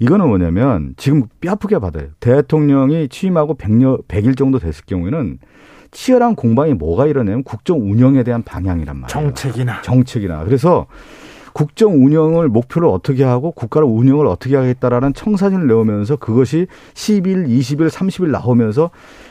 이거는 0.00 0.28
뭐냐면 0.28 0.94
지금 0.96 1.24
뼈 1.40 1.52
아프게 1.52 1.78
받아요. 1.78 2.08
대통령이 2.20 3.08
취임하고 3.08 3.56
100여, 3.56 4.06
100일 4.06 4.36
정도 4.36 4.58
됐을 4.58 4.84
경우에는 4.86 5.38
치열한 5.90 6.34
공방이 6.34 6.74
뭐가 6.74 7.06
일어나면 7.06 7.44
국정 7.44 7.80
운영에 7.80 8.22
대한 8.22 8.42
방향이란 8.42 8.96
말이에요. 8.98 9.08
정책이나. 9.32 9.82
정책이나. 9.82 10.44
그래서 10.44 10.86
국정 11.52 12.04
운영을 12.04 12.48
목표를 12.48 12.88
어떻게 12.88 13.24
하고 13.24 13.52
국가를 13.52 13.86
운영을 13.88 14.26
어떻게 14.26 14.56
하겠다라는 14.56 15.14
청사진을 15.14 15.66
내오면서 15.66 16.16
그것이 16.16 16.66
10일, 16.94 17.48
20일, 17.48 17.88
30일 17.88 18.30
나오면서 18.30 18.90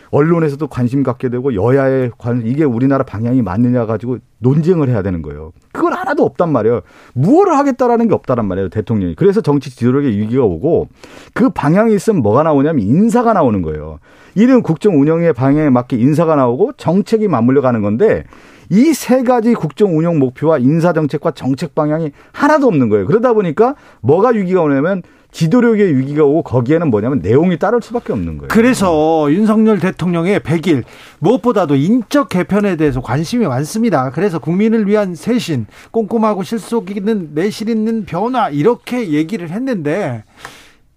언론에서도 0.09 0.65
관심 0.67 1.03
갖게 1.03 1.29
되고 1.29 1.53
여야의 1.53 2.11
관 2.17 2.43
이게 2.45 2.63
우리나라 2.63 3.03
방향이 3.03 3.41
맞느냐 3.41 3.85
가지고 3.85 4.19
논쟁을 4.39 4.89
해야 4.89 5.01
되는 5.01 5.21
거예요. 5.21 5.51
그건 5.73 5.93
하나도 5.93 6.23
없단 6.23 6.51
말이에요. 6.51 6.81
무엇을 7.13 7.57
하겠다라는 7.57 8.07
게 8.07 8.13
없다란 8.13 8.45
말이에요, 8.47 8.69
대통령이. 8.69 9.15
그래서 9.15 9.41
정치 9.41 9.69
지도력의 9.75 10.17
위기가 10.17 10.43
오고 10.43 10.87
그 11.33 11.49
방향이 11.49 11.93
있으면 11.93 12.21
뭐가 12.21 12.43
나오냐면 12.43 12.85
인사가 12.85 13.33
나오는 13.33 13.61
거예요. 13.61 13.99
이런 14.35 14.61
국정 14.61 14.99
운영의 14.99 15.33
방향에 15.33 15.69
맞게 15.69 15.97
인사가 15.97 16.35
나오고 16.35 16.73
정책이 16.77 17.27
맞물려 17.27 17.61
가는 17.61 17.81
건데 17.81 18.23
이 18.69 18.93
세 18.93 19.23
가지 19.23 19.53
국정 19.53 19.97
운영 19.97 20.19
목표와 20.19 20.57
인사 20.57 20.93
정책과 20.93 21.31
정책 21.31 21.75
방향이 21.75 22.11
하나도 22.31 22.67
없는 22.67 22.89
거예요. 22.89 23.05
그러다 23.05 23.33
보니까 23.33 23.75
뭐가 24.01 24.29
위기가 24.29 24.61
오냐면 24.61 25.03
지도력의 25.31 25.97
위기가 25.97 26.23
오고 26.23 26.41
거기에는 26.43 26.89
뭐냐면 26.89 27.19
내용이 27.19 27.59
따를 27.59 27.81
수밖에 27.81 28.13
없는 28.13 28.37
거예요. 28.37 28.47
그래서 28.49 29.27
윤석열 29.29 29.79
대통령의 29.79 30.39
100일 30.39 30.83
무엇보다도 31.19 31.75
인적 31.75 32.29
개편에 32.29 32.75
대해서 32.75 33.01
관심이 33.01 33.45
많습니다. 33.45 34.09
그래서 34.11 34.39
국민을 34.39 34.87
위한 34.87 35.15
쇄신, 35.15 35.67
꼼꼼하고 35.91 36.43
실속 36.43 36.95
있는 36.95 37.31
내실 37.33 37.69
있는 37.69 38.05
변화 38.05 38.49
이렇게 38.49 39.09
얘기를 39.11 39.49
했는데 39.49 40.23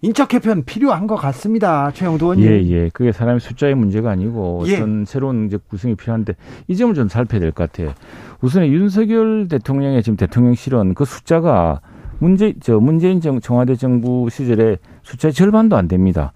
인적 0.03 0.29
개편 0.29 0.65
필요한 0.65 1.07
것 1.07 1.17
같습니다. 1.17 1.91
최영도 1.93 2.33
의원님. 2.33 2.47
예, 2.51 2.67
예. 2.71 2.91
그게 2.93 3.13
사람의 3.13 3.41
숫자의 3.41 3.75
문제가 3.75 4.11
아니고 4.11 4.63
예. 4.67 4.77
어떤 4.77 5.05
새로운 5.05 5.47
이제 5.47 5.59
구성이 5.69 5.95
필요한데 5.95 6.35
이 6.69 6.77
점을 6.77 6.95
좀 6.95 7.09
살펴야 7.09 7.41
될 7.41 7.53
것 7.53 7.71
같아요. 7.71 7.93
우선 8.41 8.67
윤석열 8.67 9.49
대통령의 9.49 10.03
지금 10.03 10.17
대통령실은 10.17 10.95
그 10.95 11.05
숫자가 11.05 11.81
문제 12.19 12.55
저 12.61 12.79
문재인 12.81 13.21
정, 13.21 13.41
청와대 13.41 13.77
정부 13.77 14.29
시절에 14.31 14.79
숫자의 15.03 15.35
절반도 15.35 15.77
안 15.77 15.87
됩니다. 15.89 16.33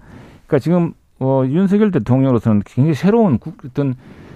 그러니까 0.47 0.59
지금 0.63 0.93
어, 1.19 1.45
윤석열 1.47 1.91
대통령으로서는 1.91 2.63
굉장히 2.67 2.95
새로운 2.95 3.39
국, 3.39 3.57
어떤 3.65 3.95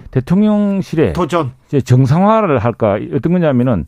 대통령실에 0.09 1.13
도전. 1.13 1.51
이제 1.67 1.81
정상화를 1.81 2.57
할까 2.59 2.97
어떤 3.13 3.33
거냐면은 3.33 3.85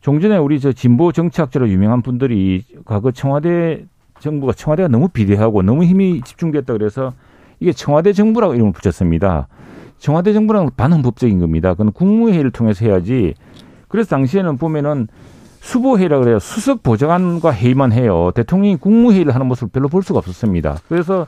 종전에 0.00 0.36
우리 0.36 0.58
저 0.58 0.72
진보 0.72 1.12
정치학자로 1.12 1.68
유명한 1.68 2.02
분들이 2.02 2.64
과거 2.84 3.12
청와대 3.12 3.84
정부가 4.22 4.52
청와대가 4.52 4.88
너무 4.88 5.08
비대하고 5.08 5.62
너무 5.62 5.84
힘이 5.84 6.22
집중됐다 6.24 6.72
그래서 6.72 7.12
이게 7.60 7.72
청와대 7.72 8.12
정부라고 8.12 8.54
이름을 8.54 8.72
붙였습니다. 8.72 9.48
청와대 9.98 10.32
정부는 10.32 10.70
반헌법적인 10.76 11.38
겁니다. 11.38 11.74
그건 11.74 11.92
국무회의를 11.92 12.50
통해서 12.50 12.84
해야지. 12.84 13.34
그래서 13.88 14.08
당시에는 14.10 14.56
보면은 14.56 15.08
수보회의라 15.60 16.18
그래요. 16.18 16.38
수석 16.40 16.82
보좌관과 16.82 17.52
회의만 17.52 17.92
해요. 17.92 18.32
대통령이 18.34 18.76
국무회의를 18.76 19.34
하는 19.34 19.46
모습을 19.46 19.68
별로 19.70 19.88
볼 19.88 20.02
수가 20.02 20.18
없었습니다. 20.18 20.78
그래서 20.88 21.26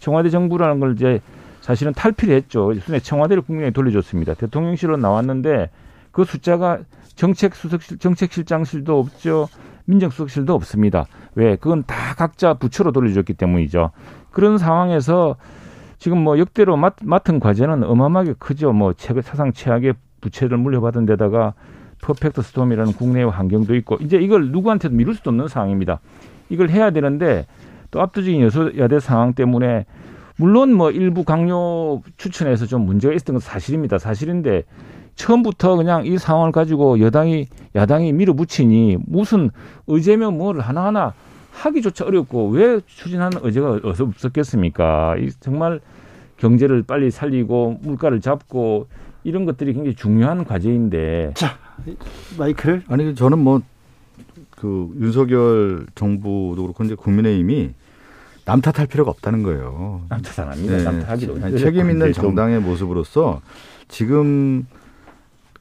청와대 0.00 0.30
정부라는 0.30 0.80
걸 0.80 0.94
이제 0.94 1.20
사실은 1.60 1.92
탈피를 1.92 2.34
했죠. 2.34 2.72
순에 2.74 2.98
청와대를 2.98 3.42
국민에게 3.42 3.72
돌려줬습니다. 3.72 4.34
대통령실로 4.34 4.96
나왔는데 4.96 5.70
그 6.10 6.24
숫자가 6.24 6.78
정책 7.14 7.54
수석실, 7.54 7.98
정책실장실도 7.98 8.98
없죠. 8.98 9.48
민정수석실도 9.88 10.54
없습니다. 10.54 11.06
왜? 11.34 11.56
그건 11.56 11.82
다 11.84 12.14
각자 12.14 12.54
부처로 12.54 12.92
돌려줬기 12.92 13.34
때문이죠. 13.34 13.90
그런 14.30 14.58
상황에서 14.58 15.36
지금 15.98 16.18
뭐 16.22 16.38
역대로 16.38 16.76
맡, 16.76 16.96
맡은 17.02 17.40
과제는 17.40 17.82
어마어마하게 17.82 18.34
크죠. 18.38 18.72
뭐 18.72 18.92
최근 18.92 19.22
사상 19.22 19.52
최악의 19.52 19.94
부채를 20.20 20.58
물려받은 20.58 21.06
데다가 21.06 21.54
퍼펙트 22.02 22.42
스톰이라는 22.42 22.92
국내의 22.92 23.28
환경도 23.30 23.74
있고 23.76 23.96
이제 24.00 24.18
이걸 24.18 24.52
누구한테도 24.52 24.94
미룰 24.94 25.14
수도 25.14 25.30
없는 25.30 25.48
상황입니다. 25.48 26.00
이걸 26.48 26.68
해야 26.68 26.90
되는데 26.90 27.46
또 27.90 28.00
압도적인 28.00 28.40
여소야대 28.42 29.00
상황 29.00 29.32
때문에 29.32 29.86
물론 30.36 30.72
뭐 30.72 30.90
일부 30.92 31.24
각료 31.24 32.02
추천에서 32.16 32.66
좀 32.66 32.82
문제가 32.82 33.14
있었던 33.14 33.34
건 33.34 33.40
사실입니다. 33.40 33.98
사실인데 33.98 34.64
처음부터 35.18 35.76
그냥 35.76 36.06
이 36.06 36.16
상황을 36.16 36.52
가지고 36.52 37.00
여당이 37.00 37.48
야당이 37.74 38.12
밀어붙이니 38.12 38.98
무슨 39.06 39.50
의제면 39.86 40.38
뭐를 40.38 40.60
하나하나 40.60 41.12
하기조차 41.50 42.06
어렵고 42.06 42.50
왜 42.50 42.80
추진하는 42.86 43.40
의제가 43.42 43.80
어서 43.82 44.04
없었겠습니까? 44.04 45.16
이 45.18 45.30
정말 45.40 45.80
경제를 46.36 46.84
빨리 46.84 47.10
살리고 47.10 47.80
물가를 47.82 48.20
잡고 48.20 48.86
이런 49.24 49.44
것들이 49.44 49.74
굉장히 49.74 49.96
중요한 49.96 50.44
과제인데 50.44 51.32
자, 51.34 51.58
마이크를 52.38 52.84
아니 52.88 53.14
저는 53.14 53.38
뭐 53.38 53.60
그 54.60 54.90
윤석열 55.00 55.86
정부도 55.94 56.62
그렇고 56.62 56.84
이제 56.84 56.94
국민의힘이 56.94 57.74
남 58.44 58.60
탓할 58.60 58.86
필요가 58.86 59.10
없다는 59.10 59.42
거예요. 59.42 60.02
남탓 60.08 60.38
안 60.40 60.48
합니다. 60.48 60.76
네. 60.76 60.82
남탓하기도 60.82 61.38
아니, 61.42 61.58
책임 61.58 61.90
있는 61.90 62.12
정당의 62.12 62.60
모습으로서 62.60 63.40
지금 63.88 64.66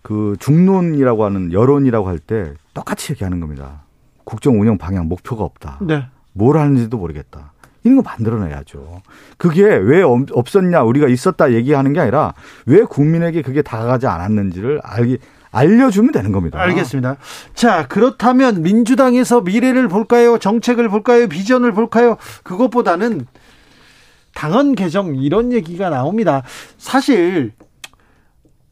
그 0.07 0.37
중론이라고 0.39 1.25
하는 1.25 1.51
여론이라고 1.51 2.07
할 2.07 2.19
때 2.19 2.53
똑같이 2.73 3.11
얘기하는 3.11 3.41
겁니다. 3.41 3.81
국정 4.23 4.59
운영 4.61 4.77
방향 4.77 5.07
목표가 5.09 5.43
없다. 5.43 5.79
네. 5.81 6.05
뭘 6.31 6.57
하는지도 6.57 6.97
모르겠다. 6.97 7.51
이런 7.83 7.97
거 7.97 8.03
만들어내야죠. 8.03 9.01
그게 9.37 9.63
왜 9.63 10.01
없- 10.01 10.31
없었냐, 10.31 10.83
우리가 10.83 11.07
있었다 11.09 11.51
얘기하는 11.53 11.91
게 11.91 11.99
아니라 11.99 12.33
왜 12.65 12.83
국민에게 12.83 13.41
그게 13.41 13.61
다가가지 13.61 14.07
않았는지를 14.07 14.79
알기, 14.83 15.17
알려주면 15.51 16.11
되는 16.13 16.31
겁니다. 16.31 16.59
알겠습니다. 16.61 17.17
자, 17.53 17.87
그렇다면 17.87 18.61
민주당에서 18.61 19.41
미래를 19.41 19.87
볼까요? 19.89 20.37
정책을 20.37 20.87
볼까요? 20.87 21.27
비전을 21.27 21.73
볼까요? 21.73 22.15
그것보다는 22.43 23.25
당헌 24.35 24.75
개정 24.75 25.15
이런 25.15 25.51
얘기가 25.51 25.89
나옵니다. 25.89 26.43
사실 26.77 27.51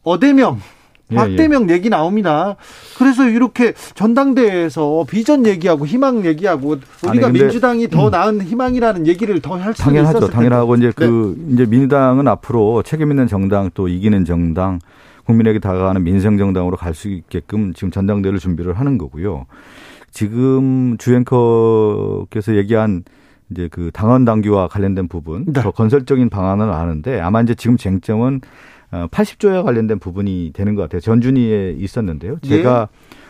어대명 0.04 0.58
예, 0.58 0.75
박대명 1.14 1.70
얘기 1.70 1.90
나옵니다. 1.90 2.56
그래서 2.98 3.28
이렇게 3.30 3.74
전당대회에서 3.94 5.06
비전 5.10 5.46
얘기하고 5.46 5.86
희망 5.86 6.26
얘기하고 6.26 6.78
우리가 7.08 7.28
아니, 7.28 7.40
민주당이 7.40 7.90
더 7.90 8.10
나은 8.10 8.42
희망이라는 8.42 9.06
얘기를 9.08 9.40
더 9.42 9.56
할 9.56 9.74
수도 9.74 9.84
당연하죠. 9.86 10.18
있었을 10.18 10.34
당연하고 10.34 10.76
이제. 10.76 10.88
네. 10.88 10.92
그 10.96 11.38
이제 11.52 11.66
민주당은 11.66 12.28
앞으로 12.28 12.82
책임 12.84 13.12
있는 13.12 13.28
정당 13.28 13.70
또 13.74 13.88
이기는 13.88 14.26
정당 14.26 14.80
국민에게 15.26 15.60
다가가는 15.60 16.04
민생 16.04 16.38
정당으로 16.38 16.78
갈 16.78 16.94
수 16.94 17.10
있게끔 17.10 17.74
지금 17.74 17.92
전당대회를 17.92 18.40
준비를 18.40 18.74
하는 18.80 18.98
거고요. 18.98 19.46
지금 20.12 20.98
주앵커께서 20.98 22.56
얘기한 22.56 23.04
이제 23.52 23.68
그 23.72 23.92
당원 23.94 24.26
당규와 24.26 24.68
관련된 24.70 25.08
부분 25.08 25.46
네. 25.46 25.62
더 25.62 25.72
건설적인 25.72 26.30
방안을 26.30 26.70
아는데 26.72 27.20
아마 27.20 27.42
이제 27.42 27.54
지금 27.54 27.78
쟁점은 27.78 28.42
80조에 29.12 29.64
관련된 29.64 30.00
부분이 30.00 30.52
되는 30.54 30.76
것 30.76 30.84
같아요. 30.84 31.00
전준위에 31.02 31.76
있었는데요. 31.78 32.38
예. 32.46 32.48
제가 32.50 32.88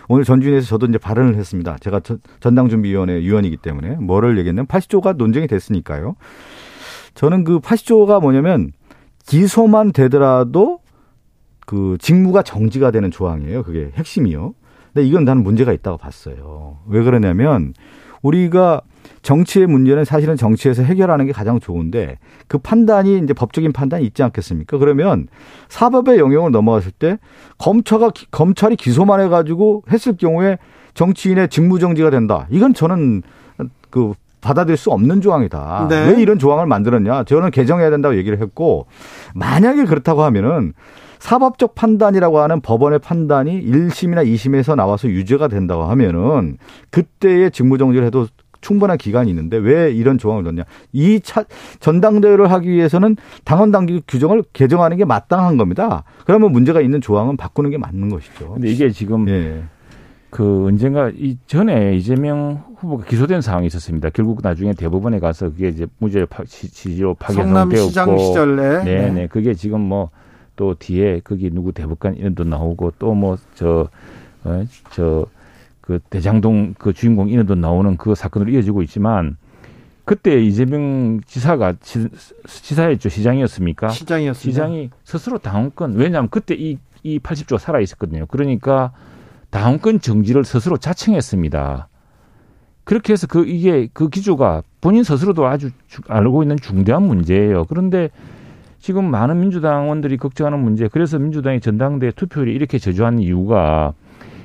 오늘 0.07 0.23
전준위에서 0.23 0.67
저도 0.67 0.85
이제 0.87 0.97
발언을 0.97 1.35
했습니다. 1.35 1.77
제가 1.79 1.99
전- 2.01 2.19
전당준비위원회 2.39 3.15
위원이기 3.21 3.57
때문에 3.57 3.95
뭐를 3.95 4.37
얘기했냐면 4.37 4.67
80조가 4.67 5.17
논쟁이 5.17 5.47
됐으니까요. 5.47 6.15
저는 7.15 7.43
그 7.43 7.59
80조가 7.59 8.21
뭐냐면 8.21 8.71
기소만 9.25 9.91
되더라도 9.93 10.79
그 11.65 11.97
직무가 11.99 12.43
정지가 12.43 12.91
되는 12.91 13.09
조항이에요. 13.09 13.63
그게 13.63 13.91
핵심이요. 13.95 14.53
근데 14.93 15.07
이건 15.07 15.25
나는 15.25 15.43
문제가 15.43 15.73
있다고 15.73 15.97
봤어요. 15.97 16.77
왜 16.87 17.01
그러냐면 17.03 17.73
우리가 18.25 18.81
정치의 19.21 19.67
문제는 19.67 20.05
사실은 20.05 20.35
정치에서 20.35 20.83
해결하는 20.83 21.25
게 21.25 21.31
가장 21.31 21.59
좋은데 21.59 22.17
그 22.47 22.57
판단이 22.57 23.19
이제 23.19 23.33
법적인 23.33 23.71
판단이 23.71 24.05
있지 24.05 24.23
않겠습니까? 24.23 24.77
그러면 24.77 25.27
사법의 25.69 26.19
영역을 26.19 26.51
넘어갔을 26.51 26.91
때 26.91 27.17
검찰가 27.57 28.11
검찰이 28.31 28.75
기소만 28.75 29.19
해가지고 29.21 29.83
했을 29.91 30.17
경우에 30.17 30.57
정치인의 30.93 31.49
직무 31.49 31.79
정지가 31.79 32.09
된다. 32.09 32.47
이건 32.49 32.73
저는 32.73 33.23
그 33.89 34.13
받아들일 34.41 34.77
수 34.77 34.91
없는 34.91 35.21
조항이다. 35.21 35.87
네. 35.89 36.11
왜 36.11 36.21
이런 36.21 36.37
조항을 36.37 36.67
만들었냐? 36.67 37.23
저는 37.23 37.51
개정해야 37.51 37.89
된다고 37.89 38.15
얘기를 38.15 38.39
했고 38.39 38.85
만약에 39.33 39.85
그렇다고 39.85 40.23
하면은 40.23 40.73
사법적 41.25 41.73
판단이라고 41.73 42.37
하는 42.37 42.61
법원의 42.61 42.99
판단이 42.99 43.65
1심이나 43.65 44.23
2심에서 44.27 44.75
나와서 44.75 45.07
유죄가 45.07 45.47
된다고 45.47 45.85
하면은 45.85 46.59
그때의 46.91 47.49
직무정지를 47.49 48.05
해도 48.05 48.27
충분한 48.61 48.99
기간이 48.99 49.31
있는데 49.31 49.57
왜 49.57 49.91
이런 49.91 50.19
조항을 50.19 50.43
넣냐? 50.43 50.65
이 50.93 51.19
차, 51.21 51.43
전당대회를 51.79 52.51
하기 52.51 52.69
위해서는 52.69 53.15
당원 53.43 53.71
당규 53.71 54.01
규정을 54.07 54.43
개정하는 54.53 54.97
게 54.97 55.05
마땅한 55.05 55.57
겁니다. 55.57 56.03
그러면 56.25 56.51
문제가 56.51 56.79
있는 56.79 57.01
조항은 57.01 57.37
바꾸는 57.37 57.71
게 57.71 57.79
맞는 57.79 58.09
것이죠. 58.09 58.53
근데 58.53 58.69
이게 58.69 58.91
지금 58.91 59.27
예. 59.27 59.63
그 60.29 60.65
언젠가 60.67 61.09
이 61.09 61.37
전에 61.47 61.95
이재명 61.95 62.63
후보가 62.77 63.05
기소된 63.05 63.41
상황이 63.41 63.65
있었습니다. 63.65 64.11
결국 64.11 64.41
나중에 64.43 64.73
대법원에 64.73 65.17
가서 65.17 65.49
그게 65.49 65.69
이제 65.69 65.87
무죄 65.97 66.25
파, 66.25 66.43
지지로 66.43 67.17
성남시장 67.19 68.05
파기송되었고 68.05 68.17
시절에 68.19 68.83
네, 68.83 69.11
네. 69.11 69.27
그게 69.27 69.55
지금 69.55 69.81
뭐 69.81 70.11
또 70.55 70.75
뒤에 70.75 71.21
거기 71.23 71.49
누구 71.51 71.71
대법관 71.71 72.15
이름도 72.17 72.43
나오고 72.45 72.93
또 72.99 73.13
뭐 73.13 73.37
저 73.55 73.89
어, 74.43 74.63
저 74.91 75.27
그 75.81 75.99
대장동 76.09 76.73
그 76.79 76.93
주인공 76.93 77.29
이름도 77.29 77.53
나오는 77.53 77.95
그 77.97 78.15
사건으로 78.15 78.49
이어지고 78.51 78.81
있지만 78.83 79.37
그때 80.03 80.41
이재명 80.41 81.21
지사가 81.27 81.73
지, 81.79 82.07
지사였죠 82.47 83.09
시장이었습니까? 83.09 83.89
시장이었습니다. 83.89 84.51
시장이 84.51 84.89
스스로 85.03 85.37
당원권 85.37 85.93
왜냐하면 85.95 86.29
그때 86.29 86.55
이 86.55 86.77
이 87.03 87.19
80조가 87.19 87.59
살아 87.59 87.79
있었거든요. 87.81 88.25
그러니까 88.25 88.91
당원권 89.51 89.99
정지를 89.99 90.43
스스로 90.43 90.77
자청했습니다. 90.77 91.87
그렇게 92.83 93.13
해서 93.13 93.27
그 93.27 93.45
이게 93.45 93.87
그 93.93 94.09
기조가 94.09 94.63
본인 94.81 95.03
스스로도 95.03 95.45
아주 95.45 95.69
주- 95.87 96.01
알고 96.07 96.41
있는 96.41 96.57
중대한 96.57 97.03
문제예요. 97.03 97.65
그런데 97.65 98.09
지금 98.85 99.09
많은 99.09 99.39
민주당원들이 99.39 100.17
걱정하는 100.17 100.59
문제, 100.59 100.87
그래서 100.87 101.17
민주당의 101.17 101.59
전당대 101.59 102.11
투표율이 102.11 102.53
이렇게 102.53 102.77
저조한 102.77 103.17
이유가 103.17 103.95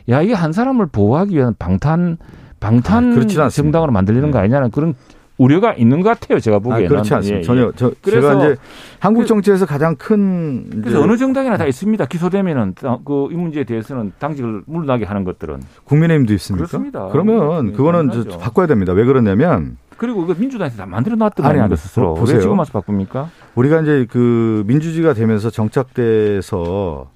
야 0.09 0.22
이게 0.22 0.32
한 0.32 0.55
사람을 0.55 0.86
보호하기 0.86 1.36
위한 1.36 1.55
방탄 1.59 2.16
방탄 2.59 3.12
아. 3.38 3.49
정당으로 3.51 3.93
만들리는 3.93 4.30
거 4.30 4.38
아니냐는 4.38 4.70
그런 4.70 4.95
우려가 5.41 5.72
있는 5.72 6.03
것 6.03 6.11
같아요. 6.11 6.38
제가 6.38 6.59
아, 6.59 6.61
보기에는 6.61 6.88
그렇지 6.88 7.14
않습니다. 7.14 7.38
예, 7.38 7.43
전혀 7.43 7.62
예. 7.68 7.70
저 7.74 7.91
그래서 8.03 8.28
제가 8.32 8.45
이제 8.45 8.57
한국 8.99 9.22
그- 9.22 9.26
정치에서 9.26 9.64
가장 9.64 9.97
큰 9.97 10.82
그래서 10.82 11.01
어느 11.01 11.16
정당이나 11.16 11.57
다 11.57 11.64
있습니다. 11.66 12.05
기소되면은 12.07 12.74
그 13.05 13.28
이 13.30 13.34
문제에 13.34 13.64
대해서는 13.64 14.12
당직을 14.18 14.62
물러나게 14.66 15.05
하는 15.07 15.24
것들은 15.24 15.61
국민의힘도 15.84 16.34
있습니까? 16.34 16.66
그렇습니다. 16.66 17.09
그러면 17.11 17.66
네, 17.68 17.72
그거는 17.72 18.11
저. 18.11 18.38
바꿔야 18.38 18.66
됩니다. 18.66 18.93
왜 18.93 19.05
그러냐면 19.05 19.76
그리고 19.97 20.26
그 20.26 20.34
민주당에서 20.38 20.76
다 20.78 20.86
만들어 20.86 21.16
놨던 21.16 21.43
거 21.45 21.49
아니, 21.51 21.61
아니, 21.61 21.76
스스로 21.76 22.14
보- 22.14 22.20
보세요. 22.20 22.36
왜 22.36 22.43
지금 22.43 22.59
와서 22.59 22.72
바꿉니까? 22.72 23.30
우리가 23.55 23.80
이제 23.80 24.07
그 24.11 24.62
민주주의가 24.66 25.14
되면서 25.14 25.49
정착돼서 25.51 27.09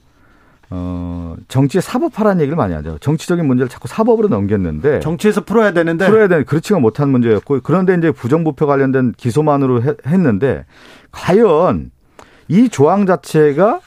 어 0.76 1.36
정치에 1.46 1.80
사법화라는 1.80 2.40
얘기를 2.42 2.56
많이 2.56 2.74
하죠. 2.74 2.98
정치적인 3.00 3.46
문제를 3.46 3.68
자꾸 3.68 3.86
사법으로 3.86 4.26
넘겼는데 4.26 4.98
정치에서 5.00 5.44
풀어야 5.44 5.72
되는데 5.72 6.06
풀어야 6.08 6.26
되는 6.26 6.44
그렇지가 6.44 6.80
못한 6.80 7.10
문제였고 7.10 7.60
그런데 7.62 7.94
이제 7.94 8.10
부정부패 8.10 8.64
관련된 8.66 9.12
기소만으로 9.16 9.82
해- 9.84 9.94
했는데 10.04 10.66
과연 11.12 11.92
이 12.48 12.68
조항 12.68 13.06
자체가 13.06 13.80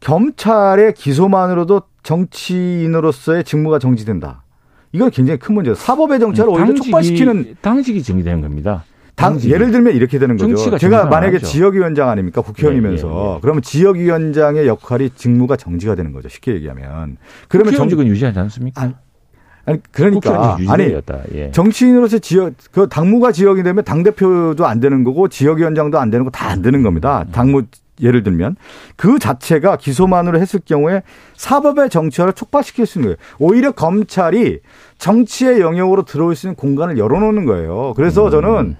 검찰의 0.00 0.94
기소만으로도 0.94 1.82
정치인으로서의 2.02 3.44
직무가 3.44 3.78
정지된다. 3.78 4.42
이건 4.92 5.10
굉장히 5.10 5.38
큰 5.38 5.54
문제예요. 5.54 5.74
사법의 5.76 6.18
정치를 6.20 6.48
오히려 6.48 6.66
촉발시키는 6.74 7.56
당직이 7.60 8.02
정리되는 8.02 8.40
겁니다. 8.42 8.84
당. 9.16 9.40
예를 9.40 9.70
들면 9.70 9.94
이렇게 9.94 10.18
되는 10.18 10.36
거죠. 10.36 10.76
제가 10.78 11.06
만약에 11.06 11.36
아니죠. 11.36 11.46
지역위원장 11.46 12.08
아닙니까? 12.08 12.40
국회의원이면서. 12.42 13.08
예, 13.08 13.12
예, 13.30 13.34
예. 13.36 13.38
그러면 13.40 13.62
지역위원장의 13.62 14.66
역할이 14.66 15.10
직무가 15.10 15.56
정지가 15.56 15.94
되는 15.94 16.12
거죠. 16.12 16.28
쉽게 16.28 16.54
얘기하면. 16.54 17.16
그러면 17.48 17.72
정, 17.74 17.86
국회의원직은 17.86 18.06
유지하지 18.08 18.38
않습니까? 18.40 18.82
아니, 18.82 18.94
아니 19.66 19.78
그러니까 19.92 20.56
아니. 20.68 20.94
예. 21.34 21.50
정치인으로서 21.52 22.18
지역 22.18 22.52
그 22.72 22.88
당무가 22.88 23.32
지역이 23.32 23.62
되면 23.62 23.84
당 23.84 24.02
대표도 24.02 24.66
안 24.66 24.80
되는 24.80 25.04
거고 25.04 25.28
지역위원장도 25.28 25.98
안 25.98 26.10
되는 26.10 26.24
거 26.24 26.30
다 26.30 26.48
안 26.50 26.60
되는 26.62 26.82
겁니다. 26.82 27.24
당무 27.32 27.62
예를 28.02 28.24
들면 28.24 28.56
그 28.96 29.20
자체가 29.20 29.76
기소만으로 29.76 30.40
했을 30.40 30.58
경우에 30.66 31.02
사법의 31.36 31.90
정치화를 31.90 32.32
촉발시킬 32.34 32.86
수 32.86 32.98
있는 32.98 33.10
거예요. 33.10 33.16
오히려 33.38 33.70
검찰이 33.70 34.58
정치의 34.98 35.60
영역으로 35.60 36.04
들어올 36.04 36.34
수 36.34 36.48
있는 36.48 36.56
공간을 36.56 36.98
열어놓는 36.98 37.44
거예요. 37.46 37.90
음. 37.90 37.94
그래서 37.94 38.30
저는 38.30 38.76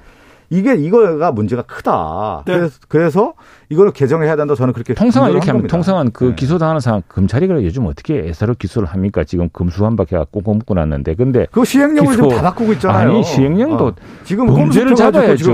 이게 0.51 0.75
이거가 0.75 1.33
문제가 1.33 1.63
크다. 1.63 2.43
네. 2.47 2.55
그래서, 2.55 2.79
그래서 2.89 3.35
이걸 3.75 3.91
개정해야 3.91 4.37
된다. 4.37 4.55
저는 4.55 4.73
그렇게 4.73 4.95
통상은 4.95 5.31
이렇게 5.33 5.49
겁니다. 5.51 5.69
통상은 5.69 6.11
그 6.13 6.25
네. 6.27 6.35
기소당하는 6.37 6.81
상황 6.81 7.03
검찰이 7.09 7.49
그래 7.49 7.65
요즘 7.65 7.87
어떻게 7.87 8.19
애사로 8.29 8.55
기소를 8.57 8.87
합니까? 8.89 9.25
지금 9.25 9.49
금수한박해가 9.53 10.27
꽁꽁 10.31 10.59
묶고 10.59 10.75
났는데 10.75 11.15
근데 11.15 11.47
그 11.51 11.65
시행령을 11.65 12.13
기소- 12.13 12.23
지금 12.23 12.29
다 12.37 12.43
바꾸고 12.43 12.73
있잖아요. 12.75 13.11
아니 13.11 13.25
시행령도 13.25 13.87
어. 13.87 13.93
지금 14.23 14.47
범죄를 14.47 14.95
잡아야죠. 14.95 15.53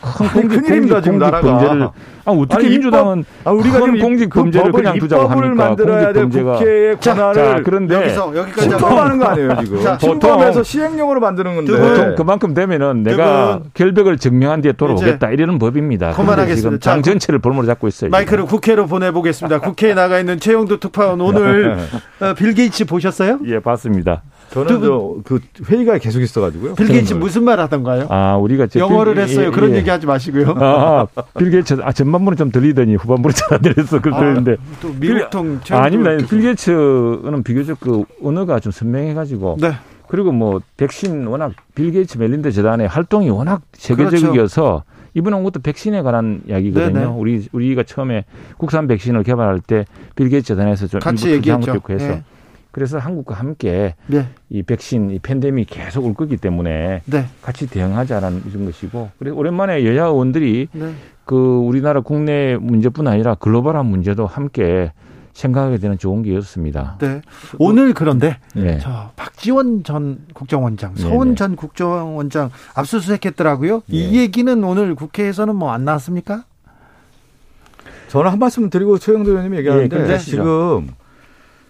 큰 0.00 0.26
아니, 0.26 0.32
공직, 0.32 0.56
큰일입니다, 0.60 0.94
공직, 0.96 1.04
지금 1.04 1.18
나라가. 1.18 1.40
범죄를 1.40 1.88
아 2.24 2.30
어떻게 2.30 2.66
아니, 2.66 2.68
민주당은 2.70 3.24
아, 3.42 3.50
우리가 3.50 3.80
큰 3.80 3.94
지금 3.94 4.00
공직 4.00 4.30
그 4.30 4.38
범죄를 4.40 4.70
법을, 4.70 4.84
그냥 4.84 4.98
두자고 5.00 5.26
합니까? 5.26 5.54
만들어야 5.70 6.12
될 6.12 6.22
범죄가 6.22 6.52
국회의 6.52 6.96
자, 7.00 7.14
권한을 7.14 7.34
자, 7.34 7.60
그런데 7.64 7.94
여기서 7.96 8.36
여기까지 8.36 8.68
침범하는 8.68 9.18
거 9.18 9.24
아니에요 9.24 9.56
지금? 9.64 9.82
자, 9.82 9.98
침범해서 9.98 10.48
보통- 10.50 10.62
시행령으로 10.62 11.18
만드는 11.20 11.56
건데. 11.56 11.72
보통 11.80 12.14
그만큼 12.14 12.54
되면은 12.54 13.02
내가 13.02 13.58
분. 13.58 13.70
결백을 13.74 14.18
증명한 14.18 14.60
뒤에 14.60 14.72
돌아오겠다 14.72 15.30
이러는 15.30 15.58
법입니다. 15.58 16.12
그만하겠습니다. 16.12 16.54
지금 16.62 16.78
자, 16.78 16.90
당 16.92 17.02
전체를 17.02 17.40
볼모 17.40 17.61
로 17.62 17.66
잡고 17.66 17.88
있어요. 17.88 18.08
지금. 18.08 18.10
마이크를 18.10 18.44
국회로 18.46 18.86
보내보겠습니다. 18.86 19.60
국회에 19.60 19.94
나가 19.94 20.18
있는 20.18 20.38
최형두 20.38 20.80
특파원 20.80 21.20
오늘 21.20 21.78
어, 22.20 22.34
빌 22.34 22.52
게이츠 22.54 22.84
보셨어요? 22.86 23.38
예, 23.46 23.58
봤습니다. 23.60 24.22
저는 24.50 24.66
두 24.80 25.22
저그 25.24 25.40
회의가 25.70 25.96
계속 25.98 26.20
있어가지고요. 26.20 26.74
빌 26.74 26.86
게이츠 26.88 27.14
무슨 27.14 27.44
말 27.44 27.58
하던가요? 27.60 28.06
아, 28.10 28.36
우리가 28.36 28.66
저 28.66 28.80
영어를 28.80 29.14
빌- 29.14 29.22
했어요. 29.22 29.46
예, 29.46 29.50
그런 29.50 29.72
예. 29.72 29.76
얘기 29.76 29.88
하지 29.88 30.06
마시고요. 30.06 30.54
아, 30.58 31.06
빌 31.38 31.50
게이츠 31.50 31.78
아 31.82 31.92
전반부는 31.92 32.36
좀 32.36 32.50
들리더니 32.50 32.96
후반부는 32.96 33.34
잘 33.34 33.54
안 33.54 33.62
들렸어. 33.62 34.00
그랬는데 34.00 34.56
또 34.82 34.88
미국통 35.00 35.60
아, 35.70 35.84
아닙니다. 35.84 36.10
빌 36.28 36.42
게이츠는 36.42 37.42
비교적 37.44 37.80
그 37.80 38.04
언어가 38.22 38.60
좀 38.60 38.72
선명해가지고 38.72 39.56
네. 39.60 39.72
그리고 40.08 40.32
뭐 40.32 40.60
백신 40.76 41.26
워낙 41.26 41.52
빌 41.74 41.90
게이츠 41.90 42.18
멜린다 42.18 42.50
재단의 42.50 42.88
활동이 42.88 43.30
워낙 43.30 43.62
세계적이어서 43.72 44.84
이분은 45.14 45.44
것도 45.44 45.60
백신에 45.60 46.02
관한 46.02 46.42
이야기거든요. 46.48 46.92
네네. 46.92 47.06
우리 47.06 47.46
우리가 47.52 47.82
처음에 47.82 48.24
국산 48.56 48.86
백신을 48.86 49.22
개발할 49.22 49.60
때 49.60 49.84
빌 50.14 50.28
게이츠 50.28 50.48
재단에서 50.48 50.86
좀 50.86 51.00
같이 51.00 51.30
얘기했죠. 51.30 51.80
해서 51.90 52.08
네. 52.08 52.22
그래서 52.70 52.98
한국과 52.98 53.34
함께 53.34 53.94
네. 54.06 54.26
이 54.48 54.62
백신 54.62 55.10
이 55.10 55.18
팬데믹 55.18 55.68
계속 55.68 56.06
올 56.06 56.14
거기 56.14 56.36
때문에 56.36 57.02
네. 57.04 57.24
같이 57.42 57.68
대응하자라는 57.68 58.44
이런 58.48 58.64
것이고 58.64 59.10
그래서 59.18 59.36
오랜만에 59.36 59.84
여야 59.84 60.06
의원들이 60.06 60.68
네. 60.72 60.92
그 61.24 61.36
우리나라 61.36 62.00
국내 62.00 62.56
문제뿐 62.56 63.06
아니라 63.06 63.34
글로벌한 63.34 63.86
문제도 63.86 64.26
함께 64.26 64.92
생각하게 65.32 65.78
되는 65.78 65.98
좋은 65.98 66.22
기회였습니다. 66.22 66.96
네. 67.00 67.22
오늘 67.58 67.94
그런데 67.94 68.38
예. 68.56 68.78
저 68.78 69.10
박지원 69.16 69.82
전 69.84 70.26
국정원장, 70.34 70.94
네네. 70.94 71.08
서훈 71.08 71.36
전 71.36 71.56
국정원장 71.56 72.50
압수수색했더라고요. 72.74 73.82
이 73.88 74.16
예. 74.16 74.20
얘기는 74.20 74.62
오늘 74.64 74.94
국회에서는 74.94 75.56
뭐 75.56 75.72
안 75.72 75.84
나왔습니까? 75.84 76.44
저는 78.08 78.30
한 78.30 78.38
말씀 78.38 78.68
드리고 78.68 78.98
최영도 78.98 79.30
의원님이 79.30 79.56
얘기하는데 79.58 79.96
예, 79.96 80.02
그러시죠. 80.02 80.30
지금 80.36 80.90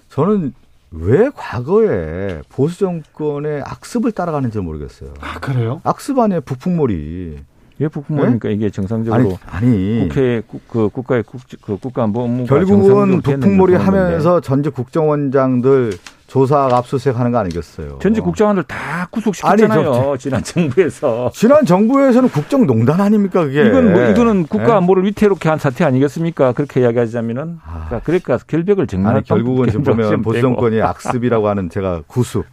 저는 0.09 0.55
왜 0.91 1.31
과거에 1.35 2.43
보수 2.49 2.81
정권의 2.81 3.63
악습을 3.65 4.11
따라가는지 4.13 4.59
모르겠어요. 4.59 5.15
아 5.21 5.39
그래요? 5.39 5.81
악습 5.85 6.19
안에 6.19 6.41
북풍몰이 6.41 7.39
왜 7.79 7.89
북풍몰입니까 7.89 8.51
이게 8.51 8.71
정상적으로 8.71 9.39
아니 9.51 9.67
아니 9.67 10.09
국회 10.09 10.43
국, 10.47 10.69
그 10.69 10.89
국가의 10.89 11.23
국, 11.25 11.41
그 11.63 11.77
국가안보 11.79 12.23
업무가 12.23 12.49
결국은 12.55 13.21
북풍몰이. 13.21 13.75
하면서 13.75 14.41
전직 14.41 14.75
국정원장들 14.75 15.93
조사 16.33 16.65
압수수색하는 16.73 17.31
거 17.31 17.39
아니겠어요? 17.39 17.99
전직 18.01 18.23
국장관들 18.23 18.63
다 18.63 19.07
구속시켰잖아요. 19.11 19.93
아니, 19.93 20.19
지난 20.19 20.43
정부에서. 20.43 21.31
지난 21.35 21.67
정부에서는 21.67 22.31
국정농단 22.31 23.03
아닙니까 23.03 23.45
그게? 23.45 23.67
이건 23.67 23.93
뭐 23.93 24.03
이거는 24.09 24.41
예? 24.41 24.47
국가안보를 24.49 25.05
위태롭게 25.05 25.51
한 25.51 25.59
사태 25.59 25.85
아니겠습니까? 25.85 26.53
그렇게 26.53 26.81
이야기하자면은 26.81 27.59
아. 27.63 28.01
그러니까 28.03 28.39
정리할 28.39 29.17
아니 29.17 29.25
결국은 29.25 29.67
지금 29.69 29.83
보면 29.85 30.23
보수 30.23 30.41
정권이 30.41 30.81
악습이라고 30.81 31.49
하는 31.49 31.69
제가 31.69 32.03
구습 32.07 32.47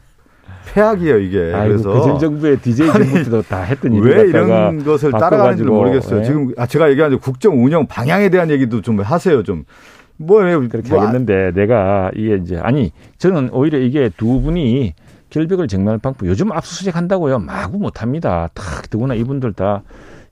폐악이에요 0.73 1.19
이게. 1.19 1.51
아이고, 1.53 1.67
그래서 1.67 1.93
그전 1.93 2.19
정부의 2.19 2.57
DJ 2.59 2.87
정부 2.87 3.13
때도 3.23 3.41
다 3.43 3.61
했던 3.61 3.93
일을 3.93 4.09
왜 4.09 4.31
갖다가 4.31 4.45
이런 4.69 4.83
것을 4.83 5.11
따라가는지 5.11 5.63
모르겠어요. 5.63 6.19
예. 6.19 6.23
지금 6.23 6.53
아 6.57 6.65
제가 6.65 6.89
얘기한 6.89 7.17
국정 7.19 7.63
운영 7.63 7.87
방향에 7.87 8.29
대한 8.29 8.49
얘기도 8.49 8.81
좀 8.81 8.99
하세요 8.99 9.43
좀. 9.43 9.63
뭐 10.21 10.41
그렇게 10.41 10.89
뭐, 10.89 10.99
하겠는데 10.99 11.53
내가 11.53 12.11
이게 12.13 12.35
이제 12.35 12.57
아니 12.57 12.91
저는 13.19 13.51
오히려 13.53 13.79
이게 13.79 14.09
두 14.17 14.41
분이 14.41 14.93
결백을 15.29 15.69
정리할 15.69 15.97
방법 15.99 16.27
요즘 16.27 16.51
압수수색 16.51 16.97
한다고요 16.97 17.39
마구 17.39 17.77
못합니다. 17.77 18.49
탁 18.53 18.89
더구나 18.89 19.13
이분들 19.13 19.53
다 19.53 19.81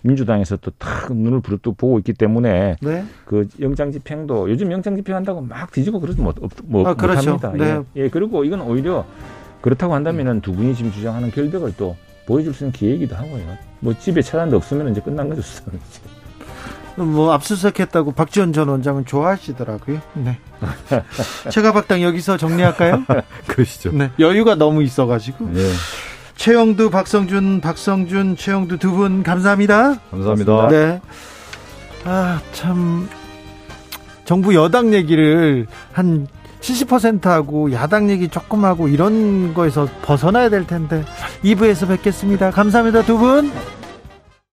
민주당에서 0.02 0.58
또 0.58 0.72
탁 0.78 1.14
눈을 1.14 1.40
부릅뜨고 1.42 1.76
보고 1.76 1.98
있기 2.00 2.14
때문에 2.14 2.76
네. 2.82 3.06
그 3.26 3.48
영장 3.62 3.92
집행도 3.92 4.50
요즘 4.50 4.72
영장 4.72 4.96
집행한다고 4.96 5.42
막 5.42 5.72
뒤지고 5.72 6.00
그러지 6.00 6.22
못, 6.22 6.38
없, 6.42 6.52
뭐, 6.66 6.88
아, 6.88 6.94
그렇죠. 6.94 7.32
못 7.34 7.44
합니다. 7.44 7.66
네. 7.66 7.84
예. 7.96 8.04
예, 8.04 8.10
그리고 8.10 8.44
이건 8.44 8.62
오히려 8.62 9.06
그렇다고 9.68 9.93
한다면은 9.93 10.39
두 10.39 10.53
분이 10.53 10.74
지금 10.76 10.93
주장하는 10.93 11.30
결백을 11.30 11.74
또 11.76 11.97
보여줄 12.26 12.53
수 12.53 12.63
있는 12.63 12.72
기회이기도 12.72 13.18
하고요. 13.18 13.43
뭐 13.82 13.93
집에 13.99 14.22
차단도 14.22 14.55
없으면 14.55 14.91
이제 14.93 15.01
끝난 15.01 15.28
거죠 15.28 15.41
수사는. 15.41 15.78
뭐 16.95 17.34
압수수색했다고 17.34 18.13
박지원 18.13 18.53
전 18.53 18.70
원장은 18.70 19.03
좋아하시더라고요. 19.05 19.99
네. 20.13 20.39
최가박당 21.51 22.01
여기서 22.01 22.38
정리할까요? 22.38 23.03
그러시죠. 23.45 23.91
네. 23.91 24.09
여유가 24.20 24.55
너무 24.55 24.82
있어가지고. 24.84 25.49
예. 25.55 25.70
최영두, 26.38 26.89
박성준, 26.89 27.59
박성준, 27.59 28.38
최영두 28.38 28.78
두 28.78 28.93
분 28.93 29.22
감사합니다. 29.22 29.95
감사합니다. 30.11 30.68
네. 30.70 31.01
아, 32.05 32.39
참. 32.53 33.09
정부 34.24 34.55
여당 34.55 34.93
얘기를 34.93 35.68
한 35.91 36.26
70% 36.62 37.26
하고 37.26 37.72
야당 37.72 38.10
얘기 38.10 38.28
조금 38.28 38.66
하고 38.66 38.88
이런 38.88 39.53
거에서 39.53 39.88
벗어나야 40.01 40.49
될 40.49 40.66
텐데. 40.66 41.03
2부에서 41.43 41.88
뵙겠습니다. 41.88 42.51
감사합니다, 42.51 43.03
두 43.03 43.18
분. 43.18 43.51